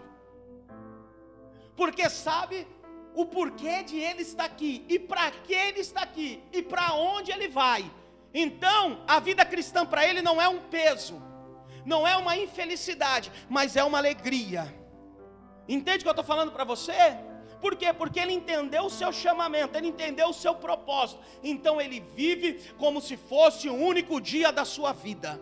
porque 1.82 2.08
sabe 2.12 2.68
o 3.16 3.26
porquê 3.26 3.82
de 3.82 3.98
ele 3.98 4.22
estar 4.22 4.44
aqui, 4.44 4.86
e 4.88 5.00
para 5.00 5.32
que 5.32 5.52
ele 5.52 5.80
está 5.80 6.04
aqui, 6.04 6.40
e 6.54 6.62
para 6.62 6.94
onde 6.94 7.32
ele 7.32 7.48
vai. 7.48 7.92
Então, 8.32 9.04
a 9.08 9.20
vida 9.20 9.44
cristã 9.44 9.84
para 9.84 10.06
ele 10.06 10.22
não 10.22 10.40
é 10.40 10.48
um 10.48 10.60
peso, 10.60 11.20
não 11.84 12.08
é 12.08 12.16
uma 12.16 12.38
infelicidade, 12.38 13.32
mas 13.50 13.76
é 13.76 13.84
uma 13.84 13.98
alegria. 13.98 14.72
Entende 15.68 15.98
o 15.98 16.02
que 16.04 16.08
eu 16.10 16.12
estou 16.12 16.24
falando 16.24 16.52
para 16.52 16.64
você? 16.64 17.18
Por 17.60 17.76
quê? 17.76 17.92
Porque 17.92 18.20
ele 18.20 18.34
entendeu 18.34 18.84
o 18.84 18.90
seu 18.92 19.12
chamamento, 19.12 19.76
ele 19.76 19.88
entendeu 19.88 20.30
o 20.30 20.34
seu 20.34 20.54
propósito. 20.54 21.20
Então 21.42 21.82
ele 21.82 22.00
vive 22.00 22.62
como 22.78 23.02
se 23.02 23.18
fosse 23.18 23.68
o 23.68 23.76
único 23.76 24.22
dia 24.22 24.52
da 24.52 24.66
sua 24.66 24.94
vida. 24.94 25.42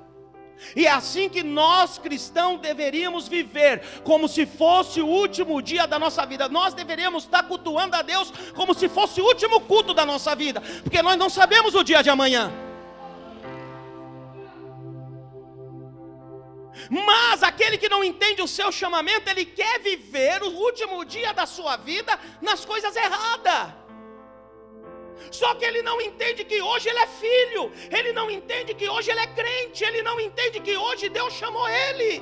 E 0.75 0.85
é 0.85 0.91
assim 0.91 1.29
que 1.29 1.41
nós 1.41 1.97
cristãos 1.97 2.59
deveríamos 2.59 3.27
viver, 3.27 4.01
como 4.03 4.27
se 4.27 4.45
fosse 4.45 5.01
o 5.01 5.07
último 5.07 5.61
dia 5.61 5.87
da 5.87 5.97
nossa 5.97 6.25
vida. 6.25 6.49
Nós 6.49 6.73
deveríamos 6.73 7.23
estar 7.23 7.43
cultuando 7.43 7.95
a 7.95 8.01
Deus 8.01 8.31
como 8.55 8.73
se 8.73 8.89
fosse 8.89 9.21
o 9.21 9.25
último 9.25 9.61
culto 9.61 9.93
da 9.93 10.05
nossa 10.05 10.35
vida, 10.35 10.61
porque 10.83 11.01
nós 11.01 11.17
não 11.17 11.29
sabemos 11.29 11.75
o 11.75 11.83
dia 11.83 12.01
de 12.03 12.09
amanhã. 12.09 12.51
Mas 16.89 17.43
aquele 17.43 17.77
que 17.77 17.89
não 17.89 18.03
entende 18.03 18.41
o 18.41 18.47
seu 18.47 18.71
chamamento, 18.71 19.29
ele 19.29 19.45
quer 19.45 19.79
viver 19.79 20.41
o 20.43 20.49
último 20.49 21.03
dia 21.03 21.33
da 21.33 21.45
sua 21.45 21.75
vida 21.77 22.17
nas 22.41 22.63
coisas 22.63 22.95
erradas. 22.95 23.78
Só 25.31 25.53
que 25.55 25.65
ele 25.65 25.81
não 25.81 25.99
entende 26.01 26.43
que 26.43 26.61
hoje 26.61 26.89
ele 26.89 26.99
é 26.99 27.07
filho, 27.07 27.71
ele 27.91 28.11
não 28.13 28.29
entende 28.31 28.73
que 28.73 28.89
hoje 28.89 29.11
ele 29.11 29.19
é 29.19 29.27
crente, 29.27 29.83
ele 29.83 30.01
não 30.01 30.19
entende 30.19 30.59
que 30.59 30.75
hoje 30.77 31.09
Deus 31.09 31.33
chamou 31.33 31.67
ele. 31.67 32.21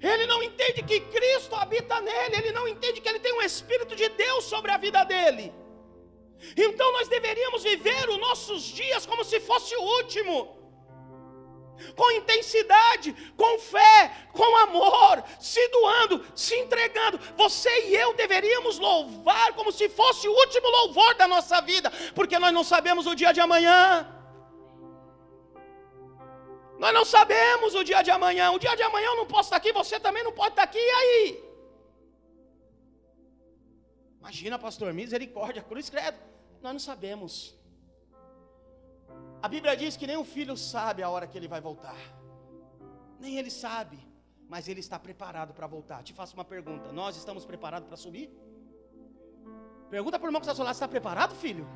Ele 0.00 0.26
não 0.26 0.42
entende 0.42 0.82
que 0.82 1.00
Cristo 1.00 1.54
habita 1.54 2.00
nele, 2.00 2.36
ele 2.36 2.52
não 2.52 2.66
entende 2.68 3.00
que 3.00 3.08
ele 3.08 3.20
tem 3.20 3.32
um 3.32 3.42
Espírito 3.42 3.96
de 3.96 4.08
Deus 4.10 4.44
sobre 4.44 4.70
a 4.70 4.76
vida 4.76 5.02
dele. 5.04 5.52
Então 6.56 6.92
nós 6.92 7.08
deveríamos 7.08 7.62
viver 7.62 8.08
os 8.08 8.18
nossos 8.18 8.64
dias 8.64 9.06
como 9.06 9.24
se 9.24 9.40
fosse 9.40 9.74
o 9.76 9.82
último 9.82 10.53
com 11.96 12.10
intensidade, 12.12 13.12
com 13.36 13.58
fé, 13.58 14.28
com 14.32 14.56
amor, 14.56 15.24
se 15.40 15.66
doando, 15.68 16.24
se 16.34 16.54
entregando. 16.56 17.18
Você 17.36 17.88
e 17.88 17.94
eu 17.94 18.14
deveríamos 18.14 18.78
louvar 18.78 19.52
como 19.54 19.72
se 19.72 19.88
fosse 19.88 20.28
o 20.28 20.32
último 20.32 20.68
louvor 20.68 21.14
da 21.14 21.26
nossa 21.28 21.60
vida, 21.60 21.90
porque 22.14 22.38
nós 22.38 22.52
não 22.52 22.64
sabemos 22.64 23.06
o 23.06 23.14
dia 23.14 23.32
de 23.32 23.40
amanhã. 23.40 24.10
Nós 26.78 26.92
não 26.92 27.04
sabemos 27.04 27.74
o 27.74 27.84
dia 27.84 28.02
de 28.02 28.10
amanhã. 28.10 28.50
O 28.50 28.58
dia 28.58 28.74
de 28.76 28.82
amanhã 28.82 29.06
eu 29.06 29.16
não 29.16 29.26
posso 29.26 29.48
estar 29.48 29.56
aqui, 29.56 29.72
você 29.72 29.98
também 30.00 30.24
não 30.24 30.32
pode 30.32 30.50
estar 30.50 30.64
aqui, 30.64 30.78
e 30.78 30.90
aí? 30.90 31.44
Imagina, 34.20 34.58
pastor, 34.58 34.92
misericórdia, 34.92 35.62
cruz 35.62 35.90
credo. 35.90 36.18
Nós 36.62 36.72
não 36.72 36.80
sabemos. 36.80 37.54
A 39.44 39.48
Bíblia 39.54 39.76
diz 39.76 39.94
que 39.94 40.06
nem 40.06 40.16
o 40.16 40.24
filho 40.24 40.56
sabe 40.56 41.02
a 41.02 41.10
hora 41.10 41.26
que 41.26 41.36
ele 41.36 41.46
vai 41.46 41.60
voltar. 41.60 41.98
Nem 43.20 43.36
ele 43.36 43.50
sabe, 43.50 43.98
mas 44.48 44.68
ele 44.68 44.80
está 44.80 44.98
preparado 44.98 45.52
para 45.52 45.66
voltar. 45.66 46.02
Te 46.02 46.14
faço 46.14 46.32
uma 46.32 46.46
pergunta: 46.46 46.90
nós 46.92 47.14
estamos 47.14 47.44
preparados 47.44 47.86
para 47.86 47.98
subir? 47.98 48.30
Pergunta 49.90 50.18
para 50.18 50.24
o 50.24 50.28
irmão 50.30 50.40
que 50.40 50.46
está 50.48 50.58
ao 50.58 50.64
lado: 50.64 50.72
está 50.72 50.88
preparado, 50.88 51.34
filho? 51.34 51.68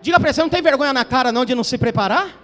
Diga 0.00 0.18
para 0.18 0.32
você, 0.32 0.40
não 0.40 0.48
tem 0.48 0.62
vergonha 0.62 0.94
na 0.94 1.04
cara 1.04 1.30
não 1.30 1.44
de 1.44 1.54
não 1.54 1.62
se 1.62 1.76
preparar? 1.76 2.34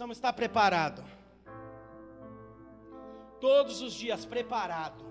Precisamos 0.00 0.16
estar 0.16 0.32
preparado. 0.32 1.04
Todos 3.38 3.82
os 3.82 3.92
dias 3.92 4.24
preparado, 4.24 5.04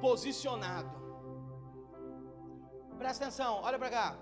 posicionado. 0.00 0.96
Presta 2.98 3.26
atenção, 3.26 3.60
olha 3.62 3.78
para 3.78 3.88
cá. 3.88 4.18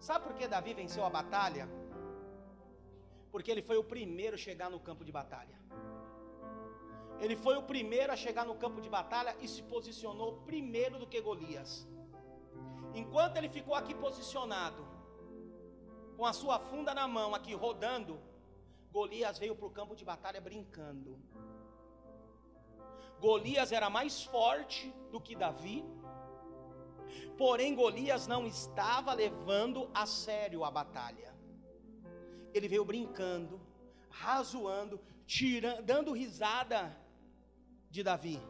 Sabe 0.00 0.24
por 0.24 0.34
que 0.34 0.48
Davi 0.48 0.72
venceu 0.72 1.04
a 1.04 1.10
batalha? 1.10 1.68
Porque 3.30 3.50
ele 3.50 3.60
foi 3.60 3.76
o 3.76 3.84
primeiro 3.84 4.36
a 4.36 4.38
chegar 4.38 4.70
no 4.70 4.80
campo 4.80 5.04
de 5.04 5.12
batalha. 5.12 5.58
Ele 7.20 7.36
foi 7.36 7.58
o 7.58 7.62
primeiro 7.62 8.10
a 8.10 8.16
chegar 8.16 8.46
no 8.46 8.54
campo 8.54 8.80
de 8.80 8.88
batalha 8.88 9.36
e 9.38 9.46
se 9.46 9.62
posicionou 9.64 10.38
primeiro 10.46 10.98
do 10.98 11.06
que 11.06 11.20
Golias. 11.20 11.86
Enquanto 12.94 13.36
ele 13.36 13.50
ficou 13.50 13.74
aqui 13.74 13.94
posicionado, 13.94 14.82
com 16.16 16.24
a 16.24 16.32
sua 16.32 16.58
funda 16.58 16.94
na 16.94 17.06
mão, 17.06 17.34
aqui 17.34 17.52
rodando, 17.52 18.18
Golias 18.94 19.40
veio 19.40 19.56
para 19.56 19.66
o 19.66 19.70
campo 19.78 19.96
de 19.96 20.04
batalha 20.04 20.40
brincando. 20.40 21.18
Golias 23.18 23.72
era 23.72 23.90
mais 23.90 24.22
forte 24.22 24.94
do 25.10 25.20
que 25.20 25.34
Davi, 25.34 25.84
porém 27.36 27.74
Golias 27.74 28.28
não 28.28 28.46
estava 28.46 29.12
levando 29.12 29.90
a 29.92 30.06
sério 30.06 30.62
a 30.62 30.70
batalha. 30.70 31.34
Ele 32.52 32.68
veio 32.68 32.84
brincando, 32.84 33.60
razoando, 34.08 35.00
tirando, 35.26 35.82
dando 35.82 36.12
risada 36.12 36.96
de 37.90 38.04
Davi. 38.04 38.40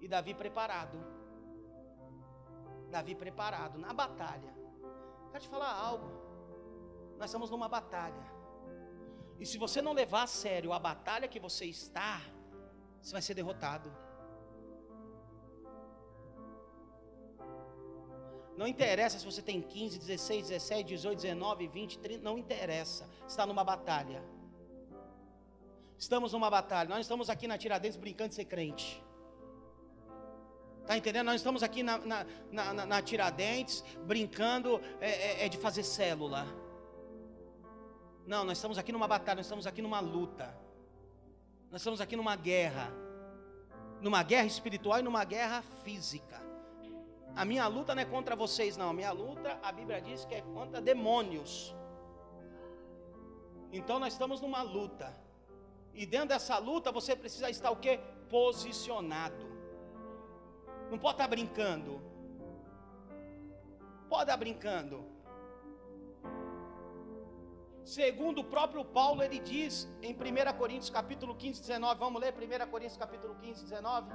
E 0.00 0.06
Davi 0.06 0.32
preparado. 0.32 0.96
Davi 2.88 3.16
preparado 3.16 3.80
na 3.80 3.92
batalha. 3.92 4.54
Quero 5.32 5.42
te 5.42 5.48
falar 5.48 5.72
algo. 5.72 6.08
Nós 7.18 7.30
estamos 7.30 7.50
numa 7.50 7.68
batalha. 7.68 8.29
E 9.40 9.46
se 9.46 9.56
você 9.56 9.80
não 9.80 9.94
levar 9.94 10.24
a 10.24 10.26
sério 10.26 10.72
a 10.72 10.78
batalha 10.78 11.26
que 11.26 11.40
você 11.40 11.64
está, 11.64 12.20
você 13.00 13.12
vai 13.12 13.22
ser 13.22 13.32
derrotado. 13.32 13.90
Não 18.60 18.66
interessa 18.66 19.18
se 19.18 19.24
você 19.24 19.40
tem 19.40 19.62
15, 19.62 19.98
16, 19.98 20.48
17, 20.48 20.88
18, 20.88 21.22
19, 21.22 21.66
20, 21.66 21.98
30, 21.98 22.22
não 22.22 22.36
interessa. 22.36 23.08
Está 23.26 23.46
numa 23.46 23.64
batalha. 23.64 24.22
Estamos 25.98 26.34
numa 26.34 26.50
batalha. 26.50 26.90
Nós 26.90 27.00
estamos 27.00 27.30
aqui 27.30 27.48
na 27.48 27.56
Tiradentes 27.56 27.96
brincando 27.96 28.28
de 28.28 28.34
ser 28.34 28.44
crente. 28.44 29.02
Está 30.82 30.98
entendendo? 30.98 31.26
Nós 31.26 31.36
estamos 31.36 31.62
aqui 31.62 31.82
na, 31.82 31.96
na, 31.98 32.26
na, 32.52 32.86
na 32.86 33.02
Tiradentes 33.02 33.82
brincando 34.04 34.78
é, 35.00 35.10
é, 35.10 35.46
é 35.46 35.48
de 35.48 35.56
fazer 35.56 35.82
célula. 35.82 36.46
Não, 38.30 38.44
nós 38.44 38.58
estamos 38.58 38.78
aqui 38.78 38.92
numa 38.92 39.08
batalha, 39.08 39.38
nós 39.38 39.46
estamos 39.46 39.66
aqui 39.66 39.82
numa 39.82 39.98
luta. 39.98 40.56
Nós 41.68 41.80
estamos 41.80 42.00
aqui 42.00 42.14
numa 42.14 42.36
guerra. 42.36 42.92
Numa 44.00 44.22
guerra 44.22 44.46
espiritual 44.46 45.00
e 45.00 45.02
numa 45.02 45.24
guerra 45.24 45.62
física. 45.82 46.40
A 47.34 47.44
minha 47.44 47.66
luta 47.66 47.92
não 47.92 48.02
é 48.02 48.04
contra 48.04 48.36
vocês, 48.36 48.76
não. 48.76 48.90
A 48.90 48.92
minha 48.92 49.10
luta, 49.10 49.58
a 49.60 49.72
Bíblia 49.72 50.00
diz 50.00 50.24
que 50.26 50.36
é 50.36 50.42
contra 50.42 50.80
demônios. 50.80 51.74
Então 53.72 53.98
nós 53.98 54.12
estamos 54.12 54.40
numa 54.40 54.62
luta. 54.62 55.12
E 55.92 56.06
dentro 56.06 56.28
dessa 56.28 56.56
luta 56.56 56.92
você 56.92 57.16
precisa 57.16 57.50
estar 57.50 57.72
o 57.72 57.78
quê? 57.78 57.98
Posicionado. 58.28 59.44
Não 60.88 61.00
pode 61.00 61.14
estar 61.14 61.26
brincando. 61.26 62.00
Pode 64.08 64.22
estar 64.22 64.36
brincando. 64.36 65.04
Segundo 67.98 68.38
o 68.42 68.44
próprio 68.44 68.82
Paulo, 68.84 69.20
ele 69.20 69.40
diz 69.40 69.72
em 70.00 70.12
1 70.14 70.16
Coríntios 70.56 70.90
capítulo 70.90 71.34
15, 71.34 71.60
19. 71.62 71.98
Vamos 71.98 72.20
ler 72.22 72.32
1 72.32 72.70
Coríntios 72.70 72.96
capítulo 72.96 73.34
15, 73.34 73.64
19? 73.64 74.12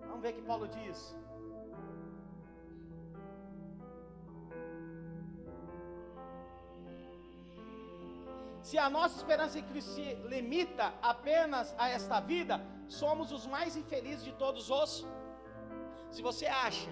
Vamos 0.00 0.20
ver 0.20 0.32
o 0.32 0.34
que 0.34 0.42
Paulo 0.42 0.68
diz. 0.68 1.16
Se 8.60 8.76
a 8.76 8.90
nossa 8.90 9.16
esperança 9.16 9.58
em 9.58 9.62
Cristo 9.70 9.92
se 9.92 10.14
limita 10.34 10.92
apenas 11.00 11.74
a 11.78 11.88
esta 11.88 12.20
vida, 12.20 12.60
somos 12.86 13.32
os 13.32 13.46
mais 13.46 13.78
infelizes 13.78 14.22
de 14.22 14.34
todos 14.34 14.70
os. 14.70 15.06
Se 16.10 16.20
você 16.20 16.46
acha, 16.68 16.90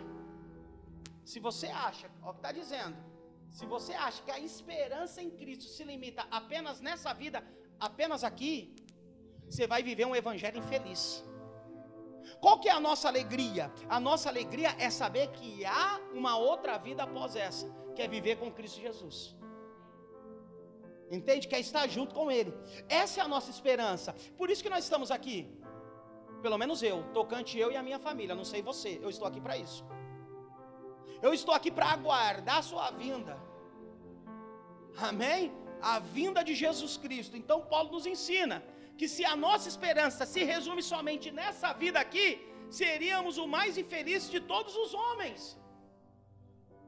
se 1.23 1.39
você 1.39 1.67
acha, 1.67 2.11
ó, 2.23 2.31
o 2.31 2.33
que 2.33 2.39
está 2.39 2.51
dizendo, 2.51 3.10
se 3.51 3.67
você 3.67 3.93
acha 3.93 4.23
que 4.23 4.31
a 4.31 4.39
esperança 4.39 5.21
em 5.23 5.31
Cristo 5.31 5.65
se 5.65 5.83
limita 5.85 6.27
apenas 6.31 6.81
nessa 6.81 7.13
vida, 7.13 7.43
apenas 7.79 8.23
aqui, 8.25 8.75
você 9.49 9.67
vai 9.67 9.83
viver 9.83 10.07
um 10.07 10.15
evangelho 10.15 10.59
infeliz. 10.59 11.25
Qual 12.41 12.59
que 12.61 12.69
é 12.69 12.73
a 12.73 12.81
nossa 12.81 13.09
alegria? 13.09 13.73
A 13.89 13.99
nossa 13.99 14.29
alegria 14.29 14.75
é 14.79 14.89
saber 14.89 15.29
que 15.29 15.65
há 15.65 16.01
uma 16.13 16.37
outra 16.39 16.79
vida 16.79 17.03
após 17.03 17.35
essa, 17.35 17.67
que 17.95 18.03
é 18.03 18.09
viver 18.09 18.37
com 18.37 18.53
Cristo 18.53 18.81
Jesus. 18.81 19.37
Entende? 21.11 21.49
Que 21.49 21.57
é 21.57 21.61
estar 21.61 21.89
junto 21.89 22.15
com 22.15 22.31
Ele. 22.31 22.55
Essa 22.89 23.21
é 23.21 23.25
a 23.25 23.29
nossa 23.29 23.51
esperança. 23.51 24.15
Por 24.39 24.49
isso 24.49 24.63
que 24.63 24.71
nós 24.71 24.85
estamos 24.85 25.11
aqui. 25.11 25.39
Pelo 26.41 26.57
menos 26.57 26.83
eu, 26.83 27.03
tocante 27.13 27.59
eu 27.59 27.73
e 27.73 27.77
a 27.77 27.83
minha 27.83 27.99
família. 27.99 28.35
Não 28.35 28.45
sei 28.45 28.63
você, 28.63 29.01
eu 29.03 29.11
estou 29.11 29.27
aqui 29.27 29.41
para 29.41 29.57
isso. 29.59 29.85
Eu 31.23 31.33
estou 31.35 31.55
aqui 31.55 31.71
para 31.71 31.87
aguardar 31.87 32.59
a 32.59 32.63
sua 32.63 32.91
vinda. 32.91 33.39
Amém? 34.97 35.53
a 35.81 35.99
vinda 35.99 36.43
de 36.49 36.55
Jesus 36.55 36.97
Cristo. 36.97 37.37
Então, 37.37 37.61
Paulo 37.73 37.93
nos 37.93 38.07
ensina 38.07 38.63
que 38.99 39.09
se 39.09 39.25
a 39.25 39.35
nossa 39.35 39.69
esperança 39.69 40.27
se 40.27 40.43
resume 40.45 40.83
somente 40.83 41.31
nessa 41.31 41.73
vida 41.73 41.99
aqui, 41.99 42.27
seríamos 42.71 43.39
o 43.39 43.47
mais 43.47 43.79
infeliz 43.79 44.31
de 44.31 44.41
todos 44.41 44.75
os 44.77 44.93
homens. 44.95 45.59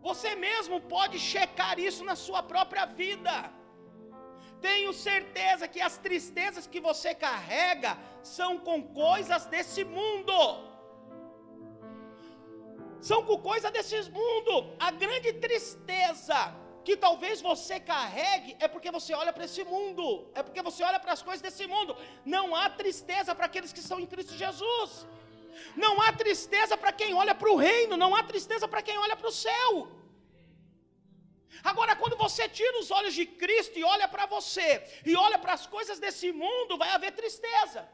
Você 0.09 0.35
mesmo 0.35 0.81
pode 0.81 1.19
checar 1.19 1.79
isso 1.79 2.05
na 2.05 2.17
sua 2.17 2.43
própria 2.43 2.85
vida. 2.85 3.35
Tenho 4.61 4.93
certeza 4.93 5.67
que 5.67 5.81
as 5.81 5.97
tristezas 5.99 6.67
que 6.67 6.81
você 6.81 7.15
carrega 7.15 7.97
são 8.23 8.59
com 8.59 8.83
coisas 8.83 9.47
desse 9.47 9.85
mundo. 9.85 10.35
São 13.11 13.21
com 13.29 13.37
coisas 13.51 13.71
desse 13.77 14.01
mundo. 14.19 14.55
A 14.79 14.91
grande 15.03 15.31
tristeza 15.47 16.39
que 16.87 16.97
talvez 16.97 17.41
você 17.51 17.79
carregue 17.93 18.57
é 18.65 18.69
porque 18.69 18.91
você 18.97 19.13
olha 19.21 19.33
para 19.33 19.45
esse 19.49 19.63
mundo, 19.73 20.05
é 20.35 20.43
porque 20.43 20.63
você 20.69 20.83
olha 20.89 21.01
para 21.05 21.13
as 21.17 21.23
coisas 21.23 21.43
desse 21.47 21.67
mundo. 21.67 21.97
Não 22.25 22.55
há 22.57 22.69
tristeza 22.83 23.35
para 23.35 23.47
aqueles 23.47 23.73
que 23.73 23.83
são 23.89 23.99
em 24.01 24.07
Cristo 24.13 24.35
Jesus. 24.45 25.07
Não 25.85 26.01
há 26.03 26.13
tristeza 26.13 26.77
para 26.77 26.93
quem 27.01 27.13
olha 27.23 27.35
para 27.35 27.51
o 27.51 27.57
reino, 27.57 27.97
não 27.97 28.15
há 28.17 28.23
tristeza 28.23 28.67
para 28.67 28.83
quem 28.83 28.97
olha 28.99 29.17
para 29.17 29.29
o 29.29 29.39
céu. 29.47 29.73
Agora, 31.71 31.95
quando 31.95 32.17
você 32.17 32.49
tira 32.49 32.79
os 32.81 32.91
olhos 32.91 33.15
de 33.15 33.27
Cristo 33.43 33.79
e 33.79 33.85
olha 33.85 34.09
para 34.09 34.27
você, 34.27 34.69
e 35.05 35.15
olha 35.15 35.39
para 35.39 35.53
as 35.53 35.67
coisas 35.67 35.99
desse 35.99 36.33
mundo, 36.33 36.79
vai 36.79 36.91
haver 36.91 37.13
tristeza. 37.13 37.89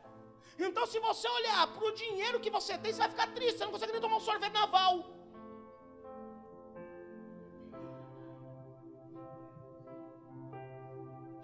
Então, 0.66 0.84
se 0.92 0.98
você 0.98 1.26
olhar 1.28 1.66
para 1.74 1.86
o 1.88 1.94
dinheiro 2.02 2.40
que 2.40 2.50
você 2.50 2.76
tem, 2.76 2.92
você 2.92 3.02
vai 3.04 3.10
ficar 3.10 3.28
triste, 3.36 3.58
você 3.58 3.64
não 3.64 3.72
consegue 3.72 3.92
nem 3.92 4.00
tomar 4.00 4.16
um 4.16 4.26
sorvete 4.28 4.52
naval. 4.52 4.94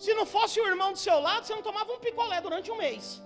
Se 0.05 0.13
não 0.19 0.27
fosse 0.27 0.61
o 0.61 0.67
irmão 0.73 0.91
do 0.93 0.99
seu 0.99 1.19
lado, 1.21 1.45
você 1.45 1.55
não 1.55 1.63
tomava 1.63 1.93
um 1.93 2.01
picolé 2.07 2.41
durante 2.41 2.71
um 2.73 2.77
mês. 2.77 3.23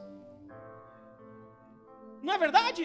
Não 2.23 2.35
é 2.35 2.39
verdade? 2.39 2.85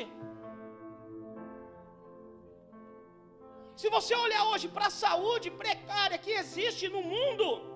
Se 3.76 3.90
você 3.90 4.16
olhar 4.16 4.46
hoje 4.52 4.68
para 4.76 4.88
a 4.88 4.98
saúde 5.04 5.52
precária 5.52 6.18
que 6.18 6.32
existe 6.32 6.88
no 6.96 7.04
mundo, 7.04 7.73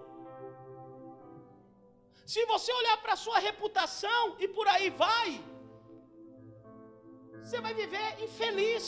se 2.32 2.42
você 2.52 2.72
olhar 2.80 2.98
para 3.04 3.14
a 3.14 3.22
sua 3.26 3.40
reputação 3.48 4.24
e 4.44 4.48
por 4.56 4.68
aí 4.74 4.88
vai, 4.90 5.30
você 7.42 7.60
vai 7.66 7.74
viver 7.82 8.08
infeliz. 8.26 8.86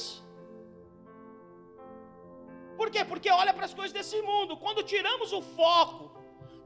Por 2.80 2.90
quê? 2.94 3.04
Porque 3.12 3.30
olha 3.42 3.54
para 3.54 3.68
as 3.70 3.74
coisas 3.74 3.94
desse 3.98 4.22
mundo. 4.30 4.58
Quando 4.64 4.84
tiramos 4.84 5.32
o 5.32 5.42
foco 5.42 6.04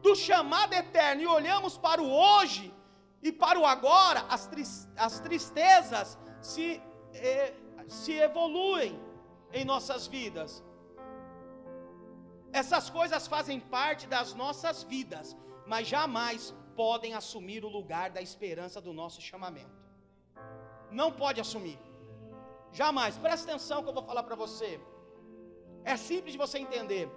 do 0.02 0.16
chamado 0.16 0.74
eterno 0.74 1.22
e 1.22 1.28
olhamos 1.28 1.78
para 1.78 2.02
o 2.02 2.10
hoje 2.24 2.66
e 3.22 3.32
para 3.32 3.60
o 3.60 3.68
agora, 3.76 4.26
as, 4.36 4.44
as 4.98 5.20
tristezas 5.20 6.18
se, 6.42 6.82
eh, 7.14 7.54
se 7.88 8.14
evoluem 8.30 9.00
em 9.52 9.64
nossas 9.64 10.08
vidas. 10.08 10.64
Essas 12.52 12.90
coisas 12.90 13.28
fazem 13.28 13.60
parte 13.60 14.08
das 14.08 14.34
nossas 14.34 14.82
vidas, 14.82 15.38
mas 15.68 15.88
jamais 15.88 16.54
podem 16.76 17.14
assumir 17.14 17.64
o 17.64 17.70
lugar 17.70 18.10
da 18.10 18.22
esperança 18.22 18.80
do 18.82 18.94
nosso 18.94 19.22
chamamento. 19.22 19.82
Não 20.92 21.12
pode 21.12 21.40
assumir. 21.42 21.80
Jamais. 22.72 23.18
Presta 23.18 23.50
atenção 23.50 23.84
que 23.84 23.90
eu 23.90 23.94
vou 23.94 24.04
falar 24.04 24.24
para 24.24 24.36
você. 24.36 24.80
É 25.84 25.96
simples 25.98 26.34
de 26.34 26.38
você 26.38 26.58
entender. 26.60 27.10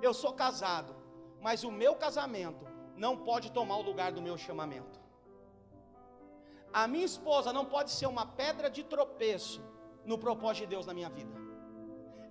Eu 0.00 0.12
sou 0.12 0.32
casado, 0.32 0.94
mas 1.40 1.64
o 1.64 1.70
meu 1.70 1.94
casamento 1.94 2.66
não 2.96 3.16
pode 3.16 3.50
tomar 3.52 3.76
o 3.76 3.82
lugar 3.82 4.12
do 4.12 4.22
meu 4.22 4.36
chamamento. 4.36 5.00
A 6.72 6.86
minha 6.86 7.04
esposa 7.04 7.52
não 7.52 7.64
pode 7.64 7.90
ser 7.90 8.06
uma 8.06 8.26
pedra 8.26 8.70
de 8.70 8.82
tropeço 8.82 9.62
no 10.04 10.16
propósito 10.18 10.62
de 10.64 10.70
Deus 10.74 10.86
na 10.86 10.94
minha 10.94 11.10
vida. 11.10 11.36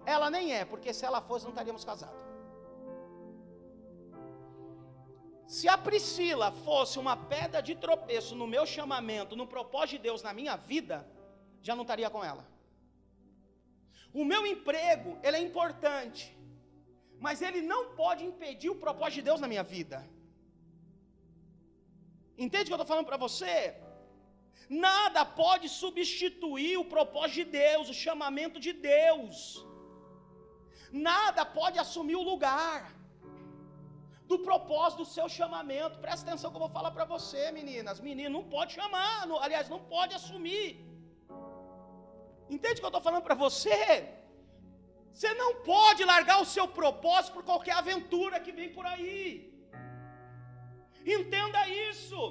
Ela 0.06 0.30
nem 0.30 0.54
é, 0.54 0.66
porque 0.66 0.94
se 0.94 1.06
ela 1.06 1.22
fosse, 1.22 1.46
não 1.46 1.52
estaríamos 1.52 1.86
casados. 1.86 2.31
Se 5.56 5.68
a 5.74 5.78
Priscila 5.86 6.50
fosse 6.66 6.96
uma 7.04 7.16
pedra 7.32 7.60
de 7.68 7.74
tropeço 7.84 8.34
no 8.42 8.48
meu 8.54 8.66
chamamento, 8.74 9.40
no 9.40 9.46
propósito 9.54 9.96
de 9.96 10.04
Deus 10.08 10.22
na 10.28 10.34
minha 10.38 10.56
vida, 10.72 10.98
já 11.68 11.74
não 11.76 11.86
estaria 11.86 12.10
com 12.14 12.22
ela. 12.30 12.44
O 14.20 14.24
meu 14.32 14.42
emprego, 14.52 15.12
ele 15.22 15.38
é 15.38 15.42
importante, 15.50 16.24
mas 17.26 17.42
ele 17.48 17.62
não 17.74 17.82
pode 18.02 18.24
impedir 18.30 18.70
o 18.70 18.80
propósito 18.86 19.18
de 19.20 19.28
Deus 19.30 19.42
na 19.42 19.50
minha 19.54 19.66
vida. 19.76 19.98
Entende 22.46 22.64
o 22.64 22.68
que 22.68 22.74
eu 22.74 22.78
estou 22.78 22.92
falando 22.94 23.10
para 23.12 23.24
você? 23.26 23.76
Nada 24.70 25.26
pode 25.26 25.68
substituir 25.68 26.78
o 26.78 26.90
propósito 26.96 27.40
de 27.42 27.48
Deus, 27.64 27.90
o 27.90 28.00
chamamento 28.06 28.58
de 28.68 28.72
Deus 28.72 29.36
nada 30.92 31.46
pode 31.46 31.80
assumir 31.80 32.16
o 32.16 32.22
lugar 32.22 32.94
do 34.32 34.40
propósito 34.50 35.00
do 35.04 35.12
seu 35.16 35.28
chamamento. 35.38 36.02
Presta 36.06 36.24
atenção 36.26 36.50
que 36.52 36.58
eu 36.60 36.66
vou 36.66 36.74
falar 36.78 36.92
para 36.98 37.06
você, 37.14 37.44
meninas. 37.60 38.00
Menino, 38.10 38.34
não 38.38 38.46
pode 38.56 38.74
chamar, 38.80 39.16
não, 39.30 39.38
aliás, 39.46 39.68
não 39.74 39.82
pode 39.96 40.14
assumir. 40.20 40.68
Entende 42.56 42.78
o 42.78 42.82
que 42.82 42.88
eu 42.90 42.94
estou 42.94 43.08
falando 43.08 43.28
para 43.30 43.38
você? 43.46 43.78
Você 45.14 45.32
não 45.42 45.52
pode 45.72 46.02
largar 46.12 46.38
o 46.44 46.50
seu 46.56 46.66
propósito 46.80 47.34
por 47.36 47.44
qualquer 47.50 47.76
aventura 47.82 48.44
que 48.46 48.54
vem 48.60 48.70
por 48.78 48.86
aí. 48.94 49.22
Entenda 51.18 51.62
isso. 51.90 52.22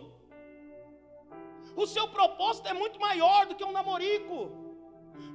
O 1.82 1.86
seu 1.94 2.06
propósito 2.18 2.66
é 2.72 2.76
muito 2.82 2.98
maior 3.06 3.40
do 3.46 3.56
que 3.58 3.68
um 3.68 3.76
namorico. 3.78 4.38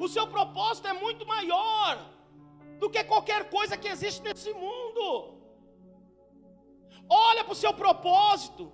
O 0.05 0.07
seu 0.15 0.25
propósito 0.35 0.87
é 0.93 0.95
muito 1.05 1.23
maior 1.35 1.93
do 2.81 2.89
que 2.93 3.03
qualquer 3.13 3.41
coisa 3.55 3.79
que 3.81 3.91
existe 3.95 4.21
nesse 4.27 4.51
mundo. 4.65 5.07
Olha 7.09 7.43
para 7.43 7.53
o 7.53 7.61
seu 7.63 7.73
propósito, 7.73 8.71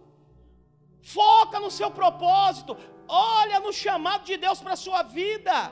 foca 1.02 1.60
no 1.60 1.72
seu 1.72 1.92
propósito, 1.92 2.78
olha 3.08 3.60
no 3.60 3.74
chamado 3.74 4.24
de 4.24 4.38
Deus 4.38 4.62
para 4.62 4.74
a 4.74 4.84
sua 4.86 5.04
vida. 5.04 5.72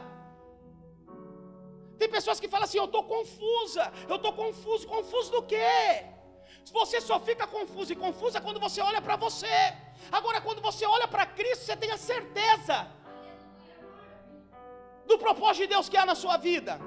Tem 1.97 2.09
pessoas 2.09 2.39
que 2.39 2.47
falam 2.47 2.65
assim: 2.65 2.77
eu 2.77 2.85
estou 2.85 3.03
confusa, 3.03 3.91
eu 4.07 4.15
estou 4.15 4.33
confuso, 4.33 4.87
confuso 4.87 5.31
do 5.31 5.43
quê? 5.43 6.05
Você 6.71 7.01
só 7.01 7.19
fica 7.19 7.47
confuso 7.47 7.91
e 7.93 7.95
confusa 7.95 8.39
quando 8.39 8.59
você 8.59 8.79
olha 8.81 9.01
para 9.01 9.15
você. 9.15 9.57
Agora, 10.11 10.39
quando 10.41 10.61
você 10.61 10.85
olha 10.85 11.07
para 11.07 11.25
Cristo, 11.25 11.65
você 11.65 11.75
tem 11.75 11.91
a 11.91 11.97
certeza 11.97 12.87
do 15.07 15.17
propósito 15.17 15.63
de 15.63 15.67
Deus 15.67 15.89
que 15.89 15.97
há 15.97 16.05
na 16.05 16.15
sua 16.15 16.37
vida. 16.37 16.79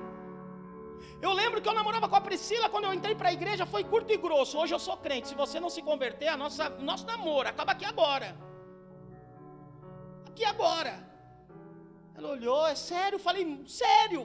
Eu 1.27 1.33
lembro 1.41 1.61
que 1.63 1.69
eu 1.69 1.75
namorava 1.81 2.09
com 2.09 2.17
a 2.17 2.21
Priscila 2.29 2.69
quando 2.69 2.87
eu 2.87 2.95
entrei 2.99 3.15
para 3.15 3.29
a 3.31 3.33
igreja, 3.39 3.65
foi 3.75 3.83
curto 3.93 4.13
e 4.13 4.17
grosso. 4.17 4.59
Hoje 4.59 4.75
eu 4.75 4.83
sou 4.87 4.97
crente. 4.97 5.29
Se 5.29 5.37
você 5.43 5.59
não 5.65 5.71
se 5.77 5.83
converter, 5.91 6.29
a 6.29 6.37
nossa, 6.37 6.69
nosso 6.91 7.07
namoro 7.07 7.49
acaba 7.49 7.73
aqui 7.73 7.87
agora. 7.93 8.29
Aqui 10.31 10.45
agora. 10.45 10.95
Ela 12.17 12.29
olhou, 12.37 12.67
é 12.67 12.75
sério? 12.75 13.17
Eu 13.17 13.25
falei, 13.29 13.45
sério. 13.67 14.23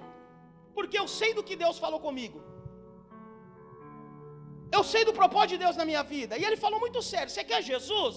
Porque 0.77 0.97
eu 0.97 1.07
sei 1.19 1.33
do 1.37 1.43
que 1.47 1.55
Deus 1.65 1.77
falou 1.85 1.99
comigo. 2.07 2.39
Eu 4.77 4.83
sei 4.83 5.03
do 5.05 5.13
propósito 5.21 5.53
de 5.53 5.59
Deus 5.65 5.75
na 5.81 5.85
minha 5.85 6.03
vida. 6.03 6.37
E 6.37 6.43
ele 6.47 6.57
falou 6.65 6.79
muito 6.85 7.01
sério: 7.01 7.29
Você 7.33 7.43
quer 7.43 7.61
Jesus? 7.71 8.15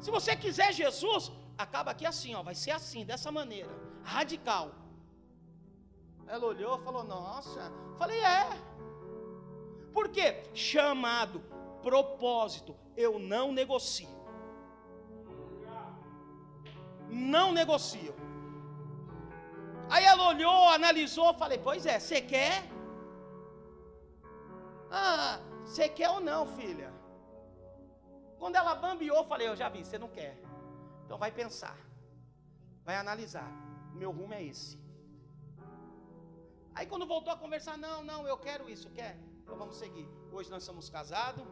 Se 0.00 0.10
você 0.16 0.36
quiser 0.36 0.72
Jesus, 0.72 1.32
acaba 1.56 1.90
aqui 1.90 2.06
assim, 2.06 2.34
ó, 2.34 2.42
vai 2.42 2.54
ser 2.54 2.70
assim, 2.70 3.04
dessa 3.04 3.30
maneira, 3.32 3.70
radical. 4.02 4.66
Ela 6.28 6.46
olhou 6.46 6.78
falou: 6.78 7.02
Nossa. 7.02 7.72
Falei: 7.98 8.20
É. 8.20 8.48
Por 9.92 10.08
quê? 10.08 10.42
Chamado, 10.54 11.40
propósito, 11.82 12.76
eu 12.96 13.18
não 13.18 13.52
negocio. 13.52 14.08
Não 17.08 17.52
negocio. 17.52 18.14
Aí 19.90 20.04
ela 20.04 20.28
olhou, 20.28 20.68
analisou, 20.68 21.32
falei: 21.34 21.58
Pois 21.58 21.86
é, 21.86 21.98
você 21.98 22.20
quer? 22.20 22.62
Ah, 24.90 25.40
você 25.64 25.88
quer 25.88 26.10
ou 26.10 26.20
não, 26.20 26.46
filha? 26.46 26.92
Quando 28.38 28.56
ela 28.56 28.74
bambiou, 28.74 29.24
falei: 29.24 29.48
Eu 29.48 29.56
já 29.56 29.68
vi, 29.68 29.84
você 29.84 29.98
não 29.98 30.08
quer. 30.08 30.38
Então 31.04 31.16
vai 31.16 31.32
pensar, 31.32 31.76
vai 32.84 32.96
analisar. 32.96 33.50
Meu 33.94 34.10
rumo 34.10 34.34
é 34.34 34.44
esse. 34.44 34.87
Aí 36.78 36.86
quando 36.86 37.04
voltou 37.12 37.32
a 37.32 37.36
conversar, 37.36 37.76
não, 37.76 38.04
não, 38.10 38.20
eu 38.32 38.36
quero 38.38 38.70
isso, 38.74 38.88
quer? 38.90 39.18
Então 39.42 39.56
vamos 39.62 39.76
seguir. 39.82 40.08
Hoje 40.30 40.48
nós 40.48 40.62
somos 40.62 40.88
casados, 40.88 41.44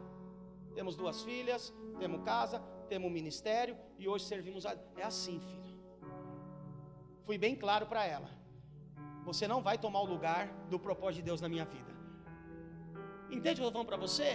temos 0.73 0.95
duas 0.95 1.21
filhas, 1.21 1.73
temos 1.99 2.23
casa, 2.23 2.59
temos 2.87 3.11
ministério 3.11 3.75
e 3.99 4.07
hoje 4.07 4.23
servimos 4.23 4.65
a. 4.65 4.71
É 4.95 5.03
assim, 5.03 5.37
filho. 5.49 5.73
Fui 7.25 7.37
bem 7.37 7.57
claro 7.63 7.87
para 7.87 8.05
ela. 8.05 8.29
Você 9.25 9.45
não 9.49 9.61
vai 9.61 9.77
tomar 9.77 9.99
o 9.99 10.05
lugar 10.05 10.47
do 10.69 10.79
propósito 10.79 11.17
de 11.17 11.23
Deus 11.23 11.41
na 11.41 11.49
minha 11.49 11.65
vida. 11.65 11.91
Entende 13.29 13.55
o 13.55 13.63
que 13.63 13.63
eu 13.63 13.67
estou 13.67 13.71
falando 13.73 13.87
para 13.87 13.97
você? 13.97 14.31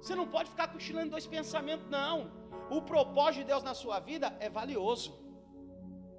Você 0.00 0.14
não 0.14 0.26
pode 0.26 0.48
ficar 0.48 0.68
cochilando 0.68 1.10
dois 1.10 1.26
pensamentos, 1.26 1.86
não. 1.90 2.32
O 2.70 2.80
propósito 2.80 3.40
de 3.40 3.48
Deus 3.52 3.62
na 3.62 3.74
sua 3.74 4.00
vida 4.00 4.34
é 4.40 4.48
valioso. 4.48 5.12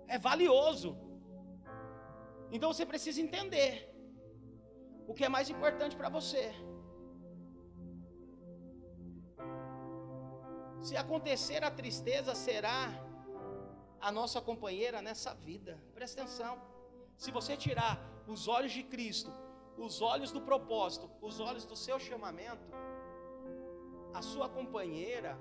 É 0.08 0.20
valioso. 0.20 0.96
Então 2.56 2.72
você 2.72 2.86
precisa 2.86 3.20
entender 3.20 3.72
o 5.08 5.14
que 5.14 5.26
é 5.26 5.30
mais 5.36 5.50
importante 5.50 5.96
para 5.96 6.10
você. 6.18 6.54
Se 10.88 10.96
acontecer 10.96 11.64
a 11.64 11.72
tristeza, 11.72 12.36
será 12.36 12.80
a 14.00 14.12
nossa 14.12 14.40
companheira 14.40 15.02
nessa 15.02 15.34
vida. 15.34 15.82
Presta 15.96 16.22
atenção. 16.22 16.62
Se 17.18 17.32
você 17.32 17.58
tirar 17.58 17.94
os 18.28 18.48
olhos 18.48 18.72
de 18.72 18.84
Cristo, 18.84 19.32
os 19.76 20.02
olhos 20.02 20.32
do 20.32 20.42
propósito, 20.42 21.10
os 21.22 21.40
olhos 21.40 21.66
do 21.66 21.76
seu 21.76 21.98
chamamento, 22.00 22.68
a 24.14 24.22
sua 24.22 24.48
companheira, 24.48 25.36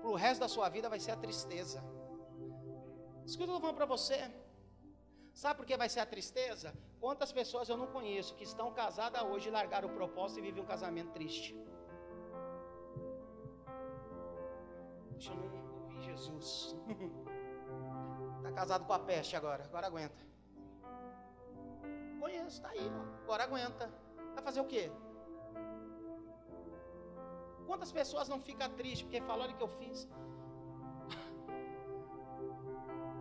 para 0.00 0.10
o 0.10 0.14
resto 0.14 0.40
da 0.42 0.48
sua 0.48 0.68
vida, 0.68 0.88
vai 0.88 1.00
ser 1.00 1.10
a 1.10 1.16
tristeza. 1.16 1.82
Isso 3.24 3.36
que 3.36 3.42
eu 3.42 3.46
estou 3.46 3.60
falando 3.60 3.76
para 3.76 3.86
você. 3.86 4.30
Sabe 5.34 5.56
por 5.56 5.66
que 5.66 5.76
vai 5.76 5.88
ser 5.88 6.00
a 6.00 6.06
tristeza? 6.06 6.74
Quantas 7.00 7.32
pessoas 7.32 7.68
eu 7.68 7.76
não 7.76 7.86
conheço 7.86 8.34
que 8.34 8.44
estão 8.44 8.72
casadas 8.72 9.22
hoje, 9.22 9.50
largaram 9.50 9.88
o 9.88 9.92
propósito 9.92 10.38
e 10.38 10.42
vivem 10.42 10.62
um 10.62 10.66
casamento 10.66 11.10
triste? 11.12 11.56
Deixa 15.10 15.32
eu 15.32 15.36
não 15.36 15.82
ouvir 15.82 16.00
Jesus. 16.02 16.76
Está 18.38 18.52
casado 18.60 18.84
com 18.84 18.92
a 18.92 18.98
peste 18.98 19.34
agora, 19.34 19.64
agora 19.64 19.86
aguenta. 19.86 20.22
Conheço, 22.20 22.48
está 22.48 22.68
aí, 22.68 22.90
agora 23.24 23.44
aguenta. 23.44 23.90
Vai 24.34 24.44
fazer 24.44 24.60
o 24.60 24.66
quê? 24.66 24.92
Quantas 27.66 27.90
pessoas 27.90 28.28
não 28.28 28.40
ficam 28.40 28.68
tristes 28.70 29.02
porque 29.02 29.20
falaram 29.22 29.54
que 29.54 29.62
eu 29.62 29.68
fiz? 29.68 30.06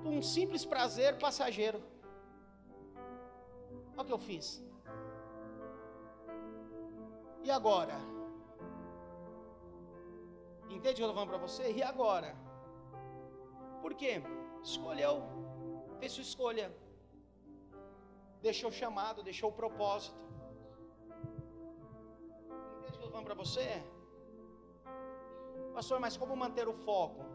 Por 0.04 0.12
um 0.12 0.22
simples 0.22 0.66
prazer 0.66 1.18
passageiro. 1.18 1.82
Olha 3.96 4.02
o 4.02 4.06
que 4.06 4.14
eu 4.14 4.20
fiz. 4.20 4.64
E 7.44 7.50
agora? 7.50 7.98
Entende 10.70 10.94
o 10.94 10.96
que 10.96 11.04
eu 11.04 11.08
estou 11.10 11.14
falando 11.14 11.30
para 11.30 11.38
você? 11.38 11.72
E 11.72 11.84
agora? 11.84 12.36
Por 13.82 13.94
quê? 13.94 14.22
Escolheu, 14.64 15.16
fez 16.00 16.12
sua 16.12 16.22
escolha, 16.22 16.72
deixou 18.42 18.70
o 18.70 18.74
chamado, 18.74 19.24
deixou 19.24 19.50
o 19.50 19.54
propósito. 19.54 20.16
Entende 22.78 22.96
o 22.96 23.00
que 23.00 23.06
eu 23.06 23.08
estou 23.08 23.12
falando 23.12 23.26
para 23.26 23.36
você? 23.44 23.84
Pastor, 25.74 26.00
mas 26.00 26.16
como 26.16 26.36
manter 26.36 26.68
o 26.68 26.74
foco? 26.74 27.26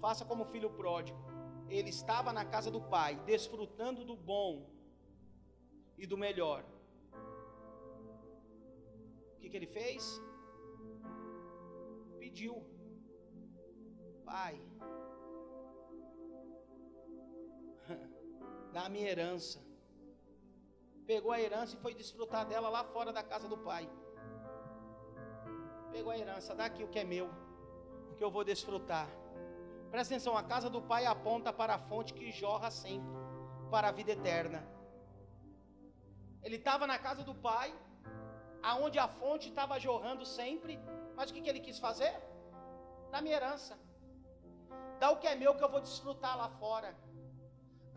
Faça 0.00 0.24
como 0.24 0.44
filho 0.46 0.70
pródigo. 0.70 1.18
Ele 1.68 1.90
estava 1.90 2.32
na 2.32 2.44
casa 2.44 2.70
do 2.70 2.80
pai, 2.80 3.16
desfrutando 3.26 4.04
do 4.04 4.16
bom 4.16 4.66
e 6.02 6.06
do 6.06 6.16
melhor. 6.16 6.64
O 9.36 9.40
que, 9.40 9.50
que 9.50 9.56
ele 9.56 9.66
fez? 9.66 10.02
Pediu, 12.18 12.54
Pai, 14.24 14.54
dá 18.72 18.86
a 18.86 18.88
minha 18.88 19.08
herança. 19.10 19.60
Pegou 21.06 21.32
a 21.32 21.40
herança 21.40 21.76
e 21.76 21.80
foi 21.80 21.92
desfrutar 21.92 22.46
dela 22.46 22.68
lá 22.68 22.84
fora 22.84 23.12
da 23.12 23.22
casa 23.22 23.48
do 23.48 23.58
pai. 23.58 23.90
Pegou 25.90 26.12
a 26.12 26.18
herança, 26.18 26.54
dá 26.54 26.66
aqui 26.66 26.84
o 26.84 26.88
que 26.88 27.00
é 27.00 27.04
meu, 27.04 27.28
que 28.16 28.22
eu 28.22 28.30
vou 28.30 28.44
desfrutar. 28.44 29.08
Presta 29.90 30.14
atenção, 30.14 30.36
a 30.36 30.44
casa 30.44 30.70
do 30.70 30.80
pai 30.80 31.04
aponta 31.04 31.52
para 31.52 31.74
a 31.74 31.78
fonte 31.78 32.14
que 32.14 32.30
jorra 32.30 32.70
sempre, 32.70 33.10
para 33.72 33.88
a 33.88 33.92
vida 33.92 34.12
eterna. 34.12 34.79
Ele 36.42 36.56
estava 36.56 36.86
na 36.92 36.98
casa 37.06 37.22
do 37.28 37.34
pai, 37.34 37.68
aonde 38.70 38.98
a 38.98 39.08
fonte 39.20 39.48
estava 39.48 39.78
jorrando 39.86 40.24
sempre, 40.38 40.74
mas 41.16 41.30
o 41.30 41.34
que, 41.34 41.42
que 41.42 41.50
ele 41.52 41.66
quis 41.68 41.78
fazer? 41.86 42.14
Na 43.12 43.20
minha 43.20 43.36
herança. 43.36 43.74
Dá 45.00 45.10
o 45.10 45.18
que 45.20 45.28
é 45.32 45.34
meu 45.34 45.54
que 45.54 45.64
eu 45.66 45.72
vou 45.74 45.80
desfrutar 45.80 46.36
lá 46.42 46.48
fora. 46.62 46.90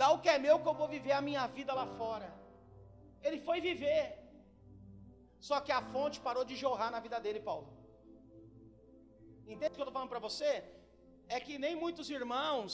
Dá 0.01 0.09
o 0.11 0.19
que 0.23 0.29
é 0.35 0.37
meu 0.45 0.59
que 0.59 0.69
eu 0.71 0.73
vou 0.81 0.87
viver 0.87 1.13
a 1.13 1.21
minha 1.29 1.45
vida 1.47 1.73
lá 1.79 1.85
fora. 2.01 2.29
Ele 3.21 3.39
foi 3.47 3.59
viver. 3.69 4.03
Só 5.39 5.59
que 5.59 5.71
a 5.71 5.81
fonte 5.93 6.19
parou 6.27 6.45
de 6.49 6.55
jorrar 6.55 6.89
na 6.95 6.99
vida 7.05 7.19
dele, 7.19 7.41
Paulo. 7.49 7.67
Entende 9.45 9.73
o 9.73 9.75
que 9.75 9.81
eu 9.81 9.83
estou 9.83 9.93
falando 9.97 10.13
para 10.13 10.25
você? 10.27 10.51
É 11.27 11.39
que 11.39 11.57
nem 11.57 11.75
muitos 11.75 12.09
irmãos, 12.09 12.71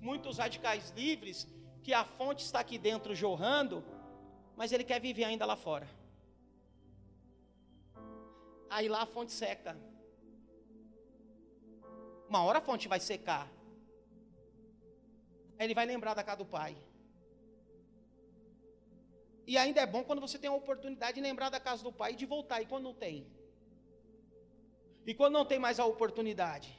muitos 0.00 0.38
radicais 0.38 0.90
livres, 0.90 1.46
que 1.82 1.92
a 1.92 2.04
fonte 2.04 2.42
está 2.44 2.60
aqui 2.60 2.78
dentro 2.78 3.14
jorrando, 3.14 3.84
mas 4.56 4.72
ele 4.72 4.84
quer 4.84 5.00
viver 5.00 5.24
ainda 5.24 5.44
lá 5.44 5.56
fora. 5.56 5.86
Aí 8.70 8.88
lá 8.88 9.02
a 9.02 9.06
fonte 9.06 9.32
seca. 9.32 9.76
Uma 12.28 12.42
hora 12.42 12.58
a 12.58 12.62
fonte 12.62 12.88
vai 12.88 12.98
secar. 12.98 13.46
Aí 15.58 15.66
ele 15.66 15.74
vai 15.74 15.86
lembrar 15.86 16.14
da 16.14 16.24
casa 16.24 16.38
do 16.38 16.46
pai. 16.46 16.76
E 19.46 19.56
ainda 19.56 19.80
é 19.80 19.86
bom 19.86 20.02
quando 20.02 20.20
você 20.20 20.38
tem 20.38 20.50
a 20.50 20.52
oportunidade 20.52 21.14
de 21.14 21.20
lembrar 21.20 21.50
da 21.50 21.60
casa 21.60 21.84
do 21.84 21.92
pai 21.92 22.12
e 22.12 22.16
de 22.16 22.26
voltar. 22.26 22.60
E 22.60 22.66
quando 22.66 22.84
não 22.84 22.94
tem? 22.94 23.26
E 25.06 25.14
quando 25.14 25.34
não 25.34 25.44
tem 25.44 25.58
mais 25.58 25.78
a 25.78 25.84
oportunidade? 25.84 26.76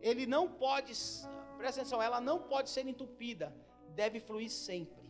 Ele 0.00 0.26
não 0.26 0.48
pode, 0.48 0.92
presta 1.56 1.80
atenção, 1.80 2.00
ela 2.00 2.20
não 2.20 2.38
pode 2.40 2.70
ser 2.70 2.86
entupida, 2.86 3.52
deve 4.00 4.20
fluir 4.20 4.50
sempre. 4.50 5.04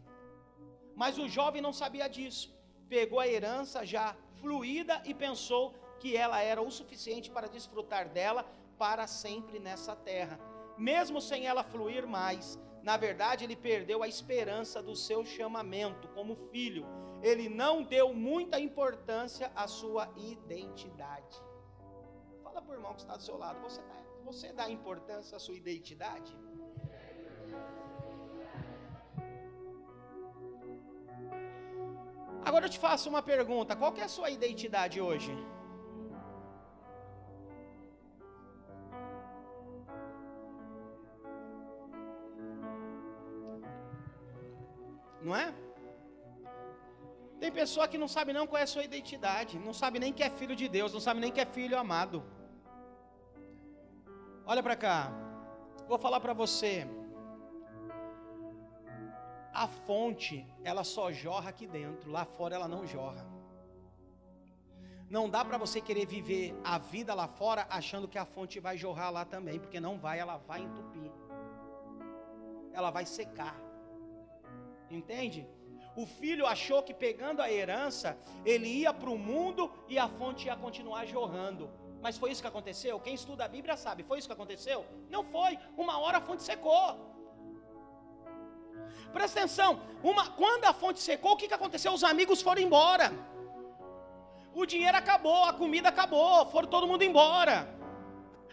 Mas 1.00 1.18
o 1.18 1.28
jovem 1.28 1.60
não 1.66 1.74
sabia 1.82 2.08
disso. 2.16 2.46
Pegou 2.88 3.20
a 3.20 3.28
herança 3.28 3.84
já 3.94 4.16
fluída 4.40 5.02
e 5.04 5.12
pensou 5.24 5.74
que 6.00 6.16
ela 6.16 6.40
era 6.52 6.62
o 6.62 6.70
suficiente 6.70 7.30
para 7.30 7.52
desfrutar 7.56 8.08
dela 8.08 8.42
para 8.78 9.06
sempre 9.06 9.58
nessa 9.58 9.94
terra. 9.94 10.36
Mesmo 10.90 11.20
sem 11.20 11.46
ela 11.46 11.62
fluir 11.72 12.06
mais, 12.06 12.58
na 12.82 12.96
verdade, 12.96 13.44
ele 13.44 13.56
perdeu 13.56 14.02
a 14.02 14.08
esperança 14.08 14.82
do 14.82 14.96
seu 14.96 15.20
chamamento 15.36 16.08
como 16.16 16.36
filho. 16.50 16.86
Ele 17.22 17.46
não 17.62 17.82
deu 17.82 18.14
muita 18.14 18.58
importância 18.58 19.52
à 19.54 19.66
sua 19.66 20.08
identidade. 20.16 21.36
Fala 22.42 22.62
para 22.62 22.72
o 22.72 22.74
irmão 22.78 22.94
que 22.94 23.00
está 23.00 23.16
do 23.16 23.22
seu 23.22 23.36
lado: 23.36 23.60
você 23.60 23.82
dá, 23.82 24.00
você 24.24 24.52
dá 24.52 24.70
importância 24.70 25.36
à 25.36 25.40
sua 25.40 25.56
identidade? 25.56 26.34
Agora 32.48 32.64
eu 32.66 32.72
te 32.74 32.80
faço 32.86 33.06
uma 33.12 33.22
pergunta: 33.32 33.76
qual 33.80 33.94
é 34.02 34.04
a 34.08 34.12
sua 34.16 34.28
identidade 34.30 34.96
hoje? 35.06 35.32
Não 45.26 45.36
é? 45.36 45.46
Tem 47.40 47.52
pessoa 47.52 47.86
que 47.86 47.98
não 48.02 48.08
sabe 48.08 48.32
não 48.32 48.46
qual 48.46 48.60
é 48.60 48.66
a 48.68 48.72
sua 48.74 48.84
identidade, 48.90 49.58
não 49.66 49.74
sabe 49.82 49.98
nem 50.04 50.12
que 50.12 50.22
é 50.28 50.30
filho 50.30 50.56
de 50.62 50.68
Deus, 50.76 50.92
não 50.96 51.02
sabe 51.06 51.20
nem 51.20 51.30
que 51.30 51.42
é 51.44 51.46
filho 51.58 51.78
amado. 51.78 52.18
Olha 54.46 54.62
para 54.62 54.76
cá. 54.86 54.98
Vou 55.86 55.98
falar 55.98 56.20
para 56.20 56.32
você. 56.32 56.74
A 59.58 59.66
fonte, 59.66 60.46
ela 60.62 60.84
só 60.84 61.10
jorra 61.10 61.50
aqui 61.50 61.66
dentro, 61.66 62.12
lá 62.12 62.24
fora 62.24 62.54
ela 62.54 62.68
não 62.68 62.86
jorra. 62.86 63.26
Não 65.10 65.28
dá 65.28 65.44
para 65.44 65.58
você 65.58 65.80
querer 65.80 66.06
viver 66.06 66.54
a 66.62 66.78
vida 66.78 67.12
lá 67.12 67.26
fora 67.26 67.66
achando 67.68 68.06
que 68.06 68.16
a 68.16 68.24
fonte 68.24 68.60
vai 68.60 68.78
jorrar 68.78 69.10
lá 69.10 69.24
também, 69.24 69.58
porque 69.58 69.80
não 69.80 69.98
vai, 69.98 70.20
ela 70.20 70.36
vai 70.36 70.60
entupir. 70.60 71.10
Ela 72.72 72.90
vai 72.92 73.04
secar. 73.04 73.56
Entende? 74.88 75.44
O 75.96 76.06
filho 76.06 76.46
achou 76.46 76.80
que 76.80 76.94
pegando 76.94 77.42
a 77.42 77.50
herança, 77.50 78.16
ele 78.44 78.68
ia 78.68 78.94
para 78.94 79.10
o 79.10 79.18
mundo 79.18 79.72
e 79.88 79.98
a 79.98 80.08
fonte 80.08 80.46
ia 80.46 80.54
continuar 80.54 81.04
jorrando. 81.04 81.68
Mas 82.00 82.16
foi 82.16 82.30
isso 82.30 82.40
que 82.40 82.46
aconteceu? 82.46 83.00
Quem 83.00 83.14
estuda 83.14 83.44
a 83.44 83.48
Bíblia 83.48 83.76
sabe, 83.76 84.04
foi 84.04 84.18
isso 84.20 84.28
que 84.28 84.34
aconteceu? 84.34 84.86
Não 85.10 85.24
foi. 85.24 85.58
Uma 85.76 85.98
hora 85.98 86.18
a 86.18 86.20
fonte 86.20 86.44
secou. 86.44 87.07
Presta 89.12 89.38
atenção, 89.38 89.80
uma, 90.02 90.30
quando 90.30 90.64
a 90.64 90.72
fonte 90.72 91.00
secou, 91.00 91.32
o 91.32 91.36
que, 91.36 91.48
que 91.48 91.54
aconteceu? 91.54 91.92
Os 91.92 92.04
amigos 92.04 92.42
foram 92.42 92.62
embora. 92.62 93.12
O 94.54 94.66
dinheiro 94.66 94.96
acabou, 94.96 95.44
a 95.44 95.52
comida 95.52 95.88
acabou, 95.88 96.46
foram 96.46 96.68
todo 96.68 96.86
mundo 96.86 97.02
embora. 97.02 97.56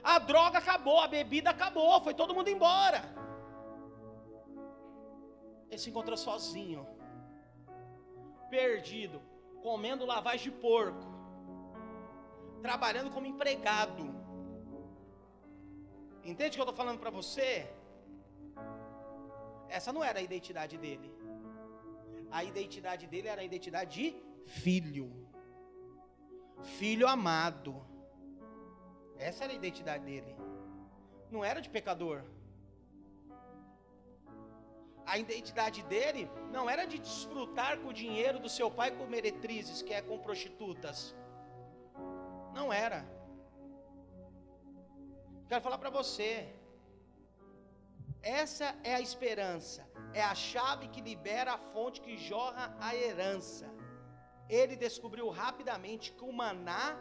A 0.03 0.19
droga 0.19 0.59
acabou, 0.59 0.99
a 1.01 1.07
bebida 1.07 1.49
acabou, 1.49 1.99
foi 2.01 2.13
todo 2.13 2.35
mundo 2.35 2.49
embora. 2.49 3.01
Ele 5.69 5.79
se 5.83 5.89
encontrou 5.89 6.17
sozinho, 6.17 6.87
perdido. 8.49 9.19
comendo 9.67 10.05
lavagem 10.05 10.51
de 10.51 10.57
porco, 10.65 11.05
trabalhando 12.61 13.09
como 13.15 13.25
empregado. 13.25 14.03
Entende 16.23 16.51
o 16.51 16.53
que 16.53 16.61
eu 16.61 16.69
estou 16.69 16.75
falando 16.81 16.99
para 16.99 17.09
você? 17.09 17.67
Essa 19.69 19.91
não 19.91 20.03
era 20.03 20.19
a 20.19 20.21
identidade 20.21 20.77
dele. 20.77 21.11
A 22.31 22.43
identidade 22.43 23.07
dele 23.07 23.27
era 23.27 23.41
a 23.41 23.43
identidade 23.43 23.91
de 23.95 24.15
filho. 24.45 25.07
Filho 26.79 27.07
amado. 27.07 27.85
Essa 29.17 29.43
era 29.45 29.53
a 29.53 29.55
identidade 29.55 30.03
dele. 30.03 30.35
Não 31.31 31.43
era 31.43 31.61
de 31.61 31.69
pecador. 31.69 32.23
A 35.05 35.17
identidade 35.19 35.83
dele 35.83 36.29
não 36.51 36.69
era 36.69 36.85
de 36.85 36.97
desfrutar 36.97 37.77
com 37.79 37.89
o 37.89 37.93
dinheiro 37.93 38.39
do 38.39 38.49
seu 38.49 38.71
pai 38.71 38.91
com 38.91 39.05
meretrizes, 39.05 39.81
que 39.81 39.93
é 39.93 40.01
com 40.01 40.17
prostitutas. 40.17 41.15
Não 42.53 42.73
era. 42.73 43.05
Quero 45.47 45.61
falar 45.61 45.77
para 45.77 45.91
você. 45.91 46.55
Essa 48.25 48.75
é 48.83 48.95
a 48.95 48.99
esperança, 48.99 49.87
é 50.11 50.23
a 50.23 50.33
chave 50.33 50.87
que 50.87 50.99
libera 50.99 51.53
a 51.53 51.59
fonte 51.59 52.01
que 52.01 52.17
jorra 52.17 52.75
a 52.81 52.95
herança. 52.95 53.71
Ele 54.49 54.75
descobriu 54.75 55.29
rapidamente 55.29 56.11
que 56.11 56.23
o 56.23 56.33
maná 56.33 56.97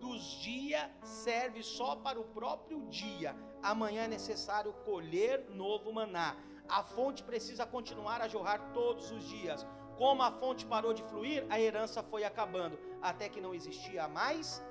dos 0.00 0.22
dias 0.40 0.88
serve 1.04 1.62
só 1.62 1.96
para 1.96 2.18
o 2.18 2.24
próprio 2.24 2.86
dia. 2.88 3.36
Amanhã 3.62 4.04
é 4.04 4.08
necessário 4.08 4.72
colher 4.82 5.46
novo 5.50 5.92
maná. 5.92 6.34
A 6.66 6.82
fonte 6.82 7.22
precisa 7.22 7.66
continuar 7.66 8.22
a 8.22 8.28
jorrar 8.28 8.72
todos 8.72 9.10
os 9.10 9.24
dias. 9.24 9.66
Como 9.98 10.22
a 10.22 10.32
fonte 10.32 10.64
parou 10.64 10.94
de 10.94 11.02
fluir, 11.02 11.44
a 11.50 11.60
herança 11.60 12.02
foi 12.02 12.24
acabando, 12.24 12.78
até 13.02 13.28
que 13.28 13.42
não 13.42 13.54
existia 13.54 14.08
mais 14.08 14.64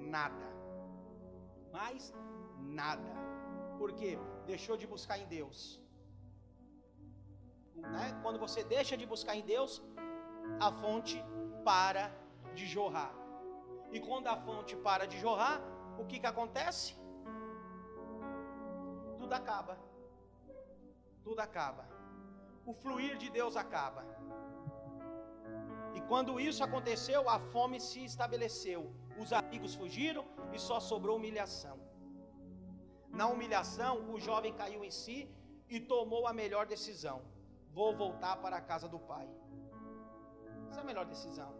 nada. 0.00 0.48
Mais 1.70 2.14
nada. 2.60 3.12
Por 3.78 3.92
quê? 3.92 4.18
Deixou 4.52 4.76
de 4.82 4.86
buscar 4.94 5.18
em 5.22 5.26
Deus. 5.26 5.58
Né? 7.94 8.06
Quando 8.22 8.38
você 8.44 8.62
deixa 8.64 8.96
de 8.96 9.06
buscar 9.06 9.34
em 9.36 9.44
Deus, 9.54 9.82
a 10.66 10.70
fonte 10.80 11.16
para 11.64 12.04
de 12.54 12.66
jorrar. 12.66 13.12
E 13.92 14.00
quando 14.00 14.28
a 14.28 14.36
fonte 14.36 14.74
para 14.76 15.06
de 15.06 15.18
jorrar, 15.24 15.60
o 15.98 16.04
que, 16.04 16.18
que 16.18 16.26
acontece? 16.26 16.94
Tudo 19.18 19.34
acaba. 19.34 19.78
Tudo 21.22 21.40
acaba. 21.40 21.84
O 22.64 22.72
fluir 22.72 23.16
de 23.16 23.30
Deus 23.30 23.56
acaba. 23.56 24.04
E 25.94 26.00
quando 26.02 26.40
isso 26.40 26.62
aconteceu, 26.62 27.28
a 27.28 27.38
fome 27.38 27.80
se 27.80 28.04
estabeleceu. 28.04 28.94
Os 29.22 29.32
amigos 29.32 29.74
fugiram 29.74 30.24
e 30.52 30.58
só 30.58 30.78
sobrou 30.80 31.16
humilhação. 31.16 31.87
Na 33.10 33.26
humilhação, 33.26 34.12
o 34.12 34.20
jovem 34.20 34.52
caiu 34.54 34.84
em 34.84 34.90
si 34.90 35.28
e 35.68 35.80
tomou 35.80 36.26
a 36.26 36.32
melhor 36.32 36.66
decisão: 36.66 37.22
vou 37.72 37.96
voltar 37.96 38.36
para 38.36 38.56
a 38.56 38.60
casa 38.60 38.88
do 38.88 38.98
pai. 38.98 39.28
Essa 40.68 40.80
é 40.80 40.82
a 40.82 40.86
melhor 40.86 41.06
decisão. 41.06 41.54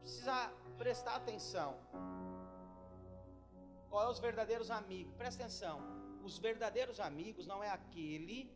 Precisa 0.00 0.52
prestar 0.76 1.16
atenção. 1.16 1.78
Qual 3.88 4.04
é 4.06 4.10
os 4.10 4.18
verdadeiros 4.18 4.70
amigos? 4.70 5.14
Presta 5.14 5.42
atenção. 5.42 5.80
Os 6.22 6.38
verdadeiros 6.38 7.00
amigos 7.00 7.46
não 7.46 7.64
é 7.64 7.70
aquele, 7.70 8.52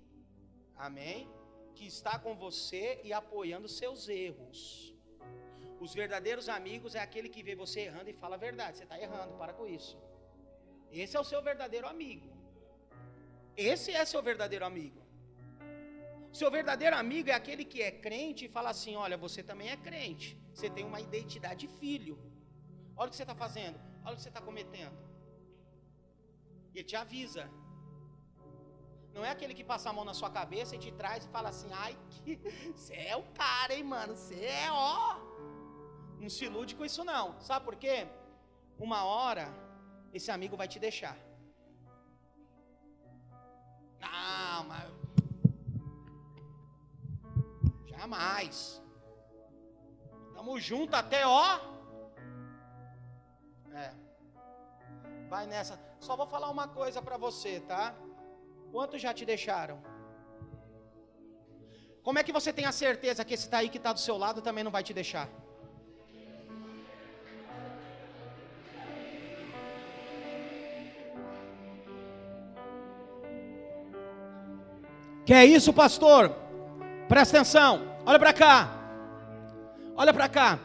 amém, 0.76 1.30
que 1.74 1.86
está 1.86 2.18
com 2.18 2.34
você 2.36 3.00
e 3.02 3.12
apoiando 3.12 3.68
seus 3.68 4.08
erros. 4.08 4.94
Os 5.80 5.94
verdadeiros 5.94 6.48
amigos 6.48 6.94
é 6.94 7.00
aquele 7.00 7.28
que 7.28 7.42
vê 7.42 7.54
você 7.54 7.80
errando 7.80 8.10
e 8.10 8.12
fala 8.12 8.36
a 8.36 8.38
verdade. 8.38 8.76
Você 8.76 8.84
está 8.84 9.00
errando, 9.00 9.34
para 9.36 9.52
com 9.52 9.66
isso. 9.66 9.98
Esse 10.92 11.16
é 11.16 11.20
o 11.20 11.24
seu 11.24 11.40
verdadeiro 11.42 11.86
amigo. 11.86 12.28
Esse 13.56 13.92
é 13.92 14.04
seu 14.04 14.22
verdadeiro 14.22 14.64
amigo. 14.64 15.00
Seu 16.32 16.50
verdadeiro 16.50 16.96
amigo 16.96 17.30
é 17.30 17.34
aquele 17.34 17.64
que 17.64 17.80
é 17.82 17.90
crente 17.90 18.44
e 18.44 18.48
fala 18.48 18.70
assim: 18.70 18.94
olha, 18.96 19.16
você 19.16 19.42
também 19.42 19.70
é 19.70 19.76
crente. 19.76 20.38
Você 20.52 20.68
tem 20.68 20.84
uma 20.84 21.00
identidade 21.00 21.66
de 21.66 21.68
filho. 21.80 22.18
Olha 22.96 23.08
o 23.08 23.10
que 23.10 23.16
você 23.16 23.22
está 23.22 23.34
fazendo. 23.34 23.78
Olha 24.04 24.14
o 24.14 24.16
que 24.16 24.22
você 24.22 24.28
está 24.28 24.40
cometendo. 24.40 24.96
Ele 26.74 26.84
te 26.84 26.96
avisa. 26.96 27.50
Não 29.14 29.24
é 29.24 29.30
aquele 29.30 29.54
que 29.54 29.64
passa 29.64 29.90
a 29.90 29.92
mão 29.92 30.04
na 30.04 30.14
sua 30.14 30.30
cabeça 30.30 30.74
e 30.74 30.78
te 30.78 30.92
traz 30.92 31.24
e 31.24 31.28
fala 31.28 31.48
assim: 31.50 31.70
ai, 31.72 31.98
que... 32.10 32.36
você 32.74 32.94
é 32.94 33.16
o 33.16 33.24
cara, 33.32 33.74
hein, 33.74 33.84
mano. 33.84 34.14
Você 34.14 34.40
é 34.44 34.70
ó. 34.70 35.16
Não 36.18 36.30
se 36.30 36.44
ilude 36.44 36.74
com 36.74 36.84
isso, 36.84 37.02
não. 37.04 37.40
Sabe 37.40 37.64
por 37.64 37.76
quê? 37.76 38.06
Uma 38.78 39.04
hora 39.04 39.46
esse 40.12 40.30
amigo 40.30 40.56
vai 40.56 40.68
te 40.68 40.78
deixar. 40.78 41.16
Não, 44.00 44.64
mas. 44.64 44.90
Jamais. 47.86 48.82
Tamo 50.34 50.58
junto 50.58 50.94
até 50.94 51.26
ó. 51.26 51.60
É. 53.72 53.94
Vai 55.28 55.46
nessa. 55.46 55.80
Só 56.00 56.16
vou 56.16 56.26
falar 56.26 56.50
uma 56.50 56.68
coisa 56.68 57.00
para 57.00 57.16
você, 57.16 57.60
tá? 57.60 57.94
Quantos 58.70 59.00
já 59.00 59.14
te 59.14 59.24
deixaram? 59.24 59.82
Como 62.02 62.18
é 62.18 62.24
que 62.24 62.32
você 62.32 62.52
tem 62.52 62.64
a 62.66 62.72
certeza 62.72 63.24
que 63.24 63.34
esse 63.34 63.48
tá 63.48 63.58
aí 63.58 63.68
que 63.68 63.78
está 63.78 63.92
do 63.92 64.00
seu 64.00 64.18
lado 64.18 64.42
também 64.42 64.64
não 64.64 64.70
vai 64.70 64.82
te 64.82 64.92
deixar? 64.92 65.28
Que 75.24 75.34
é 75.34 75.44
isso, 75.44 75.72
pastor? 75.72 76.34
Presta 77.08 77.36
atenção. 77.36 77.82
Olha 78.04 78.18
para 78.18 78.32
cá. 78.32 78.70
Olha 79.96 80.12
para 80.12 80.28
cá. 80.28 80.58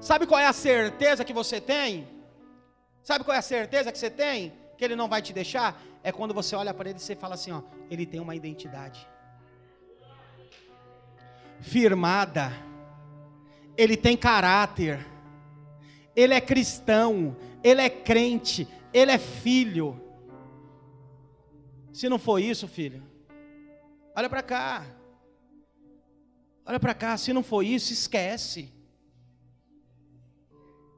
Sabe 0.00 0.26
qual 0.26 0.40
é 0.40 0.46
a 0.46 0.52
certeza 0.52 1.24
que 1.24 1.32
você 1.32 1.60
tem? 1.60 2.06
Sabe 3.02 3.24
qual 3.24 3.34
é 3.34 3.38
a 3.38 3.42
certeza 3.42 3.92
que 3.92 3.98
você 3.98 4.10
tem? 4.10 4.52
Que 4.76 4.84
ele 4.84 4.96
não 4.96 5.08
vai 5.08 5.22
te 5.22 5.32
deixar? 5.32 5.80
É 6.02 6.10
quando 6.10 6.34
você 6.34 6.56
olha 6.56 6.74
para 6.74 6.90
ele 6.90 6.98
e 6.98 7.02
você 7.02 7.14
fala 7.14 7.34
assim: 7.34 7.52
ó, 7.52 7.62
ele 7.90 8.04
tem 8.04 8.20
uma 8.20 8.34
identidade 8.34 9.06
firmada, 11.60 12.52
ele 13.76 13.96
tem 13.96 14.16
caráter, 14.16 15.06
ele 16.14 16.34
é 16.34 16.40
cristão, 16.40 17.34
ele 17.62 17.80
é 17.80 17.88
crente, 17.88 18.68
ele 18.92 19.10
é 19.10 19.18
filho. 19.18 20.00
Se 21.92 22.08
não 22.08 22.18
for 22.18 22.38
isso, 22.38 22.68
filho, 22.68 23.02
Olha 24.16 24.28
para 24.28 24.42
cá. 24.42 24.86
Olha 26.64 26.80
para 26.80 26.94
cá, 26.94 27.16
se 27.18 27.32
não 27.32 27.42
for 27.42 27.62
isso, 27.62 27.92
esquece. 27.92 28.72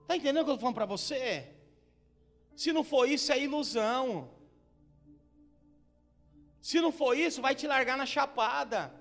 Está 0.02 0.16
entendendo 0.16 0.42
o 0.42 0.44
que 0.44 0.50
eu 0.50 0.54
estou 0.54 0.58
falando 0.58 0.74
para 0.74 0.86
você? 0.86 1.52
Se 2.54 2.72
não 2.72 2.84
for 2.84 3.08
isso, 3.08 3.32
é 3.32 3.40
ilusão. 3.40 4.30
Se 6.60 6.80
não 6.80 6.92
for 6.92 7.16
isso, 7.16 7.40
vai 7.40 7.54
te 7.54 7.66
largar 7.66 7.96
na 7.96 8.06
chapada. 8.06 8.94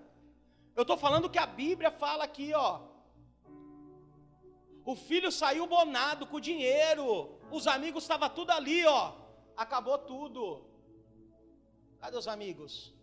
Eu 0.75 0.83
estou 0.83 0.97
falando 0.97 1.29
que 1.29 1.37
a 1.37 1.45
Bíblia 1.45 1.91
fala 1.91 2.23
aqui, 2.23 2.53
ó. 2.53 2.81
O 4.85 4.95
filho 4.95 5.31
saiu 5.31 5.67
bonado 5.67 6.25
com 6.25 6.37
o 6.37 6.41
dinheiro. 6.41 7.37
Os 7.51 7.67
amigos 7.67 8.03
estavam 8.03 8.29
tudo 8.29 8.51
ali, 8.51 8.85
ó. 8.85 9.13
Acabou 9.57 9.97
tudo. 9.97 10.65
Cadê 11.99 12.17
os 12.17 12.27
amigos? 12.27 12.94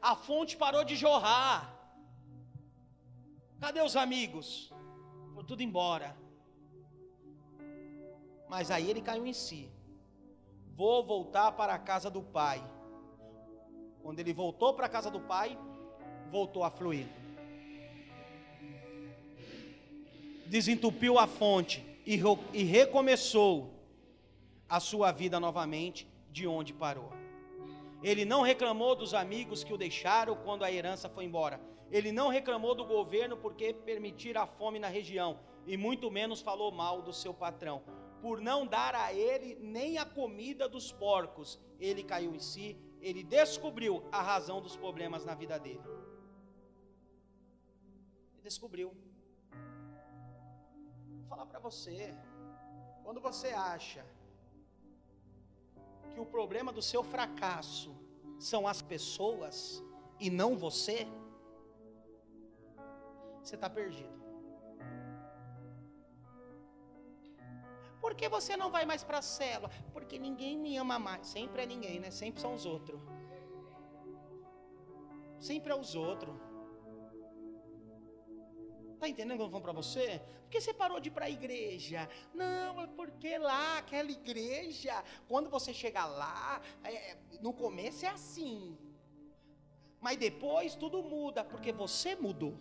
A 0.00 0.14
fonte 0.16 0.56
parou 0.56 0.84
de 0.84 0.96
jorrar. 0.96 1.76
Cadê 3.60 3.82
os 3.82 3.96
amigos? 3.96 4.72
Foi 5.34 5.44
tudo 5.44 5.62
embora. 5.62 6.16
Mas 8.48 8.70
aí 8.70 8.88
ele 8.88 9.02
caiu 9.02 9.26
em 9.26 9.32
si. 9.32 9.70
Vou 10.74 11.04
voltar 11.04 11.52
para 11.52 11.74
a 11.74 11.78
casa 11.78 12.10
do 12.10 12.22
pai. 12.22 12.62
Quando 14.02 14.18
ele 14.18 14.32
voltou 14.32 14.72
para 14.72 14.86
a 14.86 14.88
casa 14.88 15.10
do 15.10 15.20
pai, 15.20 15.58
voltou 16.30 16.64
a 16.64 16.70
fluir. 16.70 17.06
Desentupiu 20.46 21.18
a 21.18 21.26
fonte 21.26 21.84
e, 22.06 22.16
recomeçou 22.64 23.72
a 24.68 24.80
sua 24.80 25.12
vida 25.12 25.38
novamente 25.38 26.08
de 26.30 26.46
onde 26.46 26.72
parou. 26.72 27.19
Ele 28.02 28.24
não 28.24 28.40
reclamou 28.40 28.96
dos 28.96 29.12
amigos 29.12 29.62
que 29.62 29.74
o 29.74 29.76
deixaram 29.76 30.34
quando 30.36 30.64
a 30.64 30.72
herança 30.72 31.08
foi 31.08 31.24
embora. 31.24 31.60
Ele 31.90 32.10
não 32.12 32.28
reclamou 32.28 32.74
do 32.74 32.84
governo 32.84 33.36
porque 33.36 33.74
permitir 33.74 34.38
a 34.38 34.46
fome 34.46 34.78
na 34.78 34.88
região. 34.88 35.40
E 35.66 35.76
muito 35.76 36.10
menos 36.10 36.40
falou 36.40 36.72
mal 36.72 37.02
do 37.02 37.12
seu 37.12 37.34
patrão. 37.34 37.82
Por 38.22 38.40
não 38.40 38.66
dar 38.66 38.94
a 38.94 39.12
ele 39.12 39.56
nem 39.60 39.98
a 39.98 40.04
comida 40.04 40.68
dos 40.68 40.92
porcos, 40.92 41.58
ele 41.78 42.02
caiu 42.02 42.34
em 42.34 42.38
si. 42.38 42.78
Ele 43.00 43.22
descobriu 43.22 44.02
a 44.10 44.22
razão 44.22 44.60
dos 44.62 44.76
problemas 44.76 45.24
na 45.24 45.34
vida 45.34 45.58
dele. 45.58 45.82
Ele 48.32 48.42
descobriu. 48.42 48.94
Vou 51.10 51.28
falar 51.28 51.46
para 51.46 51.58
você. 51.58 52.14
Quando 53.02 53.20
você 53.20 53.48
acha 53.48 54.06
que 56.10 56.20
o 56.20 56.26
problema 56.26 56.72
do 56.72 56.82
seu 56.82 57.02
fracasso 57.02 57.94
são 58.38 58.66
as 58.66 58.80
pessoas 58.82 59.82
e 60.18 60.30
não 60.30 60.56
você, 60.56 61.06
você 63.42 63.54
está 63.54 63.68
perdido. 63.68 64.20
Por 68.00 68.14
que 68.14 68.28
você 68.28 68.56
não 68.56 68.70
vai 68.70 68.84
mais 68.86 69.04
para 69.04 69.18
a 69.18 69.22
célula? 69.22 69.70
Porque 69.92 70.18
ninguém 70.18 70.56
me 70.58 70.76
ama 70.76 70.98
mais. 70.98 71.26
Sempre 71.26 71.62
é 71.62 71.66
ninguém, 71.66 72.00
né? 72.00 72.10
Sempre 72.10 72.40
são 72.40 72.54
os 72.54 72.64
outros. 72.64 73.00
Sempre 75.38 75.72
é 75.72 75.76
os 75.76 75.94
outros. 75.94 76.34
Está 79.00 79.08
entendendo 79.08 79.40
eu 79.40 79.48
vou 79.48 79.62
para 79.62 79.72
você? 79.72 80.20
Por 80.42 80.50
que 80.50 80.60
você 80.60 80.74
parou 80.74 81.00
de 81.00 81.08
ir 81.08 81.10
para 81.10 81.24
a 81.24 81.30
igreja? 81.30 82.06
Não, 82.34 82.82
é 82.82 82.86
porque 82.86 83.38
lá, 83.38 83.78
aquela 83.78 84.10
igreja, 84.10 85.02
quando 85.26 85.48
você 85.48 85.72
chegar 85.72 86.04
lá, 86.04 86.60
é, 86.84 87.16
no 87.40 87.54
começo 87.54 88.04
é 88.04 88.10
assim. 88.10 88.76
Mas 90.02 90.18
depois 90.18 90.74
tudo 90.74 91.02
muda, 91.02 91.42
porque 91.42 91.72
você 91.72 92.14
mudou. 92.14 92.54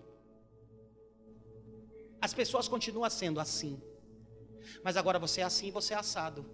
As 2.21 2.33
pessoas 2.33 2.69
continuam 2.69 3.09
sendo 3.09 3.41
assim. 3.41 3.77
Mas 4.81 4.95
agora 4.95 5.19
você 5.19 5.41
é 5.41 5.43
assim 5.43 5.67
e 5.67 5.71
você 5.71 5.93
é 5.93 5.97
assado. 5.97 6.45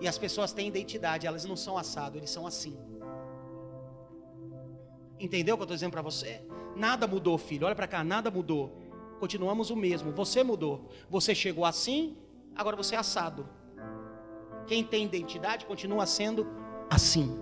E 0.00 0.08
as 0.08 0.16
pessoas 0.16 0.50
têm 0.54 0.68
identidade, 0.68 1.26
elas 1.26 1.44
não 1.44 1.58
são 1.58 1.76
assado, 1.76 2.16
eles 2.16 2.30
são 2.30 2.46
assim. 2.46 2.74
Entendeu 5.20 5.56
o 5.56 5.58
que 5.58 5.62
eu 5.62 5.64
estou 5.64 5.76
dizendo 5.76 5.92
para 5.92 6.00
você? 6.00 6.42
Nada 6.76 7.06
mudou, 7.06 7.36
filho. 7.38 7.66
Olha 7.66 7.74
para 7.74 7.86
cá, 7.86 8.02
nada 8.02 8.30
mudou. 8.30 8.78
Continuamos 9.20 9.70
o 9.70 9.76
mesmo. 9.76 10.12
Você 10.12 10.42
mudou. 10.42 10.90
Você 11.08 11.34
chegou 11.34 11.64
assim, 11.64 12.16
agora 12.56 12.76
você 12.76 12.94
é 12.94 12.98
assado. 12.98 13.48
Quem 14.66 14.84
tem 14.84 15.04
identidade 15.04 15.66
continua 15.66 16.06
sendo 16.06 16.46
assim. 16.90 17.38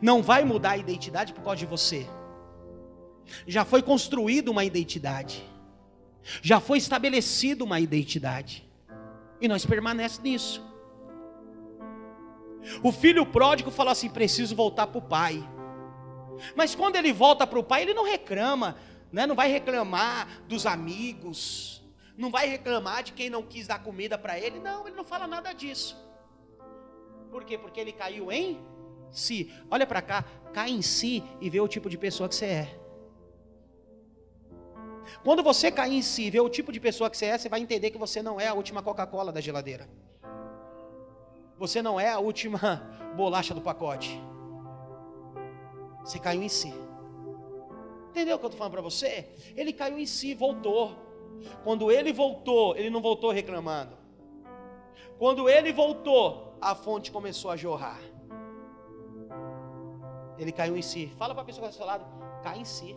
Não 0.00 0.22
vai 0.22 0.44
mudar 0.44 0.72
a 0.72 0.76
identidade 0.76 1.32
por 1.32 1.42
causa 1.42 1.58
de 1.58 1.66
você. 1.66 2.06
Já 3.46 3.64
foi 3.64 3.82
construída 3.82 4.50
uma 4.50 4.64
identidade. 4.64 5.48
Já 6.40 6.60
foi 6.60 6.78
estabelecida 6.78 7.64
uma 7.64 7.80
identidade. 7.80 8.68
E 9.40 9.48
nós 9.48 9.66
permanecemos 9.66 10.22
nisso. 10.22 10.72
O 12.82 12.92
filho 12.92 13.26
pródigo 13.26 13.70
falou 13.70 13.92
assim: 13.92 14.08
preciso 14.08 14.54
voltar 14.54 14.86
para 14.86 14.98
o 14.98 15.02
pai. 15.02 15.42
Mas 16.54 16.74
quando 16.74 16.96
ele 16.96 17.12
volta 17.12 17.46
para 17.46 17.58
o 17.58 17.64
pai, 17.64 17.82
ele 17.82 17.94
não 17.94 18.04
reclama, 18.04 18.76
né? 19.10 19.26
não 19.26 19.34
vai 19.34 19.48
reclamar 19.48 20.42
dos 20.46 20.66
amigos, 20.66 21.82
não 22.16 22.30
vai 22.30 22.46
reclamar 22.46 23.02
de 23.02 23.12
quem 23.12 23.30
não 23.30 23.42
quis 23.42 23.66
dar 23.66 23.82
comida 23.82 24.18
para 24.18 24.38
ele. 24.38 24.58
Não, 24.58 24.86
ele 24.86 24.96
não 24.96 25.04
fala 25.04 25.26
nada 25.26 25.52
disso. 25.52 25.96
Por 27.30 27.44
quê? 27.44 27.56
Porque 27.56 27.80
ele 27.80 27.92
caiu 27.92 28.30
em 28.30 28.60
si. 29.10 29.52
Olha 29.70 29.86
para 29.86 30.02
cá, 30.02 30.24
cai 30.52 30.70
em 30.70 30.82
si 30.82 31.22
e 31.40 31.48
vê 31.48 31.60
o 31.60 31.68
tipo 31.68 31.88
de 31.88 31.96
pessoa 31.96 32.28
que 32.28 32.34
você 32.34 32.46
é. 32.46 32.82
Quando 35.24 35.42
você 35.42 35.70
cair 35.70 35.94
em 35.94 36.02
si, 36.02 36.30
ver 36.30 36.40
o 36.40 36.48
tipo 36.48 36.72
de 36.72 36.80
pessoa 36.80 37.10
que 37.10 37.16
você 37.16 37.26
é, 37.26 37.38
você 37.38 37.48
vai 37.48 37.60
entender 37.60 37.90
que 37.90 37.98
você 37.98 38.22
não 38.22 38.40
é 38.40 38.48
a 38.48 38.54
última 38.54 38.82
Coca-Cola 38.82 39.32
da 39.32 39.40
geladeira. 39.40 39.88
Você 41.58 41.82
não 41.82 41.98
é 41.98 42.10
a 42.10 42.18
última 42.18 42.58
bolacha 43.14 43.54
do 43.54 43.60
pacote. 43.60 44.20
Você 46.04 46.18
caiu 46.18 46.42
em 46.42 46.48
si. 46.48 46.72
Entendeu 48.10 48.36
o 48.36 48.38
que 48.38 48.44
eu 48.44 48.48
estou 48.48 48.58
falando 48.58 48.72
para 48.72 48.82
você? 48.82 49.28
Ele 49.56 49.72
caiu 49.72 49.98
em 49.98 50.06
si, 50.06 50.34
voltou. 50.34 50.96
Quando 51.64 51.90
ele 51.90 52.12
voltou, 52.12 52.76
ele 52.76 52.90
não 52.90 53.00
voltou 53.00 53.30
reclamando. 53.30 53.96
Quando 55.18 55.48
ele 55.48 55.72
voltou, 55.72 56.56
a 56.60 56.74
fonte 56.74 57.10
começou 57.10 57.50
a 57.50 57.56
jorrar. 57.56 58.00
Ele 60.38 60.52
caiu 60.52 60.76
em 60.76 60.82
si. 60.82 61.12
Fala 61.16 61.34
para 61.34 61.42
a 61.42 61.46
pessoa 61.46 61.68
que 61.68 61.74
está 61.74 61.84
do 61.84 61.86
seu 61.86 61.86
lado, 61.86 62.04
cai 62.42 62.58
em 62.58 62.64
si. 62.64 62.96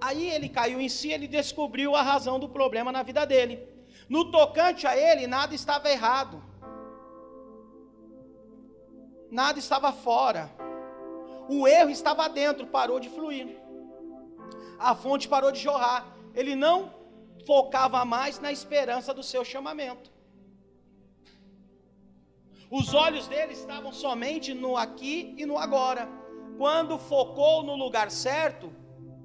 Aí 0.00 0.30
ele 0.30 0.48
caiu 0.48 0.80
em 0.80 0.88
si, 0.88 1.12
ele 1.12 1.28
descobriu 1.28 1.94
a 1.94 2.02
razão 2.02 2.38
do 2.38 2.48
problema 2.48 2.90
na 2.90 3.02
vida 3.02 3.24
dele. 3.24 3.68
No 4.08 4.30
tocante 4.30 4.86
a 4.86 4.96
ele, 4.96 5.26
nada 5.26 5.54
estava 5.54 5.88
errado. 5.90 6.42
Nada 9.40 9.58
estava 9.58 9.90
fora. 9.92 10.42
O 11.48 11.66
erro 11.66 11.88
estava 11.88 12.28
dentro, 12.28 12.66
parou 12.66 13.00
de 13.00 13.08
fluir. 13.08 13.48
A 14.78 14.94
fonte 14.94 15.26
parou 15.26 15.50
de 15.50 15.58
jorrar. 15.58 16.00
Ele 16.34 16.54
não 16.54 16.92
focava 17.46 18.04
mais 18.04 18.38
na 18.38 18.52
esperança 18.52 19.14
do 19.14 19.22
seu 19.22 19.42
chamamento. 19.42 20.12
Os 22.70 22.92
olhos 22.92 23.26
dele 23.26 23.54
estavam 23.54 23.90
somente 23.90 24.52
no 24.52 24.76
aqui 24.76 25.34
e 25.38 25.46
no 25.46 25.56
agora. 25.56 26.06
Quando 26.58 26.98
focou 26.98 27.62
no 27.62 27.74
lugar 27.74 28.10
certo, 28.10 28.70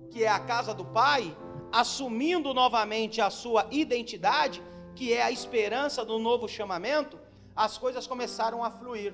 que 0.10 0.24
é 0.24 0.30
a 0.30 0.39
casa 0.39 0.74
do 0.74 0.86
Pai, 0.86 1.36
assumindo 1.70 2.53
novamente 2.53 3.20
a 3.20 3.30
sua 3.30 3.68
identidade, 3.70 4.64
que 4.95 5.12
é 5.12 5.22
a 5.22 5.32
esperança 5.32 6.05
do 6.05 6.18
novo 6.18 6.47
chamamento, 6.47 7.20
as 7.53 7.78
coisas 7.78 8.08
começaram 8.08 8.64
a 8.64 8.72
fluir 8.72 9.14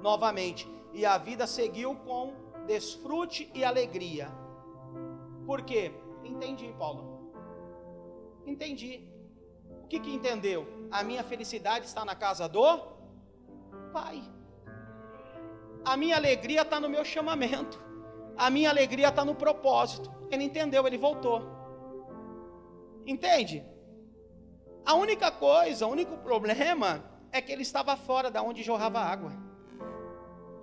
novamente 0.00 0.68
e 0.92 1.04
a 1.04 1.18
vida 1.18 1.46
seguiu 1.46 1.94
com 1.94 2.34
desfrute 2.66 3.50
e 3.54 3.64
alegria. 3.64 4.28
Por 5.46 5.62
quê? 5.62 5.92
Entendi, 6.24 6.74
Paulo. 6.78 7.32
Entendi. 8.46 9.08
O 9.84 9.86
que 9.88 9.98
que 10.00 10.12
entendeu? 10.12 10.66
A 10.90 11.02
minha 11.02 11.22
felicidade 11.22 11.86
está 11.86 12.04
na 12.04 12.14
casa 12.14 12.48
do 12.48 12.78
Pai. 13.92 14.22
A 15.84 15.96
minha 15.96 16.16
alegria 16.16 16.62
está 16.62 16.78
no 16.78 16.88
meu 16.88 17.04
chamamento. 17.04 17.82
A 18.36 18.50
minha 18.50 18.68
alegria 18.68 19.08
está 19.08 19.24
no 19.24 19.34
propósito. 19.34 20.12
Ele 20.30 20.44
entendeu, 20.44 20.86
ele 20.86 20.98
voltou. 20.98 21.42
Entende? 23.06 23.64
A 24.84 24.94
única 24.94 25.30
coisa, 25.30 25.86
o 25.86 25.90
único 25.90 26.18
problema 26.18 27.02
é 27.32 27.40
que 27.40 27.50
ele 27.50 27.62
estava 27.62 27.96
fora 27.96 28.30
da 28.30 28.42
onde 28.42 28.62
jorrava 28.62 29.00
água. 29.00 29.47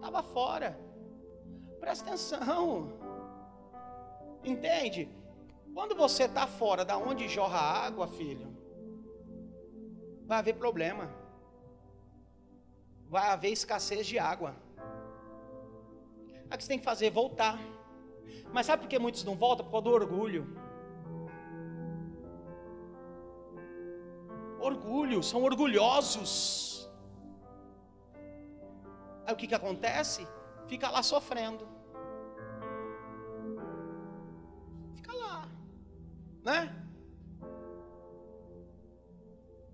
Estava 0.05 0.21
fora. 0.21 0.79
Presta 1.79 2.05
atenção. 2.05 2.93
Entende? 4.43 5.09
Quando 5.73 5.95
você 5.95 6.25
está 6.25 6.45
fora 6.45 6.85
da 6.85 6.95
onde 6.95 7.27
jorra 7.27 7.57
água, 7.57 8.07
filho, 8.07 8.55
vai 10.27 10.37
haver 10.37 10.53
problema. 10.57 11.09
Vai 13.09 13.29
haver 13.29 13.49
escassez 13.49 14.05
de 14.05 14.19
água. 14.19 14.55
O 16.45 16.49
que 16.49 16.63
você 16.63 16.67
tem 16.67 16.77
que 16.77 16.85
fazer? 16.85 17.09
Voltar. 17.09 17.57
Mas 18.53 18.67
sabe 18.67 18.83
por 18.83 18.87
que 18.87 18.99
muitos 18.99 19.23
não 19.23 19.35
voltam? 19.35 19.65
Por 19.65 19.71
causa 19.71 19.85
do 19.85 19.91
orgulho. 19.91 20.55
Orgulho, 24.59 25.23
são 25.23 25.41
orgulhosos. 25.41 26.74
Aí 29.25 29.33
o 29.33 29.35
que, 29.35 29.47
que 29.47 29.55
acontece? 29.55 30.27
Fica 30.67 30.89
lá 30.89 31.01
sofrendo. 31.03 31.67
Fica 34.95 35.13
lá, 35.13 35.47
né? 36.43 36.83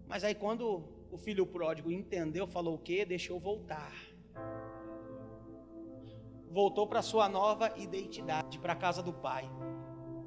Mas 0.08 0.24
aí 0.24 0.36
quando 0.36 0.84
o 1.12 1.18
filho 1.18 1.46
pródigo 1.46 1.92
entendeu, 1.92 2.48
falou 2.48 2.76
o 2.76 2.80
quê? 2.80 3.06
Deixou 3.06 3.40
voltar 3.40 3.94
voltou 6.52 6.86
para 6.86 7.02
sua 7.02 7.30
nova 7.30 7.74
identidade, 7.78 8.60
para 8.60 8.74
a 8.74 8.76
casa 8.76 9.02
do 9.02 9.14
Pai. 9.14 9.50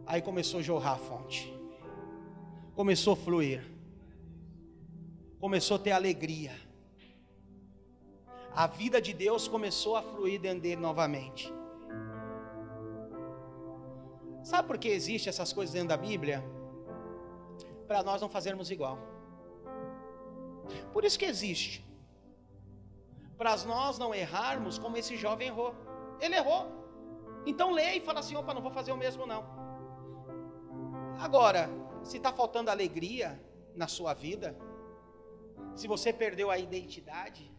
Aí 0.07 0.23
começou 0.23 0.61
a 0.61 0.63
jorrar 0.63 0.95
a 0.95 0.99
fonte. 0.99 1.53
Começou 2.75 3.13
a 3.13 3.17
fluir. 3.17 3.63
Começou 5.39 5.77
a 5.77 5.81
ter 5.81 5.93
alegria. 5.93 6.53
A 8.55 8.69
vida 8.69 9.01
de 9.01 9.13
Deus 9.13 9.49
começou 9.49 9.97
a 9.97 10.03
fluir 10.03 10.41
dentro 10.41 10.61
dele 10.61 10.81
novamente. 10.81 11.53
Sabe 14.45 14.69
por 14.69 14.79
que 14.79 14.89
existe 14.89 15.29
essas 15.29 15.53
coisas 15.53 15.73
dentro 15.73 15.89
da 15.89 15.97
Bíblia? 15.97 16.45
Para 17.89 18.03
nós 18.03 18.21
não 18.21 18.29
fazermos 18.29 18.71
igual. 18.71 18.99
Por 20.93 21.05
isso 21.05 21.19
que 21.19 21.25
existe. 21.25 21.85
Para 23.37 23.57
nós 23.65 23.99
não 23.99 24.15
errarmos 24.15 24.79
como 24.79 24.97
esse 24.97 25.17
jovem 25.17 25.49
errou. 25.49 25.75
Ele 26.21 26.37
errou. 26.37 26.67
Então 27.45 27.73
leia 27.73 27.97
e 27.97 28.01
fala 28.01 28.21
assim: 28.21 28.37
opa, 28.37 28.55
não 28.55 28.63
vou 28.63 28.71
fazer 28.71 28.93
o 28.93 28.97
mesmo 28.97 29.27
não. 29.27 29.45
Agora, 31.19 31.69
se 32.03 32.19
está 32.19 32.33
faltando 32.33 32.71
alegria 32.71 33.43
na 33.75 33.89
sua 33.89 34.15
vida, 34.15 34.57
se 35.75 35.89
você 35.89 36.13
perdeu 36.13 36.51
a 36.51 36.59
identidade, 36.59 37.54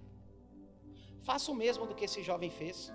faça 1.26 1.52
o 1.52 1.56
mesmo 1.56 1.86
do 1.88 1.96
que 1.96 2.06
esse 2.06 2.22
jovem 2.22 2.50
fez. 2.50 2.94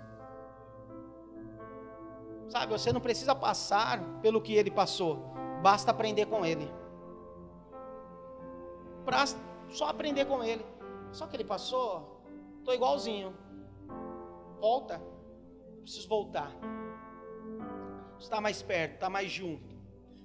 Sabe, 2.49 2.71
você 2.71 2.91
não 2.91 3.01
precisa 3.01 3.35
passar 3.35 4.01
pelo 4.21 4.41
que 4.41 4.53
ele 4.53 4.71
passou, 4.71 5.17
basta 5.61 5.91
aprender 5.91 6.25
com 6.25 6.45
ele. 6.45 6.67
Pra 9.05 9.25
só 9.69 9.85
aprender 9.87 10.25
com 10.25 10.43
ele. 10.43 10.65
Só 11.11 11.27
que 11.27 11.35
ele 11.35 11.43
passou, 11.43 12.21
estou 12.59 12.73
igualzinho. 12.73 13.35
Volta, 14.59 15.01
preciso 15.81 16.07
voltar. 16.07 16.51
Está 18.17 18.39
mais 18.39 18.61
perto, 18.61 18.93
está 18.93 19.09
mais 19.09 19.29
junto. 19.29 19.75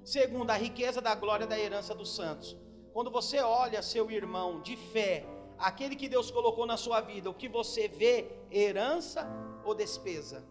Segundo, 0.05 0.51
a 0.51 0.55
riqueza 0.55 1.01
da 1.01 1.15
glória 1.15 1.47
da 1.47 1.59
herança 1.59 1.95
dos 1.95 2.15
santos. 2.15 2.57
Quando 2.93 3.11
você 3.11 3.41
olha 3.41 3.83
seu 3.83 4.11
irmão 4.11 4.61
de 4.61 4.77
fé, 4.77 5.25
aquele 5.59 5.97
que 5.97 6.09
Deus 6.09 6.31
colocou 6.31 6.67
na 6.67 6.77
sua 6.77 7.01
vida, 7.01 7.31
o 7.31 7.35
que 7.35 7.49
você 7.49 7.89
vê, 7.89 8.27
herança 8.51 9.27
ou 9.65 9.75
despesa? 9.75 10.45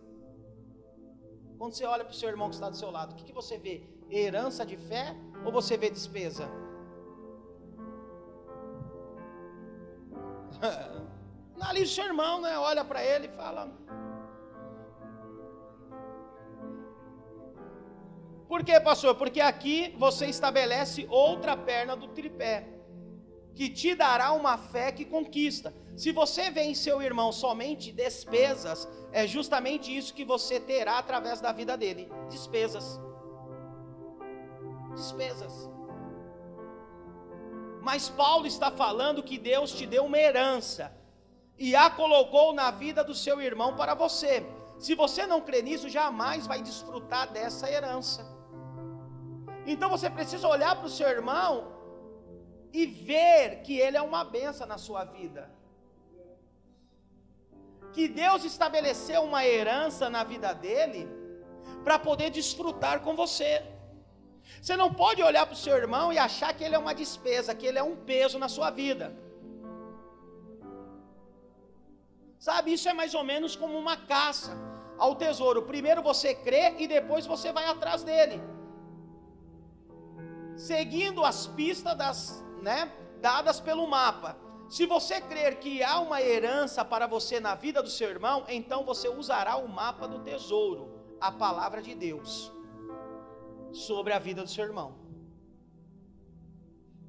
Quando 1.57 1.73
você 1.73 1.85
olha 1.85 2.03
para 2.03 2.11
o 2.11 2.15
seu 2.15 2.29
irmão 2.29 2.49
que 2.49 2.55
está 2.55 2.69
do 2.69 2.77
seu 2.77 2.91
lado, 2.91 3.13
o 3.13 3.15
que, 3.15 3.23
que 3.23 3.33
você 3.33 3.57
vê? 3.57 3.83
Herança 4.09 4.65
de 4.65 4.77
fé 4.77 5.15
ou 5.45 5.51
você 5.51 5.77
vê 5.77 5.89
despesa? 5.89 6.49
Analisa 11.55 11.91
o 11.91 11.95
seu 11.95 12.05
irmão, 12.05 12.41
né? 12.41 12.57
Olha 12.59 12.83
para 12.83 13.03
ele 13.03 13.27
e 13.27 13.29
fala. 13.29 13.71
Por 18.47 18.63
que, 18.63 18.79
pastor? 18.79 19.15
Porque 19.15 19.41
aqui 19.41 19.95
você 19.97 20.27
estabelece 20.27 21.07
outra 21.09 21.57
perna 21.57 21.95
do 21.95 22.07
tripé, 22.09 22.67
que 23.55 23.69
te 23.69 23.95
dará 23.95 24.33
uma 24.33 24.57
fé 24.57 24.91
que 24.91 25.05
conquista. 25.05 25.73
Se 25.95 26.11
você 26.11 26.51
vê 26.51 26.63
em 26.63 26.75
seu 26.75 27.01
irmão 27.01 27.31
somente 27.31 27.91
despesas, 27.91 28.87
é 29.13 29.25
justamente 29.25 29.95
isso 29.95 30.13
que 30.13 30.25
você 30.25 30.59
terá 30.59 30.97
através 30.97 31.39
da 31.39 31.53
vida 31.53 31.77
dele: 31.77 32.11
despesas. 32.29 32.99
Despesas. 34.93 35.69
Mas 37.81 38.09
Paulo 38.09 38.45
está 38.45 38.69
falando 38.71 39.23
que 39.23 39.37
Deus 39.37 39.71
te 39.71 39.85
deu 39.85 40.05
uma 40.05 40.17
herança 40.17 40.91
e 41.57 41.75
a 41.75 41.89
colocou 41.89 42.53
na 42.53 42.71
vida 42.71 43.03
do 43.03 43.13
seu 43.13 43.41
irmão 43.41 43.75
para 43.75 43.93
você. 43.93 44.45
Se 44.77 44.95
você 44.95 45.25
não 45.25 45.39
crê 45.39 45.61
nisso, 45.61 45.87
jamais 45.87 46.45
vai 46.45 46.61
desfrutar 46.61 47.31
dessa 47.31 47.71
herança. 47.71 48.25
Então 49.65 49.89
você 49.89 50.09
precisa 50.09 50.47
olhar 50.47 50.75
para 50.75 50.87
o 50.87 50.89
seu 50.89 51.07
irmão 51.07 51.74
e 52.79 52.85
ver 53.09 53.61
que 53.65 53.75
ele 53.85 53.97
é 53.97 54.01
uma 54.11 54.23
benção 54.35 54.67
na 54.73 54.77
sua 54.87 55.03
vida 55.17 55.43
que 57.95 58.05
Deus 58.21 58.41
estabeleceu 58.51 59.19
uma 59.29 59.41
herança 59.51 60.05
na 60.15 60.21
vida 60.31 60.49
dele 60.65 61.01
para 61.85 61.97
poder 62.07 62.29
desfrutar 62.39 62.95
com 63.05 63.13
você. 63.23 63.51
Você 64.61 64.75
não 64.81 64.89
pode 65.01 65.21
olhar 65.29 65.45
para 65.45 65.57
o 65.57 65.63
seu 65.65 65.75
irmão 65.83 66.05
e 66.11 66.17
achar 66.17 66.49
que 66.55 66.63
ele 66.65 66.75
é 66.75 66.81
uma 66.85 66.95
despesa, 67.01 67.55
que 67.59 67.65
ele 67.69 67.79
é 67.79 67.85
um 67.91 67.95
peso 68.11 68.37
na 68.43 68.49
sua 68.55 68.69
vida. 68.81 69.07
Sabe, 72.47 72.73
isso 72.73 72.89
é 72.89 72.93
mais 73.01 73.13
ou 73.19 73.23
menos 73.31 73.55
como 73.55 73.77
uma 73.83 73.97
caça 74.13 74.51
ao 74.97 75.15
tesouro. 75.23 75.61
Primeiro 75.73 76.01
você 76.11 76.35
crê 76.47 76.65
e 76.83 76.87
depois 76.97 77.25
você 77.33 77.51
vai 77.57 77.65
atrás 77.65 78.03
dele. 78.03 78.37
Seguindo 80.71 81.23
as 81.23 81.47
pistas 81.47 81.95
das, 82.01 82.44
né, 82.61 82.91
dadas 83.21 83.59
pelo 83.59 83.87
mapa. 83.87 84.37
Se 84.69 84.85
você 84.85 85.21
crer 85.21 85.59
que 85.59 85.83
há 85.83 85.99
uma 85.99 86.21
herança 86.21 86.83
para 86.83 87.05
você 87.05 87.39
na 87.39 87.53
vida 87.55 87.83
do 87.83 87.89
seu 87.89 88.09
irmão, 88.09 88.45
então 88.47 88.83
você 88.83 89.07
usará 89.07 89.57
o 89.57 89.67
mapa 89.67 90.07
do 90.07 90.19
tesouro, 90.19 90.91
a 91.21 91.31
palavra 91.31 91.81
de 91.81 91.93
Deus, 91.93 92.51
sobre 93.71 94.11
a 94.13 94.19
vida 94.19 94.43
do 94.43 94.49
seu 94.49 94.65
irmão. 94.65 94.95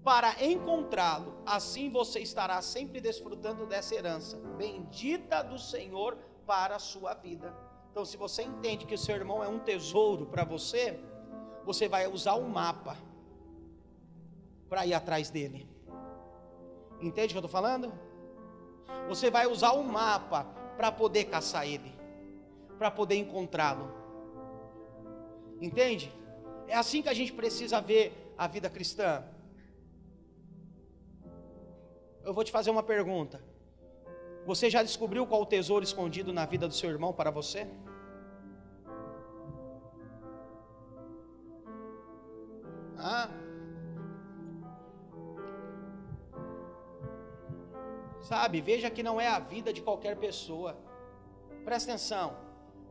Para 0.05 0.45
encontrá-lo, 0.45 1.43
assim 1.45 1.91
você 1.91 2.21
estará 2.21 2.61
sempre 2.63 3.01
desfrutando 3.01 3.67
dessa 3.67 3.95
herança, 3.95 4.37
bendita 4.57 5.43
do 5.43 5.59
Senhor 5.59 6.17
para 6.47 6.77
a 6.77 6.79
sua 6.79 7.15
vida. 7.15 7.53
Então, 7.91 8.05
se 8.05 8.17
você 8.17 8.43
entende 8.43 8.87
que 8.87 8.95
o 8.95 8.99
seu 8.99 9.17
irmão 9.17 9.43
é 9.43 9.49
um 9.49 9.59
tesouro 9.59 10.27
para 10.27 10.45
você, 10.45 11.01
você 11.65 11.89
vai 11.89 12.07
usar 12.07 12.35
o 12.35 12.49
mapa 12.49 12.97
para 14.69 14.87
ir 14.87 14.95
atrás 14.95 15.31
dele. 15.31 15.69
Entende 17.01 17.27
o 17.27 17.29
que 17.29 17.37
eu 17.37 17.47
estou 17.47 17.49
falando? 17.49 17.93
Você 19.09 19.31
vai 19.31 19.47
usar 19.47 19.73
o 19.73 19.81
um 19.81 19.85
mapa 19.85 20.45
para 20.77 20.91
poder 20.91 21.25
caçar 21.25 21.67
ele, 21.67 21.93
para 22.79 22.91
poder 22.91 23.17
encontrá-lo. 23.17 23.91
Entende? 25.61 26.13
É 26.67 26.77
assim 26.77 27.03
que 27.03 27.09
a 27.09 27.15
gente 27.15 27.33
precisa 27.33 27.81
ver 27.81 28.35
a 28.37 28.47
vida 28.47 28.69
cristã. 28.69 29.25
Eu 32.25 32.35
vou 32.35 32.43
te 32.43 32.51
fazer 32.51 32.71
uma 32.71 32.83
pergunta. 32.83 33.41
Você 34.45 34.69
já 34.69 34.83
descobriu 34.83 35.27
qual 35.27 35.43
o 35.43 35.47
tesouro 35.47 35.85
escondido 35.85 36.33
na 36.33 36.45
vida 36.45 36.69
do 36.69 36.75
seu 36.75 36.91
irmão 36.91 37.13
para 37.13 37.31
você? 37.31 37.67
Ah, 42.99 43.29
Sabe, 48.27 48.61
veja 48.61 48.91
que 48.91 49.05
não 49.05 49.21
é 49.21 49.29
a 49.29 49.39
vida 49.39 49.73
de 49.73 49.81
qualquer 49.81 50.17
pessoa. 50.17 50.77
Presta 51.65 51.93
atenção, 51.93 52.37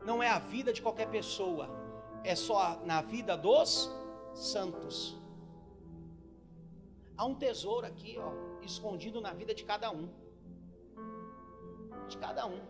não 0.05 0.23
é 0.23 0.29
a 0.29 0.39
vida 0.39 0.71
de 0.71 0.81
qualquer 0.81 1.09
pessoa, 1.09 1.69
é 2.23 2.33
só 2.35 2.79
na 2.85 3.01
vida 3.01 3.35
dos 3.35 3.91
santos. 4.33 5.19
Há 7.17 7.25
um 7.25 7.35
tesouro 7.35 7.85
aqui, 7.85 8.17
ó, 8.17 8.31
escondido 8.63 9.19
na 9.19 9.33
vida 9.33 9.53
de 9.53 9.65
cada 9.65 9.91
um. 9.91 10.07
De 12.07 12.17
cada 12.17 12.45
um. 12.45 12.61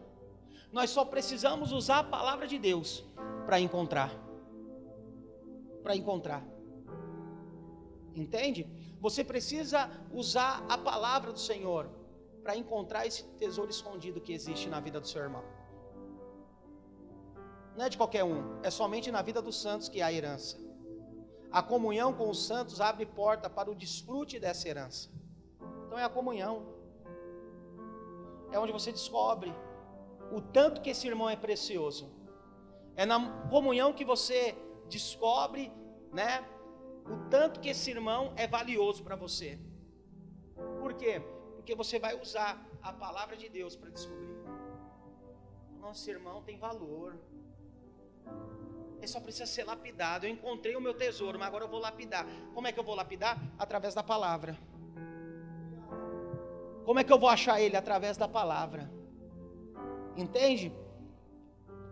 Nós 0.71 0.89
só 0.89 1.05
precisamos 1.05 1.71
usar 1.71 1.99
a 1.99 2.03
palavra 2.03 2.47
de 2.47 2.57
Deus 2.57 3.05
para 3.45 3.59
encontrar. 3.59 4.11
Para 5.83 5.95
encontrar. 5.95 6.43
Entende? 8.15 8.67
Você 8.99 9.23
precisa 9.23 9.87
usar 10.11 10.65
a 10.67 10.79
palavra 10.79 11.31
do 11.31 11.39
Senhor 11.39 12.04
para 12.45 12.55
encontrar 12.55 13.07
esse 13.07 13.23
tesouro 13.39 13.71
escondido 13.71 14.21
que 14.21 14.31
existe 14.31 14.69
na 14.69 14.79
vida 14.79 15.01
do 15.01 15.07
seu 15.07 15.19
irmão. 15.19 15.43
Não 17.75 17.85
é 17.85 17.89
de 17.89 17.97
qualquer 17.97 18.23
um, 18.23 18.61
é 18.61 18.69
somente 18.69 19.11
na 19.11 19.23
vida 19.23 19.41
dos 19.41 19.59
santos 19.59 19.89
que 19.89 19.99
há 19.99 20.13
herança. 20.13 20.55
A 21.51 21.63
comunhão 21.63 22.13
com 22.13 22.29
os 22.29 22.45
santos 22.45 22.79
abre 22.79 23.03
porta 23.07 23.49
para 23.49 23.71
o 23.71 23.73
desfrute 23.73 24.39
dessa 24.39 24.69
herança. 24.69 25.09
Então 25.87 25.97
é 25.97 26.03
a 26.03 26.09
comunhão. 26.17 26.67
É 28.51 28.59
onde 28.59 28.71
você 28.71 28.91
descobre 28.91 29.51
o 30.31 30.39
tanto 30.39 30.81
que 30.81 30.91
esse 30.91 31.07
irmão 31.07 31.27
é 31.27 31.35
precioso. 31.35 32.13
É 32.95 33.07
na 33.07 33.17
comunhão 33.49 33.91
que 33.91 34.05
você 34.05 34.55
descobre, 34.87 35.71
né, 36.13 36.45
o 37.05 37.27
tanto 37.27 37.59
que 37.59 37.69
esse 37.69 37.89
irmão 37.89 38.33
é 38.35 38.45
valioso 38.45 39.03
para 39.03 39.15
você. 39.15 39.59
Por 40.79 40.93
quê? 40.93 41.23
Porque 41.65 41.73
você 41.73 41.97
vai 41.97 42.13
usar 42.21 42.63
a 42.79 42.93
palavra 42.93 43.35
de 43.35 43.49
Deus 43.49 43.75
para 43.75 43.89
descobrir. 43.89 44.37
Nosso 45.79 46.07
irmão 46.07 46.43
tem 46.43 46.59
valor. 46.59 47.17
Ele 48.97 49.07
só 49.07 49.19
precisa 49.19 49.47
ser 49.47 49.63
lapidado. 49.63 50.27
Eu 50.27 50.29
encontrei 50.29 50.75
o 50.75 50.79
meu 50.79 50.93
tesouro, 50.93 51.39
mas 51.39 51.47
agora 51.47 51.63
eu 51.63 51.67
vou 51.67 51.79
lapidar. 51.79 52.23
Como 52.53 52.67
é 52.67 52.71
que 52.71 52.79
eu 52.79 52.83
vou 52.83 52.93
lapidar? 52.93 53.41
Através 53.57 53.95
da 53.95 54.03
palavra. 54.03 54.55
Como 56.85 56.99
é 56.99 57.03
que 57.03 57.11
eu 57.11 57.17
vou 57.17 57.29
achar 57.29 57.59
ele? 57.59 57.75
Através 57.75 58.15
da 58.15 58.27
palavra. 58.27 58.87
Entende? 60.15 60.71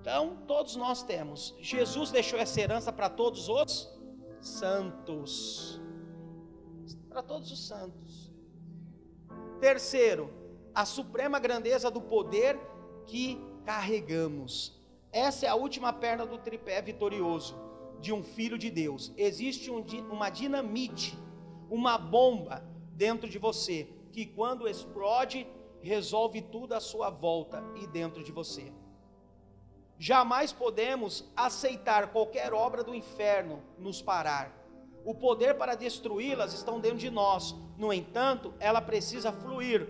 Então, 0.02 0.38
todos 0.46 0.76
nós 0.76 1.02
temos. 1.02 1.56
Jesus 1.60 2.12
deixou 2.12 2.38
essa 2.38 2.62
herança 2.62 2.94
para 2.94 3.10
todos 3.10 3.50
os 3.50 3.92
santos. 4.40 5.82
Para 7.10 7.24
todos 7.24 7.52
os 7.52 7.68
santos. 7.68 8.23
Terceiro, 9.64 10.30
a 10.76 10.84
suprema 10.84 11.40
grandeza 11.40 11.90
do 11.90 12.02
poder 12.02 12.60
que 13.08 13.40
carregamos. 13.64 14.78
Essa 15.10 15.46
é 15.46 15.50
a 15.50 15.56
última 15.56 15.94
perna 15.94 16.26
do 16.26 16.38
tripé 16.38 16.82
vitorioso 16.82 17.56
de 18.02 18.12
um 18.12 18.22
filho 18.22 18.58
de 18.58 18.70
Deus. 18.70 19.14
Existe 19.16 19.72
um, 19.72 19.82
uma 20.12 20.30
dinamite, 20.30 21.18
uma 21.70 21.98
bomba 21.98 22.62
dentro 22.92 23.30
de 23.30 23.40
você, 23.40 23.88
que 24.12 24.26
quando 24.26 24.68
explode, 24.68 25.48
resolve 25.82 26.42
tudo 26.42 26.74
à 26.74 26.82
sua 26.82 27.10
volta 27.10 27.64
e 27.82 27.88
dentro 27.88 28.22
de 28.22 28.34
você. 28.34 28.70
Jamais 29.98 30.52
podemos 30.52 31.24
aceitar 31.38 32.12
qualquer 32.12 32.52
obra 32.52 32.84
do 32.84 32.94
inferno 32.94 33.64
nos 33.80 34.02
parar 34.02 34.63
o 35.06 35.14
poder 35.14 35.58
para 35.58 35.76
destruí-las 35.76 36.54
estão 36.54 36.80
dentro 36.80 36.98
de 36.98 37.10
nós. 37.10 37.56
No 37.78 37.92
entanto, 37.92 38.54
ela 38.60 38.82
precisa 38.82 39.32
fluir 39.32 39.88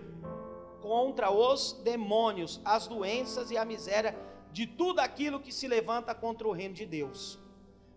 contra 0.80 1.30
os 1.30 1.80
demônios, 1.84 2.60
as 2.64 2.86
doenças 2.86 3.50
e 3.50 3.56
a 3.56 3.64
miséria 3.64 4.16
de 4.52 4.66
tudo 4.66 5.00
aquilo 5.00 5.40
que 5.40 5.52
se 5.52 5.66
levanta 5.66 6.14
contra 6.14 6.46
o 6.46 6.52
reino 6.52 6.74
de 6.74 6.86
Deus. 6.86 7.38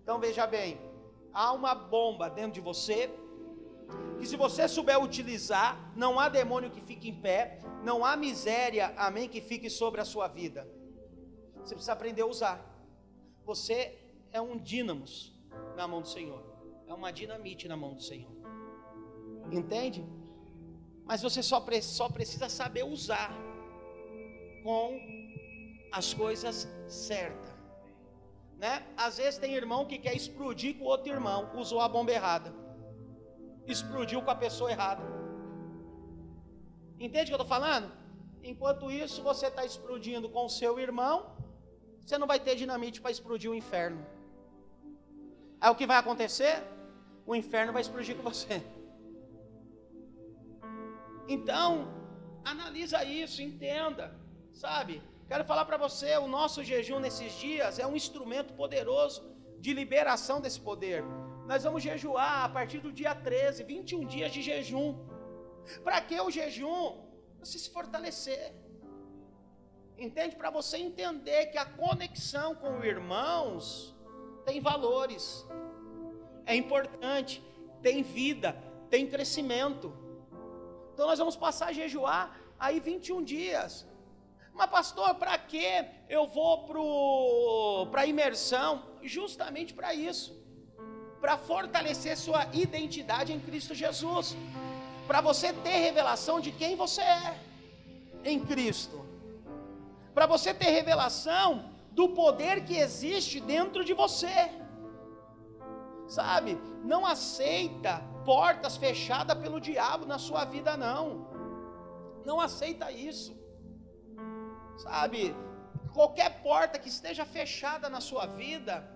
Então 0.01 0.19
veja 0.19 0.47
bem, 0.47 0.79
há 1.33 1.51
uma 1.51 1.75
bomba 1.75 2.29
dentro 2.29 2.53
de 2.53 2.61
você, 2.61 3.11
que 4.17 4.25
se 4.25 4.35
você 4.35 4.67
souber 4.67 5.01
utilizar, 5.01 5.91
não 5.95 6.19
há 6.19 6.29
demônio 6.29 6.71
que 6.71 6.81
fique 6.81 7.09
em 7.09 7.21
pé, 7.21 7.59
não 7.83 8.05
há 8.05 8.15
miséria, 8.15 8.93
amém, 8.97 9.27
que 9.27 9.41
fique 9.41 9.69
sobre 9.69 10.01
a 10.01 10.05
sua 10.05 10.27
vida. 10.27 10.67
Você 11.57 11.75
precisa 11.75 11.93
aprender 11.93 12.21
a 12.21 12.25
usar. 12.25 12.65
Você 13.45 13.99
é 14.31 14.41
um 14.41 14.57
dínamos 14.57 15.37
na 15.75 15.87
mão 15.87 16.01
do 16.01 16.07
Senhor, 16.07 16.41
é 16.87 16.93
uma 16.93 17.11
dinamite 17.11 17.67
na 17.67 17.77
mão 17.77 17.93
do 17.93 18.01
Senhor. 18.01 18.31
Entende? 19.51 20.05
Mas 21.05 21.21
você 21.21 21.41
só, 21.43 21.63
só 21.81 22.09
precisa 22.09 22.49
saber 22.49 22.83
usar 22.83 23.31
com 24.63 24.99
as 25.91 26.13
coisas 26.13 26.67
certas. 26.87 27.55
Né? 28.57 28.85
Às 28.97 29.17
vezes 29.17 29.37
tem 29.37 29.53
irmão 29.53 29.85
que 29.85 29.99
quer 29.99 30.15
explodir 30.15 30.77
com 30.77 30.85
outro 30.85 31.11
irmão, 31.11 31.51
usou 31.55 31.79
a 31.79 31.87
bomba 31.87 32.11
errada, 32.11 32.53
explodiu 33.67 34.21
com 34.21 34.31
a 34.31 34.35
pessoa 34.35 34.71
errada. 34.71 35.03
Entende 36.99 37.25
o 37.25 37.27
que 37.27 37.33
eu 37.33 37.43
estou 37.43 37.47
falando? 37.47 37.91
Enquanto 38.43 38.89
isso, 38.89 39.21
você 39.21 39.47
está 39.47 39.63
explodindo 39.63 40.29
com 40.29 40.45
o 40.45 40.49
seu 40.49 40.79
irmão, 40.79 41.35
você 42.03 42.17
não 42.17 42.25
vai 42.25 42.39
ter 42.39 42.55
dinamite 42.55 42.99
para 42.99 43.11
explodir 43.11 43.51
o 43.51 43.55
inferno. 43.55 44.05
Aí 45.59 45.69
o 45.69 45.75
que 45.75 45.85
vai 45.85 45.97
acontecer? 45.97 46.63
O 47.27 47.35
inferno 47.35 47.73
vai 47.73 47.81
explodir 47.81 48.15
com 48.15 48.23
você. 48.23 48.63
Então, 51.27 51.69
analisa 52.51 53.03
isso, 53.03 53.41
entenda, 53.41 54.05
sabe? 54.53 55.03
Quero 55.27 55.43
falar 55.43 55.65
para 55.65 55.75
você, 55.75 56.15
o 56.17 56.27
nosso 56.27 56.63
jejum 56.63 56.99
nesses 56.99 57.33
dias 57.33 57.79
é 57.79 57.85
um 57.85 57.97
instrumento 57.97 58.53
poderoso 58.53 59.19
de 59.59 59.73
liberação 59.73 60.39
desse 60.39 60.61
poder. 60.69 61.03
Nós 61.45 61.65
vamos 61.65 61.83
jejuar 61.83 62.45
a 62.45 62.49
partir 62.49 62.79
do 62.79 62.93
dia 62.93 63.13
13, 63.13 63.63
21 63.63 64.05
dias 64.05 64.31
de 64.31 64.41
jejum. 64.41 64.97
Para 65.83 65.99
que 65.99 66.17
o 66.21 66.31
jejum? 66.31 66.81
Você 67.41 67.59
se 67.59 67.69
fortalecer. 67.69 68.53
Entende? 69.97 70.37
Para 70.37 70.49
você 70.49 70.77
entender 70.77 71.47
que 71.47 71.57
a 71.57 71.65
conexão 71.65 72.55
com 72.55 72.83
irmãos 72.85 73.93
tem 74.45 74.61
valores, 74.61 75.45
é 76.47 76.55
importante, 76.55 77.43
tem 77.83 78.01
vida, 78.01 78.57
tem 78.89 79.05
crescimento. 79.05 79.93
Então 80.93 81.05
nós 81.05 81.19
vamos 81.19 81.35
passar 81.35 81.67
a 81.67 81.73
jejuar 81.73 82.35
aí 82.57 82.79
21 82.79 83.23
dias. 83.23 83.85
Mas, 84.53 84.69
pastor, 84.71 85.13
para 85.13 85.37
que 85.37 85.85
eu 86.09 86.25
vou 86.27 87.87
para 87.91 88.01
a 88.01 88.07
imersão? 88.07 88.81
Justamente 89.03 89.71
para 89.75 89.93
isso 89.93 90.37
para 91.21 91.37
fortalecer 91.37 92.15
sua 92.17 92.47
identidade 92.53 93.33
em 93.33 93.39
Cristo 93.39 93.73
Jesus, 93.73 94.35
para 95.07 95.21
você 95.21 95.51
ter 95.51 95.77
revelação 95.77 96.39
de 96.39 96.51
quem 96.51 96.75
você 96.75 97.01
é 97.01 97.39
em 98.23 98.39
Cristo, 98.39 99.05
para 100.13 100.25
você 100.25 100.53
ter 100.53 100.69
revelação 100.69 101.71
do 101.91 102.09
poder 102.09 102.63
que 102.63 102.75
existe 102.75 103.39
dentro 103.39 103.83
de 103.83 103.93
você, 103.93 104.51
sabe? 106.07 106.59
Não 106.83 107.05
aceita 107.05 108.01
portas 108.25 108.77
fechadas 108.77 109.37
pelo 109.37 109.59
diabo 109.59 110.05
na 110.05 110.17
sua 110.17 110.45
vida, 110.45 110.75
não, 110.75 111.27
não 112.25 112.39
aceita 112.41 112.91
isso 112.91 113.37
sabe? 114.77 115.35
Qualquer 115.93 116.41
porta 116.41 116.79
que 116.79 116.89
esteja 116.89 117.25
fechada 117.25 117.89
na 117.89 117.99
sua 117.99 118.25
vida, 118.25 118.87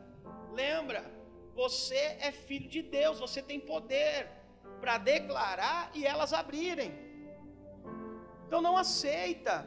lembra, 0.51 1.03
você 1.55 2.17
é 2.19 2.31
filho 2.31 2.69
de 2.69 2.81
Deus, 2.81 3.19
você 3.19 3.41
tem 3.41 3.59
poder 3.59 4.29
para 4.79 4.97
declarar 4.97 5.91
e 5.93 6.05
elas 6.05 6.33
abrirem. 6.33 6.91
Então 8.45 8.61
não 8.61 8.77
aceita, 8.77 9.65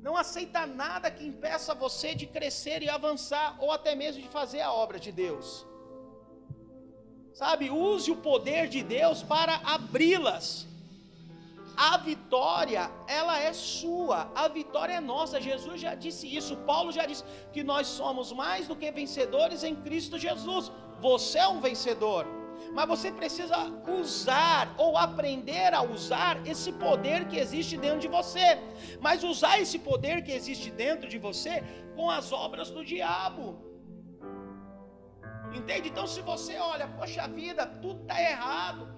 não 0.00 0.16
aceita 0.16 0.66
nada 0.66 1.10
que 1.10 1.24
impeça 1.24 1.74
você 1.74 2.14
de 2.14 2.26
crescer 2.26 2.82
e 2.82 2.88
avançar, 2.88 3.56
ou 3.60 3.72
até 3.72 3.94
mesmo 3.94 4.20
de 4.22 4.28
fazer 4.28 4.60
a 4.60 4.72
obra 4.72 4.98
de 4.98 5.12
Deus. 5.12 5.66
Sabe, 7.40 7.64
use 7.70 8.10
o 8.10 8.16
poder 8.16 8.62
de 8.74 8.82
Deus 8.82 9.22
para 9.22 9.54
abri-las 9.76 10.66
a 11.76 11.98
vitória, 11.98 12.90
ela 13.06 13.38
é 13.38 13.52
sua, 13.52 14.32
a 14.34 14.48
vitória 14.48 14.94
é 14.94 15.00
nossa. 15.00 15.40
Jesus 15.40 15.78
já 15.78 15.94
disse 15.94 16.26
isso, 16.34 16.56
Paulo 16.70 16.90
já 16.90 17.04
disse 17.04 17.22
que 17.52 17.62
nós 17.62 17.86
somos 17.86 18.32
mais 18.32 18.66
do 18.66 18.74
que 18.74 18.90
vencedores 18.90 19.62
em 19.62 19.74
Cristo 19.74 20.18
Jesus. 20.18 20.72
Você 21.00 21.38
é 21.38 21.46
um 21.46 21.60
vencedor, 21.60 22.26
mas 22.72 22.88
você 22.88 23.12
precisa 23.12 23.58
usar 24.00 24.74
ou 24.78 24.96
aprender 24.96 25.74
a 25.74 25.82
usar 25.82 26.40
esse 26.46 26.72
poder 26.72 27.28
que 27.28 27.36
existe 27.36 27.76
dentro 27.76 27.98
de 27.98 28.08
você. 28.08 28.58
Mas 28.98 29.22
usar 29.22 29.60
esse 29.60 29.78
poder 29.78 30.24
que 30.24 30.32
existe 30.32 30.70
dentro 30.70 31.06
de 31.06 31.18
você 31.18 31.62
com 31.94 32.10
as 32.10 32.32
obras 32.32 32.70
do 32.70 32.82
diabo. 32.82 33.65
Entende? 35.54 35.88
Então, 35.88 36.06
se 36.06 36.20
você 36.20 36.56
olha, 36.58 36.86
poxa 36.88 37.26
vida, 37.28 37.66
tudo 37.66 38.02
está 38.02 38.20
errado 38.20 38.96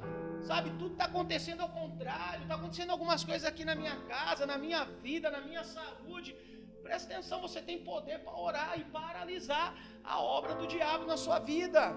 Sabe, 0.49 0.71
tudo 0.71 0.93
está 0.93 1.05
acontecendo 1.05 1.61
ao 1.61 1.69
contrário. 1.69 2.43
Está 2.43 2.55
acontecendo 2.55 2.91
algumas 2.91 3.23
coisas 3.25 3.45
aqui 3.45 3.65
na 3.65 3.75
minha 3.75 3.97
casa, 4.13 4.47
na 4.47 4.57
minha 4.57 4.85
vida, 5.07 5.31
na 5.31 5.41
minha 5.41 5.65
saúde. 5.65 6.35
Presta 6.83 7.13
atenção, 7.13 7.41
você 7.41 7.61
tem 7.61 7.79
poder 7.79 8.21
para 8.21 8.35
orar 8.35 8.79
e 8.79 8.85
paralisar 8.85 9.75
a 10.03 10.21
obra 10.23 10.55
do 10.55 10.67
diabo 10.67 11.05
na 11.05 11.17
sua 11.17 11.39
vida. 11.39 11.95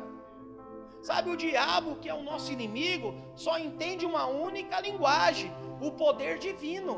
Sabe, 1.02 1.30
o 1.30 1.38
diabo, 1.38 1.95
que 2.02 2.10
é 2.10 2.14
o 2.14 2.24
nosso 2.24 2.52
inimigo, 2.52 3.10
só 3.36 3.58
entende 3.58 4.06
uma 4.06 4.26
única 4.26 4.80
linguagem: 4.82 5.52
o 5.80 5.91
poder 5.91 6.38
divino. 6.38 6.95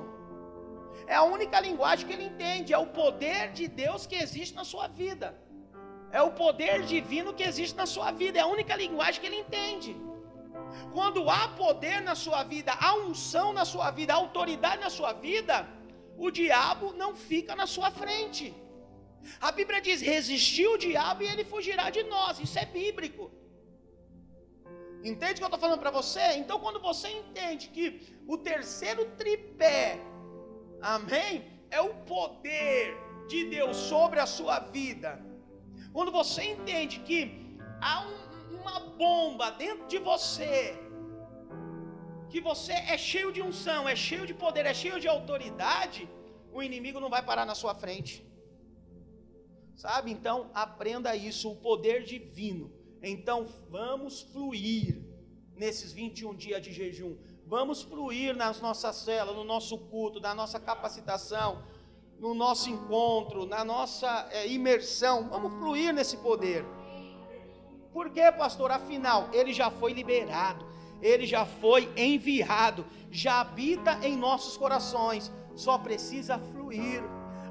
É 1.05 1.15
a 1.15 1.23
única 1.23 1.59
linguagem 1.59 2.07
que 2.07 2.13
ele 2.13 2.25
entende, 2.25 2.73
é 2.73 2.77
o 2.77 2.87
poder 2.87 3.51
de 3.51 3.67
Deus 3.67 4.07
que 4.07 4.15
existe 4.15 4.55
na 4.55 4.63
sua 4.63 4.87
vida. 4.87 5.37
É 6.19 6.21
o 6.21 6.31
poder 6.43 6.75
divino 6.95 7.35
que 7.37 7.45
existe 7.51 7.75
na 7.81 7.87
sua 7.93 8.09
vida, 8.21 8.37
é 8.39 8.43
a 8.43 8.51
única 8.55 8.75
linguagem 8.83 9.19
que 9.21 9.27
ele 9.29 9.41
entende. 9.45 9.91
Quando 10.95 11.19
há 11.35 11.43
poder 11.63 11.97
na 12.09 12.15
sua 12.23 12.41
vida, 12.53 12.71
há 12.85 12.91
unção 13.05 13.47
na 13.59 13.65
sua 13.73 13.89
vida, 13.99 14.13
autoridade 14.13 14.81
na 14.87 14.91
sua 14.97 15.11
vida, 15.27 15.55
o 16.25 16.29
diabo 16.39 16.93
não 17.01 17.11
fica 17.29 17.55
na 17.61 17.67
sua 17.75 17.89
frente. 18.01 18.45
A 19.47 19.51
Bíblia 19.59 19.81
diz: 19.87 20.01
resistir 20.01 20.67
o 20.67 20.77
diabo 20.77 21.23
e 21.23 21.27
ele 21.33 21.45
fugirá 21.53 21.89
de 21.89 22.03
nós. 22.03 22.39
Isso 22.45 22.59
é 22.63 22.65
bíblico. 22.79 23.31
Entende 25.11 25.33
o 25.33 25.39
que 25.39 25.43
eu 25.43 25.51
estou 25.51 25.63
falando 25.65 25.79
para 25.79 25.91
você? 25.99 26.25
Então, 26.41 26.59
quando 26.59 26.79
você 26.89 27.09
entende 27.21 27.67
que 27.75 27.85
o 28.33 28.37
terceiro 28.37 29.03
tripé, 29.21 29.99
amém, 30.95 31.31
é 31.69 31.81
o 31.81 31.93
poder 32.13 32.95
de 33.27 33.45
Deus 33.55 33.75
sobre 33.75 34.19
a 34.19 34.27
sua 34.37 34.59
vida, 34.59 35.11
quando 35.93 36.11
você 36.11 36.43
entende 36.43 36.99
que 36.99 37.19
há 37.79 38.01
um 38.07 38.23
uma 38.63 38.79
bomba 38.79 39.49
dentro 39.51 39.85
de 39.87 39.99
você, 39.99 40.55
que 42.29 42.39
você 42.39 42.73
é 42.73 42.97
cheio 42.97 43.31
de 43.31 43.41
unção, 43.41 43.87
é 43.87 43.95
cheio 43.95 44.25
de 44.25 44.33
poder, 44.33 44.65
é 44.65 44.73
cheio 44.73 44.99
de 44.99 45.07
autoridade, 45.07 46.09
o 46.51 46.63
inimigo 46.63 46.99
não 46.99 47.09
vai 47.09 47.23
parar 47.23 47.45
na 47.45 47.55
sua 47.55 47.75
frente. 47.75 48.25
Sabe? 49.75 50.11
Então, 50.11 50.49
aprenda 50.53 51.15
isso, 51.15 51.51
o 51.51 51.55
poder 51.55 52.03
divino. 52.03 52.71
Então, 53.01 53.47
vamos 53.69 54.21
fluir 54.21 55.03
nesses 55.55 55.91
21 55.91 56.35
dias 56.35 56.61
de 56.61 56.71
jejum. 56.71 57.17
Vamos 57.45 57.81
fluir 57.81 58.35
nas 58.35 58.61
nossas 58.61 58.95
celas, 58.97 59.35
no 59.35 59.43
nosso 59.43 59.77
culto, 59.77 60.19
na 60.19 60.33
nossa 60.33 60.59
capacitação, 60.59 61.63
no 62.19 62.33
nosso 62.33 62.69
encontro, 62.69 63.45
na 63.45 63.63
nossa 63.63 64.27
é, 64.31 64.47
imersão. 64.47 65.29
Vamos 65.29 65.53
fluir 65.53 65.93
nesse 65.93 66.17
poder. 66.17 66.65
Por 67.91 68.09
quê, 68.09 68.31
pastor? 68.31 68.71
Afinal, 68.71 69.29
ele 69.31 69.53
já 69.53 69.69
foi 69.69 69.93
liberado, 69.93 70.65
ele 71.01 71.27
já 71.27 71.45
foi 71.45 71.91
enviado, 71.95 72.85
já 73.11 73.41
habita 73.41 73.99
em 74.01 74.17
nossos 74.17 74.57
corações, 74.57 75.31
só 75.55 75.77
precisa 75.77 76.39
fluir. 76.39 77.03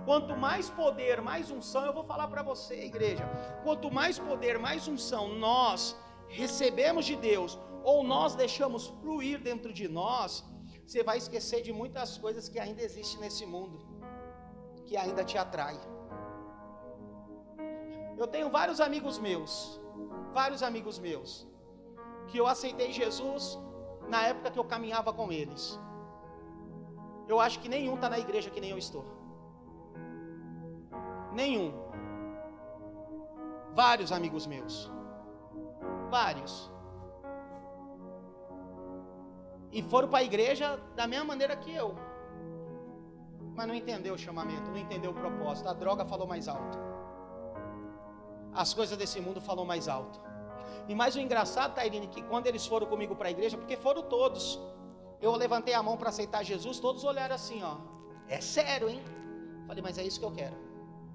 Quanto 0.04 0.36
mais 0.36 0.68
poder, 0.68 1.22
mais 1.22 1.48
unção, 1.50 1.86
eu 1.86 1.92
vou 1.92 2.02
falar 2.02 2.26
para 2.26 2.42
você, 2.42 2.84
igreja. 2.84 3.24
Quanto 3.62 3.88
mais 3.88 4.18
poder, 4.18 4.58
mais 4.58 4.88
unção 4.88 5.28
nós 5.28 5.96
recebemos 6.28 7.04
de 7.04 7.14
Deus, 7.14 7.56
ou 7.84 8.02
nós 8.02 8.34
deixamos 8.34 8.88
fluir 9.00 9.40
dentro 9.40 9.72
de 9.72 9.86
nós, 9.86 10.44
você 10.84 11.02
vai 11.02 11.18
esquecer 11.18 11.62
de 11.62 11.72
muitas 11.72 12.18
coisas 12.18 12.48
que 12.48 12.58
ainda 12.58 12.82
existem 12.82 13.20
nesse 13.20 13.46
mundo, 13.46 13.80
que 14.92 14.96
ainda 14.98 15.24
te 15.24 15.38
atrai. 15.38 15.76
Eu 18.18 18.26
tenho 18.26 18.50
vários 18.50 18.78
amigos 18.78 19.18
meus 19.18 19.80
vários 20.32 20.62
amigos 20.62 20.98
meus 20.98 21.46
que 22.28 22.38
eu 22.38 22.46
aceitei 22.46 22.90
Jesus 22.92 23.58
na 24.08 24.22
época 24.22 24.50
que 24.50 24.58
eu 24.58 24.64
caminhava 24.64 25.12
com 25.12 25.32
eles. 25.32 25.78
Eu 27.26 27.40
acho 27.40 27.58
que 27.60 27.70
nenhum 27.70 27.94
está 27.94 28.10
na 28.10 28.18
igreja 28.18 28.50
que 28.50 28.60
nem 28.60 28.70
eu 28.70 28.78
estou. 28.78 29.04
Nenhum. 31.32 31.72
Vários 33.74 34.12
amigos 34.12 34.46
meus. 34.46 34.90
Vários. 36.10 36.70
E 39.70 39.82
foram 39.82 40.08
para 40.08 40.18
a 40.18 40.24
igreja 40.24 40.78
da 40.94 41.06
mesma 41.06 41.24
maneira 41.24 41.56
que 41.56 41.74
eu. 41.74 41.94
Mas 43.54 43.66
não 43.68 43.74
entendeu 43.74 44.14
o 44.14 44.18
chamamento, 44.18 44.70
não 44.70 44.78
entendeu 44.78 45.10
o 45.10 45.14
propósito. 45.14 45.68
A 45.68 45.72
droga 45.72 46.04
falou 46.04 46.26
mais 46.26 46.48
alto. 46.48 46.78
As 48.54 48.72
coisas 48.74 48.96
desse 48.96 49.20
mundo 49.20 49.40
falou 49.40 49.64
mais 49.64 49.88
alto. 49.88 50.20
E 50.88 50.94
mais 50.94 51.14
o 51.14 51.20
engraçado, 51.20 51.74
Tairine, 51.74 52.06
que 52.06 52.22
quando 52.22 52.46
eles 52.46 52.66
foram 52.66 52.86
comigo 52.86 53.14
para 53.14 53.28
a 53.28 53.30
igreja, 53.30 53.56
porque 53.56 53.76
foram 53.76 54.02
todos, 54.02 54.58
eu 55.20 55.34
levantei 55.36 55.74
a 55.74 55.82
mão 55.82 55.96
para 55.96 56.08
aceitar 56.08 56.42
Jesus, 56.42 56.80
todos 56.80 57.04
olharam 57.04 57.34
assim, 57.34 57.62
ó. 57.62 57.76
É 58.28 58.40
sério, 58.40 58.88
hein? 58.88 59.02
Falei, 59.66 59.82
mas 59.82 59.98
é 59.98 60.02
isso 60.02 60.18
que 60.18 60.26
eu 60.26 60.32
quero. 60.32 60.56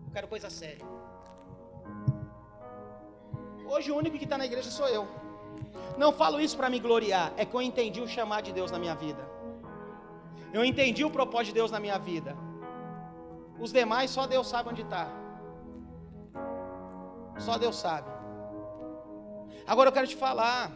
Eu 0.05 0.11
quero 0.13 0.27
coisa 0.27 0.49
séria. 0.49 0.85
Hoje 3.69 3.91
o 3.91 3.97
único 3.97 4.17
que 4.17 4.23
está 4.23 4.37
na 4.37 4.45
igreja 4.45 4.71
sou 4.71 4.87
eu. 4.87 5.07
Não 5.97 6.13
falo 6.13 6.39
isso 6.39 6.55
para 6.55 6.69
me 6.69 6.79
gloriar, 6.79 7.33
é 7.35 7.43
que 7.43 7.53
eu 7.53 7.61
entendi 7.61 7.99
o 7.99 8.07
chamar 8.07 8.41
de 8.41 8.53
Deus 8.53 8.71
na 8.71 8.79
minha 8.79 8.95
vida. 8.95 9.36
Eu 10.57 10.65
entendi 10.65 11.05
o 11.05 11.11
propósito 11.11 11.49
de 11.49 11.53
Deus 11.59 11.69
na 11.69 11.79
minha 11.79 11.99
vida. 11.99 12.35
Os 13.59 13.71
demais 13.71 14.09
só 14.09 14.25
Deus 14.25 14.47
sabe 14.47 14.69
onde 14.69 14.81
está. 14.81 15.07
Só 17.37 17.59
Deus 17.59 17.75
sabe. 17.75 18.09
Agora 19.67 19.89
eu 19.89 19.93
quero 19.93 20.07
te 20.07 20.15
falar. 20.15 20.71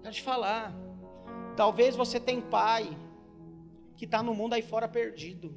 Quero 0.00 0.14
te 0.14 0.22
falar. 0.22 0.72
Talvez 1.56 1.96
você 1.96 2.20
tenha 2.20 2.40
pai 2.40 2.96
que 3.96 4.04
está 4.04 4.22
no 4.22 4.32
mundo 4.32 4.54
aí 4.54 4.62
fora 4.62 4.86
perdido. 4.86 5.52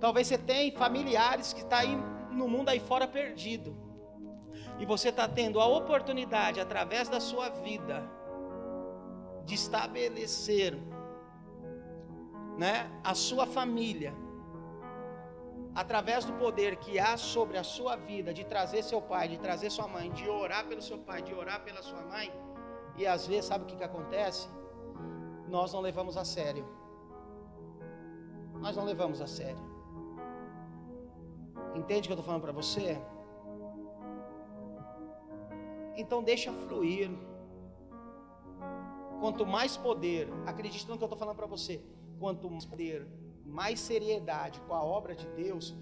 Talvez 0.00 0.26
você 0.26 0.36
tenha 0.36 0.76
familiares 0.76 1.52
que 1.52 1.60
está 1.60 1.78
aí 1.78 1.96
no 2.32 2.48
mundo 2.48 2.68
aí 2.68 2.80
fora 2.80 3.06
perdido. 3.06 3.76
E 4.80 4.84
você 4.84 5.10
está 5.10 5.28
tendo 5.28 5.60
a 5.60 5.66
oportunidade, 5.66 6.58
através 6.58 7.08
da 7.08 7.20
sua 7.20 7.48
vida, 7.48 8.02
de 9.44 9.54
estabelecer 9.54 10.74
né, 12.56 12.90
a 13.02 13.14
sua 13.14 13.46
família, 13.46 14.14
através 15.74 16.24
do 16.24 16.32
poder 16.34 16.76
que 16.76 16.98
há 16.98 17.16
sobre 17.16 17.58
a 17.58 17.64
sua 17.64 17.96
vida, 17.96 18.32
de 18.32 18.44
trazer 18.44 18.82
seu 18.82 19.02
pai, 19.02 19.28
de 19.28 19.38
trazer 19.38 19.70
sua 19.70 19.88
mãe, 19.88 20.10
de 20.12 20.28
orar 20.28 20.66
pelo 20.66 20.80
seu 20.80 20.98
pai, 20.98 21.20
de 21.22 21.34
orar 21.34 21.62
pela 21.64 21.82
sua 21.82 22.02
mãe, 22.02 22.32
e 22.96 23.06
às 23.06 23.26
vezes, 23.26 23.46
sabe 23.46 23.64
o 23.64 23.66
que, 23.66 23.76
que 23.76 23.84
acontece? 23.84 24.48
Nós 25.48 25.72
não 25.72 25.80
levamos 25.80 26.16
a 26.16 26.24
sério. 26.24 26.64
Nós 28.60 28.76
não 28.76 28.84
levamos 28.84 29.20
a 29.20 29.26
sério. 29.26 29.74
Entende 31.74 32.02
o 32.02 32.02
que 32.02 32.12
eu 32.12 32.14
estou 32.14 32.24
falando 32.24 32.42
para 32.42 32.52
você? 32.52 33.00
Então 35.96 36.22
deixa 36.22 36.52
fluir. 36.52 37.10
Quanto 39.20 39.46
mais 39.46 39.76
poder, 39.76 40.28
acredite 40.46 40.88
no 40.88 40.96
que 40.96 41.02
eu 41.02 41.06
estou 41.06 41.18
falando 41.18 41.36
para 41.36 41.46
você. 41.46 41.82
Quanto 42.18 42.50
mais 42.50 42.64
poder, 42.64 43.06
mais 43.44 43.80
seriedade 43.80 44.60
com 44.62 44.74
a 44.74 44.82
obra 44.82 45.14
de 45.14 45.26
Deus, 45.28 45.74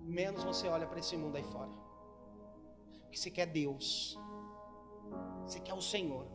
menos 0.00 0.42
você 0.42 0.68
olha 0.68 0.86
para 0.86 0.98
esse 0.98 1.16
mundo 1.16 1.36
aí 1.36 1.44
fora. 1.44 1.70
Porque 3.02 3.16
você 3.16 3.30
quer 3.30 3.46
Deus, 3.46 4.18
você 5.46 5.60
quer 5.60 5.74
o 5.74 5.80
Senhor, 5.80 6.26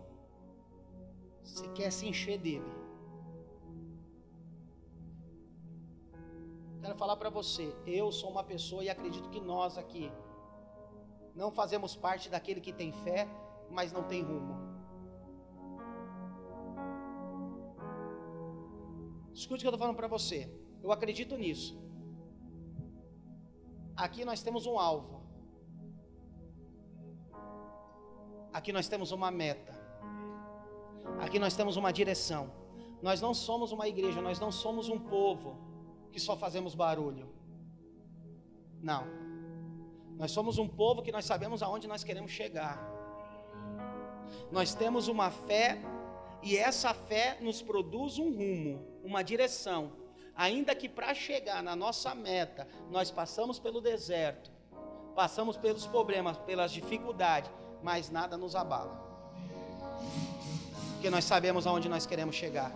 você 1.44 1.68
quer 1.70 1.92
se 1.92 2.08
encher 2.08 2.38
dele. 2.38 2.84
Quero 6.82 6.96
falar 6.96 7.16
para 7.16 7.30
você, 7.30 7.74
eu 7.86 8.12
sou 8.12 8.30
uma 8.30 8.44
pessoa 8.44 8.84
e 8.84 8.90
acredito 8.90 9.30
que 9.30 9.40
nós 9.40 9.78
aqui 9.78 10.12
não 11.36 11.50
fazemos 11.52 11.96
parte 11.96 12.30
daquele 12.30 12.62
que 12.62 12.74
tem 12.74 12.92
fé, 12.92 13.28
mas 13.70 13.92
não 13.92 14.04
tem 14.04 14.22
rumo. 14.22 14.63
Escute 19.34 19.62
o 19.62 19.64
que 19.64 19.68
eu 19.68 19.70
estou 19.70 19.80
falando 19.80 19.96
para 19.96 20.08
você. 20.08 20.50
Eu 20.82 20.92
acredito 20.92 21.36
nisso. 21.38 21.82
Aqui 23.96 24.26
nós 24.26 24.42
temos 24.42 24.66
um 24.66 24.78
alvo. 24.78 25.22
Aqui 28.52 28.72
nós 28.72 28.88
temos 28.88 29.12
uma 29.12 29.32
meta. 29.32 29.74
Aqui 31.20 31.40
nós 31.40 31.56
temos 31.56 31.76
uma 31.78 31.92
direção. 31.92 32.52
Nós 33.02 33.20
não 33.20 33.34
somos 33.34 33.72
uma 33.72 33.88
igreja, 33.88 34.22
nós 34.22 34.40
não 34.40 34.52
somos 34.52 34.88
um 34.90 35.00
povo 35.00 35.58
que 36.12 36.20
só 36.20 36.38
fazemos 36.38 36.76
barulho. 36.76 37.28
Não. 38.82 39.04
Nós 40.18 40.32
somos 40.32 40.58
um 40.58 40.68
povo 40.68 41.02
que 41.02 41.12
nós 41.12 41.26
sabemos 41.26 41.64
aonde 41.64 41.88
nós 41.88 42.04
queremos 42.04 42.32
chegar. 42.32 42.78
Nós 44.52 44.76
temos 44.76 45.08
uma 45.08 45.32
fé 45.32 45.82
e 46.44 46.58
essa 46.58 46.94
fé 46.94 47.38
nos 47.40 47.62
produz 47.62 48.20
um 48.20 48.30
rumo, 48.32 48.86
uma 49.04 49.24
direção. 49.24 49.94
Ainda 50.36 50.76
que 50.76 50.90
para 50.90 51.14
chegar 51.14 51.64
na 51.64 51.76
nossa 51.76 52.14
meta, 52.14 52.68
nós 52.92 53.10
passamos 53.10 53.60
pelo 53.60 53.80
deserto, 53.80 54.52
passamos 55.16 55.56
pelos 55.56 55.86
problemas, 55.86 56.38
pelas 56.40 56.72
dificuldades, 56.72 57.50
mas 57.82 58.10
nada 58.10 58.36
nos 58.36 58.56
abala. 58.56 59.02
Porque 60.94 61.10
nós 61.10 61.24
sabemos 61.24 61.66
aonde 61.66 61.88
nós 61.88 62.06
queremos 62.06 62.36
chegar. 62.36 62.72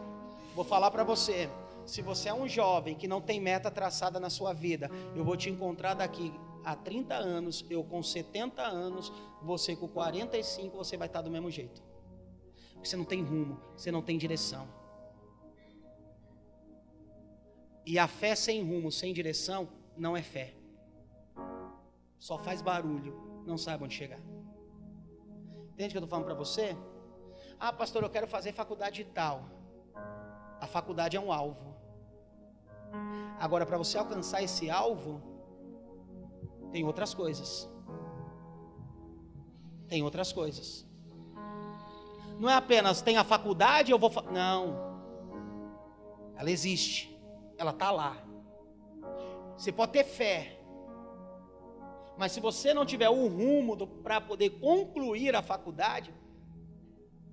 Vou 0.55 0.63
falar 0.63 0.89
para 0.89 1.03
você, 1.03 1.49
se 1.85 2.01
você 2.01 2.29
é 2.29 2.33
um 2.33 2.47
jovem 2.47 2.95
que 2.95 3.07
não 3.07 3.19
tem 3.21 3.39
meta 3.39 3.69
traçada 3.69 4.19
na 4.19 4.29
sua 4.29 4.53
vida, 4.53 4.89
eu 5.15 5.25
vou 5.25 5.35
te 5.35 5.49
encontrar 5.49 5.93
daqui 5.93 6.33
há 6.63 6.75
30 6.75 7.15
anos, 7.15 7.65
eu 7.69 7.83
com 7.83 8.01
70 8.01 8.61
anos, 8.61 9.11
você 9.41 9.75
com 9.75 9.87
45, 9.87 10.77
você 10.77 10.95
vai 10.95 11.07
estar 11.07 11.21
do 11.21 11.29
mesmo 11.29 11.49
jeito. 11.49 11.86
Você 12.83 12.95
não 12.95 13.05
tem 13.05 13.23
rumo, 13.23 13.59
você 13.75 13.91
não 13.91 14.01
tem 14.01 14.17
direção. 14.17 14.67
E 17.85 17.97
a 17.97 18.07
fé 18.07 18.35
sem 18.35 18.61
rumo, 18.63 18.91
sem 18.91 19.13
direção, 19.13 19.69
não 19.95 20.15
é 20.15 20.21
fé. 20.21 20.53
Só 22.17 22.37
faz 22.37 22.61
barulho, 22.61 23.43
não 23.45 23.57
sabe 23.57 23.83
onde 23.83 23.93
chegar. 23.93 24.19
Entende 25.73 25.89
o 25.89 25.91
que 25.91 25.97
eu 25.97 26.03
estou 26.03 26.09
falando 26.09 26.25
para 26.25 26.33
você? 26.33 26.75
Ah, 27.59 27.71
pastor, 27.71 28.03
eu 28.03 28.09
quero 28.09 28.27
fazer 28.27 28.51
faculdade 28.51 29.03
tal. 29.05 29.45
A 30.59 30.67
faculdade 30.67 31.15
é 31.15 31.19
um 31.19 31.31
alvo. 31.31 31.75
Agora, 33.39 33.65
para 33.65 33.77
você 33.77 33.97
alcançar 33.97 34.41
esse 34.41 34.69
alvo, 34.69 35.21
tem 36.71 36.83
outras 36.83 37.13
coisas. 37.13 37.69
Tem 39.87 40.01
outras 40.01 40.33
coisas. 40.33 40.86
Não 42.39 42.49
é 42.49 42.53
apenas 42.53 43.01
tem 43.01 43.17
a 43.17 43.23
faculdade, 43.23 43.91
eu 43.91 43.99
vou. 43.99 44.09
Fa... 44.09 44.21
Não. 44.23 44.87
Ela 46.35 46.51
existe. 46.51 47.15
Ela 47.57 47.71
está 47.71 47.91
lá. 47.91 48.23
Você 49.57 49.71
pode 49.71 49.91
ter 49.91 50.03
fé. 50.03 50.61
Mas 52.17 52.31
se 52.31 52.39
você 52.39 52.73
não 52.73 52.85
tiver 52.85 53.09
o 53.09 53.27
rumo 53.27 53.87
para 53.87 54.19
poder 54.19 54.49
concluir 54.59 55.35
a 55.35 55.41
faculdade, 55.41 56.13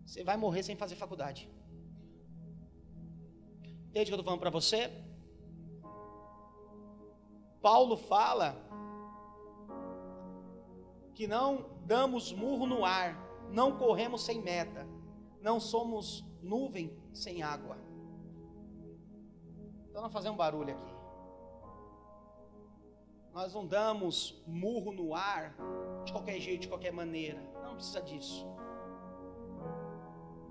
você 0.05 0.23
vai 0.23 0.37
morrer 0.37 0.63
sem 0.63 0.77
fazer 0.77 0.95
faculdade. 0.95 1.51
Entende 3.89 4.11
o 4.11 4.13
que 4.13 4.13
eu 4.13 4.21
estou 4.21 4.25
falando 4.25 4.41
para 4.41 4.51
você? 4.51 4.91
Paulo 7.63 7.97
fala 7.97 8.57
que 11.15 11.27
não 11.27 11.65
damos 11.87 12.33
murro 12.33 12.67
no 12.67 12.85
ar, 12.85 13.17
não 13.51 13.77
corremos 13.77 14.25
sem 14.25 14.41
meta, 14.41 14.87
não 15.41 15.61
somos 15.61 16.25
nuvem 16.43 16.97
sem 17.13 17.43
água. 17.43 17.77
Então 19.89 20.03
não 20.03 20.11
fazer 20.11 20.31
um 20.31 20.37
barulho 20.37 20.75
aqui. 20.75 20.95
Nós 23.33 23.53
não 23.53 23.67
damos 23.67 24.43
murro 24.47 24.93
no 24.93 25.15
ar 25.15 25.57
de 26.05 26.13
qualquer 26.13 26.39
jeito, 26.39 26.63
de 26.63 26.69
qualquer 26.69 26.93
maneira. 26.93 27.41
Não 27.63 27.75
precisa 27.75 28.01
disso. 28.01 28.47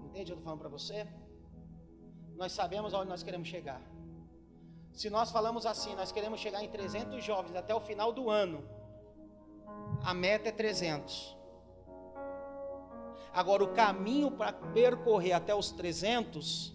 Entende 0.05 0.09
o 0.09 0.11
que 0.11 0.19
eu 0.19 0.21
estou 0.21 0.43
falando 0.43 0.59
para 0.59 0.69
você? 0.69 1.07
Nós 2.35 2.51
sabemos 2.51 2.93
aonde 2.93 3.09
nós 3.09 3.23
queremos 3.23 3.47
chegar. 3.47 3.81
Se 4.91 5.09
nós 5.09 5.31
falamos 5.31 5.65
assim, 5.65 5.95
nós 5.95 6.11
queremos 6.11 6.39
chegar 6.39 6.63
em 6.63 6.69
300 6.69 7.23
jovens 7.23 7.55
até 7.55 7.73
o 7.73 7.79
final 7.79 8.11
do 8.11 8.29
ano 8.29 8.63
a 10.03 10.13
meta 10.13 10.49
é 10.49 10.51
300. 10.51 11.37
Agora, 13.33 13.63
o 13.63 13.69
caminho 13.69 14.29
para 14.29 14.53
percorrer 14.53 15.33
até 15.33 15.55
os 15.55 15.71
300 15.71 16.71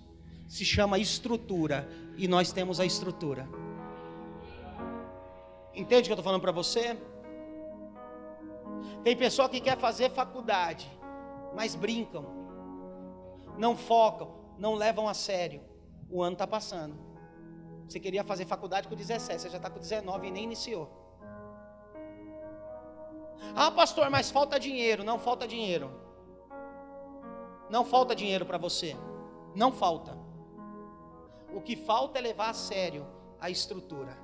se 0.49 0.65
chama 0.65 0.99
estrutura, 0.99 1.89
e 2.17 2.27
nós 2.27 2.51
temos 2.51 2.81
a 2.81 2.87
estrutura. 2.87 3.49
Entende 5.75 6.03
o 6.03 6.05
que 6.07 6.11
eu 6.11 6.15
estou 6.15 6.25
falando 6.25 6.41
para 6.41 6.51
você? 6.51 6.99
Tem 9.05 9.17
pessoa 9.17 9.49
que 9.49 9.61
quer 9.61 9.79
fazer 9.79 10.11
faculdade, 10.11 10.91
mas 11.55 11.77
brincam, 11.77 12.27
não 13.57 13.77
focam, 13.77 14.35
não 14.59 14.75
levam 14.75 15.09
a 15.09 15.15
sério. 15.15 15.63
O 16.11 16.23
ano 16.23 16.33
está 16.33 16.47
passando. 16.47 16.97
Você 17.87 18.01
queria 18.01 18.25
fazer 18.25 18.47
faculdade 18.47 18.89
com 18.89 18.97
17, 18.97 19.43
você 19.43 19.49
já 19.49 19.59
está 19.59 19.71
com 19.71 19.79
19 19.79 20.27
e 20.27 20.31
nem 20.31 20.45
iniciou. 20.45 20.91
Ah, 23.55 23.71
pastor, 23.71 24.11
mas 24.11 24.31
falta 24.31 24.59
dinheiro. 24.59 25.05
Não 25.05 25.19
falta 25.19 25.47
dinheiro. 25.47 26.08
Não 27.71 27.85
falta 27.85 28.15
dinheiro 28.15 28.47
para 28.47 28.59
você. 28.59 28.97
Não 29.55 29.73
falta. 29.73 30.17
O 31.53 31.61
que 31.61 31.77
falta 31.77 32.19
é 32.19 32.23
levar 32.23 32.51
a 32.51 32.55
sério 32.55 33.07
a 33.41 33.49
estrutura, 33.49 34.17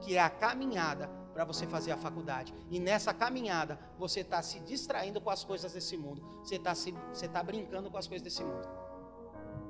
que 0.00 0.16
é 0.16 0.20
a 0.20 0.30
caminhada 0.30 1.08
para 1.32 1.44
você 1.44 1.66
fazer 1.66 1.92
a 1.92 1.96
faculdade. 1.96 2.54
E 2.70 2.78
nessa 2.78 3.12
caminhada, 3.12 3.78
você 3.98 4.20
está 4.20 4.42
se 4.42 4.60
distraindo 4.60 5.20
com 5.20 5.30
as 5.30 5.44
coisas 5.44 5.72
desse 5.72 5.96
mundo. 5.96 6.22
Você 6.42 6.56
está 6.56 6.74
você 6.74 7.28
tá 7.28 7.42
brincando 7.42 7.90
com 7.90 7.96
as 7.96 8.06
coisas 8.06 8.22
desse 8.22 8.44
mundo. 8.44 8.68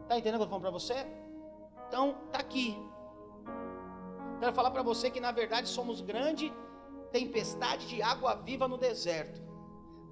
Está 0.03 0.19
entendendo 0.19 0.43
o 0.43 0.47
que 0.47 0.53
eu 0.53 0.57
estou 0.57 0.61
falando 0.61 0.63
para 0.63 0.71
você? 0.71 1.07
Então, 1.89 2.17
está 2.27 2.39
aqui. 2.39 2.77
Quero 4.41 4.53
falar 4.53 4.71
para 4.71 4.83
você 4.83 5.11
que 5.11 5.21
na 5.21 5.31
verdade 5.31 5.69
somos 5.69 6.01
grande 6.01 6.53
tempestade 7.13 7.87
de 7.87 8.03
água 8.03 8.35
viva 8.35 8.67
no 8.67 8.79
deserto, 8.79 9.41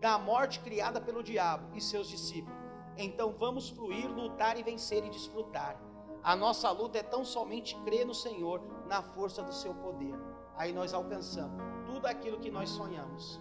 da 0.00 0.18
morte 0.18 0.60
criada 0.60 1.00
pelo 1.00 1.22
diabo 1.22 1.74
e 1.74 1.80
seus 1.80 2.08
discípulos. 2.08 2.59
Então 3.02 3.34
vamos 3.38 3.70
fluir, 3.70 4.08
lutar 4.10 4.58
e 4.58 4.62
vencer 4.62 5.04
e 5.04 5.10
desfrutar. 5.10 5.80
A 6.22 6.36
nossa 6.36 6.70
luta 6.70 6.98
é 6.98 7.02
tão 7.02 7.24
somente 7.24 7.74
crer 7.76 8.04
no 8.06 8.14
Senhor, 8.14 8.60
na 8.86 9.02
força 9.02 9.42
do 9.42 9.54
seu 9.54 9.74
poder. 9.74 10.14
Aí 10.54 10.70
nós 10.70 10.92
alcançamos 10.92 11.62
tudo 11.86 12.06
aquilo 12.06 12.38
que 12.38 12.50
nós 12.50 12.68
sonhamos. 12.68 13.40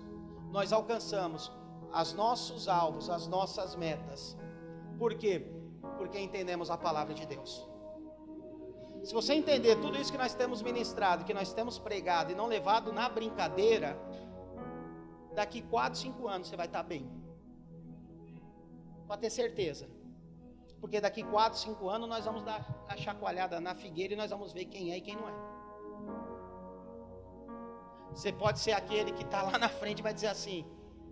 Nós 0.49 0.71
alcançamos 0.71 1.51
os 1.93 2.13
nossos 2.13 2.69
alvos, 2.69 3.09
as 3.09 3.27
nossas 3.27 3.75
metas. 3.75 4.37
Por 4.97 5.15
quê? 5.15 5.51
Porque 5.97 6.17
entendemos 6.17 6.71
a 6.71 6.77
palavra 6.77 7.13
de 7.13 7.25
Deus. 7.25 7.67
Se 9.03 9.13
você 9.13 9.33
entender 9.33 9.75
tudo 9.81 9.97
isso 9.97 10.11
que 10.11 10.17
nós 10.17 10.33
temos 10.33 10.61
ministrado, 10.61 11.25
que 11.25 11.33
nós 11.33 11.51
temos 11.51 11.77
pregado 11.77 12.31
e 12.31 12.35
não 12.35 12.47
levado 12.47 12.93
na 12.93 13.09
brincadeira, 13.09 13.97
daqui 15.33 15.61
4, 15.61 15.99
5 15.99 16.27
anos 16.27 16.47
você 16.47 16.55
vai 16.55 16.65
estar 16.65 16.83
bem. 16.83 17.18
Pode 19.09 19.21
ter 19.21 19.29
certeza. 19.29 19.89
Porque 20.79 21.01
daqui 21.01 21.23
4, 21.23 21.59
5 21.59 21.89
anos 21.89 22.07
nós 22.07 22.23
vamos 22.23 22.43
dar 22.43 22.59
a 22.87 22.95
chacoalhada 22.95 23.59
na 23.59 23.75
figueira 23.75 24.13
e 24.13 24.15
nós 24.15 24.29
vamos 24.29 24.53
ver 24.53 24.65
quem 24.65 24.93
é 24.93 24.97
e 24.97 25.01
quem 25.01 25.17
não 25.17 25.27
é. 25.27 25.33
Você 28.11 28.31
pode 28.31 28.59
ser 28.59 28.71
aquele 28.71 29.11
que 29.11 29.23
está 29.23 29.41
lá 29.41 29.57
na 29.57 29.67
frente 29.67 29.99
e 29.99 30.03
vai 30.03 30.13
dizer 30.13 30.27
assim: 30.27 30.65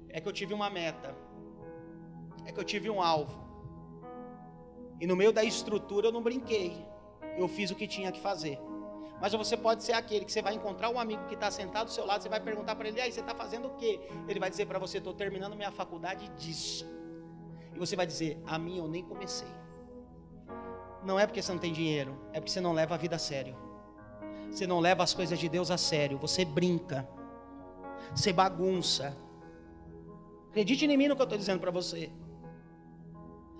é 0.08 0.22
que 0.22 0.28
eu 0.28 0.32
tive 0.32 0.54
uma 0.54 0.70
meta, 0.70 1.14
é 2.46 2.52
que 2.54 2.60
eu 2.60 2.64
tive 2.64 2.90
um 2.90 3.02
alvo. 3.02 3.46
E 5.02 5.06
no 5.06 5.16
meio 5.16 5.34
da 5.34 5.44
estrutura 5.44 6.08
eu 6.08 6.12
não 6.12 6.24
brinquei 6.24 6.88
eu 7.38 7.48
fiz 7.48 7.72
o 7.72 7.76
que 7.76 7.88
tinha 7.88 8.12
que 8.12 8.20
fazer. 8.20 8.60
Mas 9.22 9.34
você 9.34 9.56
pode 9.56 9.84
ser 9.84 9.94
aquele 9.94 10.26
que 10.26 10.32
você 10.32 10.42
vai 10.42 10.54
encontrar 10.54 10.90
um 10.90 11.00
amigo 11.00 11.26
que 11.26 11.34
está 11.34 11.50
sentado 11.50 11.86
do 11.86 11.92
seu 11.92 12.06
lado, 12.06 12.22
você 12.22 12.30
vai 12.30 12.40
perguntar 12.40 12.76
para 12.76 12.88
ele, 12.88 13.00
aí 13.02 13.12
você 13.12 13.20
está 13.20 13.34
fazendo 13.34 13.68
o 13.68 13.76
quê? 13.76 14.00
Ele 14.28 14.40
vai 14.40 14.50
dizer 14.50 14.66
para 14.66 14.78
você, 14.78 14.98
estou 14.98 15.14
terminando 15.14 15.56
minha 15.56 15.72
faculdade 15.72 16.28
disso. 16.30 16.86
E 17.78 17.80
você 17.80 17.96
vai 17.96 18.08
dizer, 18.08 18.42
a 18.48 18.58
minha 18.58 18.80
eu 18.80 18.88
nem 18.88 19.04
comecei. 19.04 19.48
Não 21.06 21.20
é 21.20 21.28
porque 21.28 21.44
você 21.44 21.52
não 21.52 21.60
tem 21.60 21.72
dinheiro, 21.72 22.20
é 22.34 22.40
porque 22.40 22.50
você 22.50 22.60
não 22.60 22.74
leva 22.74 22.96
a 22.96 22.98
vida 22.98 23.18
a 23.18 23.20
sério. 23.20 23.56
Você 24.50 24.66
não 24.66 24.80
leva 24.80 25.04
as 25.04 25.14
coisas 25.14 25.38
de 25.38 25.48
Deus 25.48 25.70
a 25.70 25.78
sério, 25.78 26.18
você 26.18 26.44
brinca, 26.44 27.08
você 28.16 28.34
bagunça. 28.34 29.16
Acredite 30.50 30.86
em 30.86 30.98
mim 30.98 31.08
no 31.08 31.16
que 31.16 31.22
eu 31.22 31.26
estou 31.26 31.38
dizendo 31.38 31.60
para 31.60 31.70
você. 31.70 32.12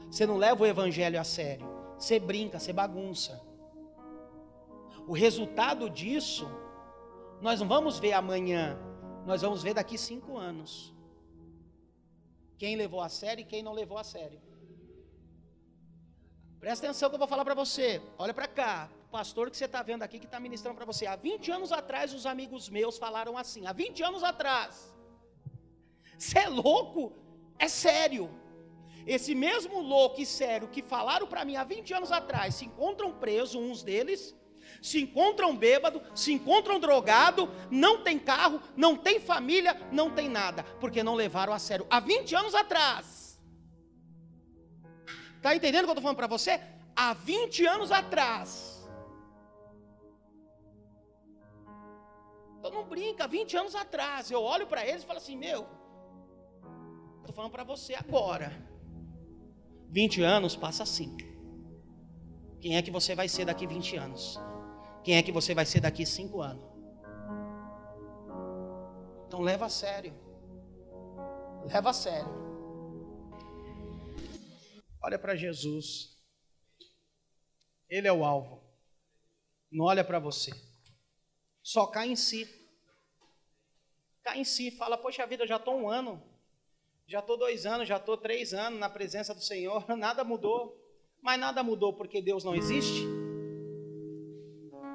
Você 0.10 0.26
não 0.26 0.36
leva 0.36 0.64
o 0.64 0.66
evangelho 0.66 1.20
a 1.20 1.24
sério, 1.24 1.68
você 1.96 2.20
brinca, 2.20 2.58
você 2.58 2.74
bagunça. 2.74 3.40
O 5.08 5.14
resultado 5.14 5.92
disso, 5.92 6.50
nós 7.40 7.60
não 7.60 7.68
vamos 7.68 8.00
ver 8.00 8.14
amanhã, 8.14 8.80
nós 9.28 9.44
vamos 9.44 9.62
ver 9.62 9.76
daqui 9.76 9.96
cinco 9.96 10.40
anos. 10.40 10.97
Quem 12.58 12.76
levou 12.76 13.02
a 13.02 13.10
sério 13.10 13.42
e 13.42 13.46
quem 13.46 13.62
não 13.62 13.74
levou 13.74 13.98
a 13.98 14.04
sério. 14.04 14.42
Presta 16.60 16.88
atenção 16.88 17.10
que 17.10 17.16
eu 17.16 17.20
vou 17.20 17.28
falar 17.28 17.46
para 17.46 17.54
você. 17.54 18.02
Olha 18.18 18.34
para 18.34 18.48
cá, 18.48 18.90
o 19.08 19.10
pastor 19.10 19.50
que 19.52 19.58
você 19.58 19.66
está 19.66 19.84
vendo 19.84 20.04
aqui 20.04 20.18
que 20.20 20.26
está 20.26 20.40
ministrando 20.40 20.76
para 20.76 20.86
você. 20.86 21.06
Há 21.06 21.16
20 21.16 21.52
anos 21.52 21.72
atrás, 21.72 22.14
os 22.14 22.26
amigos 22.26 22.68
meus 22.68 22.98
falaram 22.98 23.38
assim. 23.38 23.68
Há 23.68 23.74
20 23.74 24.04
anos 24.04 24.24
atrás. 24.24 24.94
Você 26.18 26.40
é 26.40 26.50
louco? 26.50 27.14
É 27.60 27.68
sério. 27.68 28.30
Esse 29.06 29.34
mesmo 29.34 29.80
louco 29.80 30.20
e 30.20 30.26
sério 30.26 30.68
que 30.68 30.82
falaram 30.82 31.28
para 31.28 31.46
mim 31.46 31.56
há 31.56 31.64
20 31.64 31.94
anos 31.94 32.12
atrás 32.12 32.56
se 32.56 32.66
encontram 32.66 33.14
presos, 33.14 33.56
uns 33.56 33.82
deles, 33.82 34.36
se 34.82 35.02
encontram 35.02 35.56
bêbado, 35.56 36.02
se 36.16 36.32
encontram 36.32 36.80
drogado, 36.80 37.50
não 37.70 38.04
tem 38.04 38.18
carro, 38.18 38.62
não 38.76 38.96
tem 38.96 39.20
família, 39.20 39.80
não 39.92 40.10
tem 40.12 40.30
nada, 40.30 40.64
porque 40.80 41.04
não 41.04 41.16
levaram 41.16 41.54
a 41.54 41.60
sério 41.60 41.86
há 41.90 42.00
20 42.00 42.36
anos 42.36 42.56
atrás. 42.56 43.40
Está 45.38 45.56
entendendo 45.56 45.84
o 45.84 45.86
que 45.86 45.90
eu 45.92 45.94
estou 45.94 46.02
falando 46.02 46.18
para 46.18 46.28
você? 46.28 46.60
Há 46.96 47.14
20 47.14 47.66
anos 47.66 47.92
atrás. 47.92 48.78
Então 52.60 52.72
não 52.72 52.84
brinca, 52.90 53.28
20 53.28 53.56
anos 53.56 53.76
atrás. 53.76 54.30
Eu 54.30 54.42
olho 54.42 54.68
para 54.68 54.86
eles 54.86 55.04
e 55.04 55.06
falo 55.06 55.20
assim: 55.20 55.38
Meu, 55.38 55.68
estou 57.20 57.34
falando 57.34 57.52
para 57.52 57.64
você 57.64 57.94
agora. 57.94 58.52
20 59.90 60.22
anos 60.22 60.56
passa 60.56 60.84
assim. 60.84 61.16
Quem 62.60 62.76
é 62.76 62.82
que 62.82 62.92
você 62.92 63.16
vai 63.16 63.30
ser 63.30 63.46
daqui 63.46 63.66
20 63.66 63.96
anos? 63.96 64.40
Quem 65.08 65.16
é 65.16 65.24
que 65.24 65.32
você 65.32 65.56
vai 65.56 65.66
ser 65.66 65.80
daqui 65.80 66.06
cinco 66.06 66.42
anos. 66.42 66.62
Então 69.26 69.40
leva 69.40 69.68
a 69.68 69.70
sério. 69.70 70.14
Leva 71.66 71.92
a 71.92 71.94
sério. 71.94 72.28
Olha 75.02 75.18
para 75.18 75.34
Jesus. 75.34 76.14
Ele 77.88 78.06
é 78.06 78.12
o 78.12 78.26
alvo. 78.26 78.62
Não 79.72 79.86
olha 79.86 80.04
para 80.04 80.20
você. 80.20 80.52
Só 81.64 81.88
cai 81.88 82.10
em 82.10 82.18
si. 82.18 82.46
Cai 84.24 84.42
em 84.42 84.44
si. 84.44 84.72
Fala, 84.72 84.98
poxa 84.98 85.26
vida, 85.26 85.44
eu 85.44 85.48
já 85.48 85.56
estou 85.56 85.78
um 85.78 85.90
ano. 85.90 86.22
Já 87.08 87.20
estou 87.20 87.38
dois 87.38 87.66
anos, 87.66 87.88
já 87.88 87.96
estou 87.96 88.18
três 88.18 88.54
anos 88.54 88.78
na 88.78 88.90
presença 88.90 89.34
do 89.34 89.40
Senhor. 89.40 89.88
Nada 89.96 90.26
mudou. 90.26 90.78
Mas 91.22 91.40
nada 91.40 91.64
mudou 91.64 91.94
porque 91.94 92.22
Deus 92.22 92.44
não 92.44 92.54
existe? 92.54 93.17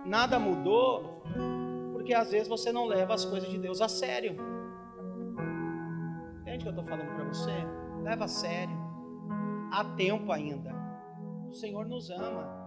Nada 0.05 0.39
mudou, 0.39 1.23
porque 1.93 2.15
às 2.15 2.31
vezes 2.31 2.49
você 2.49 2.73
não 2.73 2.87
leva 2.87 3.15
as 3.15 3.25
coisas 3.25 3.49
de 3.49 3.59
Deus 3.59 3.81
a 3.81 3.89
sério. 3.89 4.37
Entende 6.41 6.59
o 6.59 6.63
que 6.63 6.69
eu 6.69 6.71
estou 6.71 6.85
falando 6.85 7.15
para 7.15 7.25
você? 7.25 7.53
Leva 8.03 8.25
a 8.25 8.29
sério. 8.29 8.77
Há 9.73 9.85
tempo 9.97 10.31
ainda. 10.33 10.71
O 11.49 11.53
Senhor 11.55 11.87
nos 11.87 12.11
ama. 12.11 12.63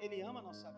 Ele 0.00 0.22
ama 0.22 0.40
a 0.40 0.42
nossa 0.42 0.68
vida. 0.70 0.73